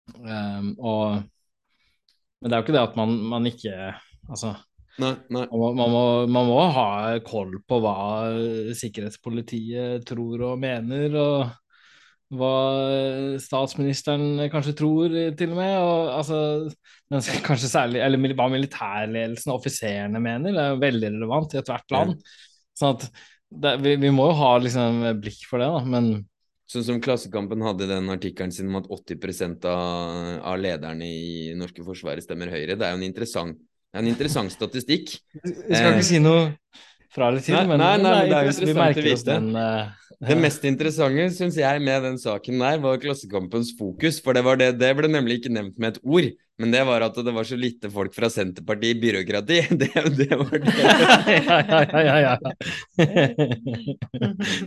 [0.09, 1.19] Um, og,
[2.39, 3.73] men det er jo ikke det at man, man ikke
[4.29, 4.55] Altså
[5.01, 5.43] nei, nei.
[5.53, 6.89] Man, man, må, man, må, ha
[7.25, 7.93] koll på hva
[8.77, 11.53] sikkerhetspolitiet tror og mener, og
[12.29, 15.75] hva statsministeren kanskje tror, til og med.
[15.81, 16.39] Og, altså,
[17.47, 21.95] kanskje særlig, eller hva militærledelsen og offiserene mener, det er jo veldig relevant i ethvert
[21.95, 22.17] land.
[22.77, 23.07] Sånn at
[23.49, 26.11] det, vi, vi, må jo ha liksom, blikk for det, da, men
[26.69, 31.81] Sånn som Klassekampen hadde den artikkelen sin om at 80 av, av lederne i norske
[31.81, 32.75] forsvaret stemmer Høyre.
[32.77, 33.57] Det er jo en interessant,
[33.97, 35.15] en interessant statistikk.
[35.33, 36.43] Vi skal ikke si noe
[37.09, 39.25] fra eller til, nei, men, nei, nei, men det er jo interessant å vite.
[39.31, 44.17] den uh, det mest interessante synes jeg med den saken der, var Klassekampens fokus.
[44.19, 46.27] For det, det, det, ble nemlig ikke nevnt med et ord.
[46.59, 49.59] Men det var at det var så lite folk fra Senterpartiet i byråkrati.
[49.79, 50.73] Det, det var det.
[51.47, 52.33] ja, ja, ja, ja.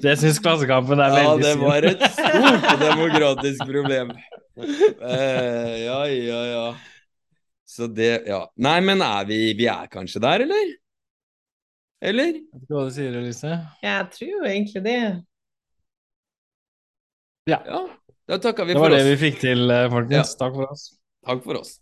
[0.00, 1.44] Det syns Klassekampen er veldig synd.
[1.44, 4.14] Ja, det var et stort demokratisk problem.
[4.56, 6.64] Uh, ja, ja, ja.
[7.68, 8.46] Så det Ja.
[8.56, 10.72] Nei, men er vi, vi er kanskje der, eller?
[12.02, 12.40] Eller?
[12.70, 13.52] Hva du sier Elise?
[13.84, 15.02] Jeg tror egentlig det.
[17.50, 17.62] Ja.
[17.66, 17.88] ja.
[18.28, 18.90] Da takker vi for oss.
[18.90, 20.34] Det var det vi fikk til, eh, folkens.
[20.34, 20.38] Ja.
[20.44, 20.84] Takk for oss.
[21.26, 21.72] Takk for oss.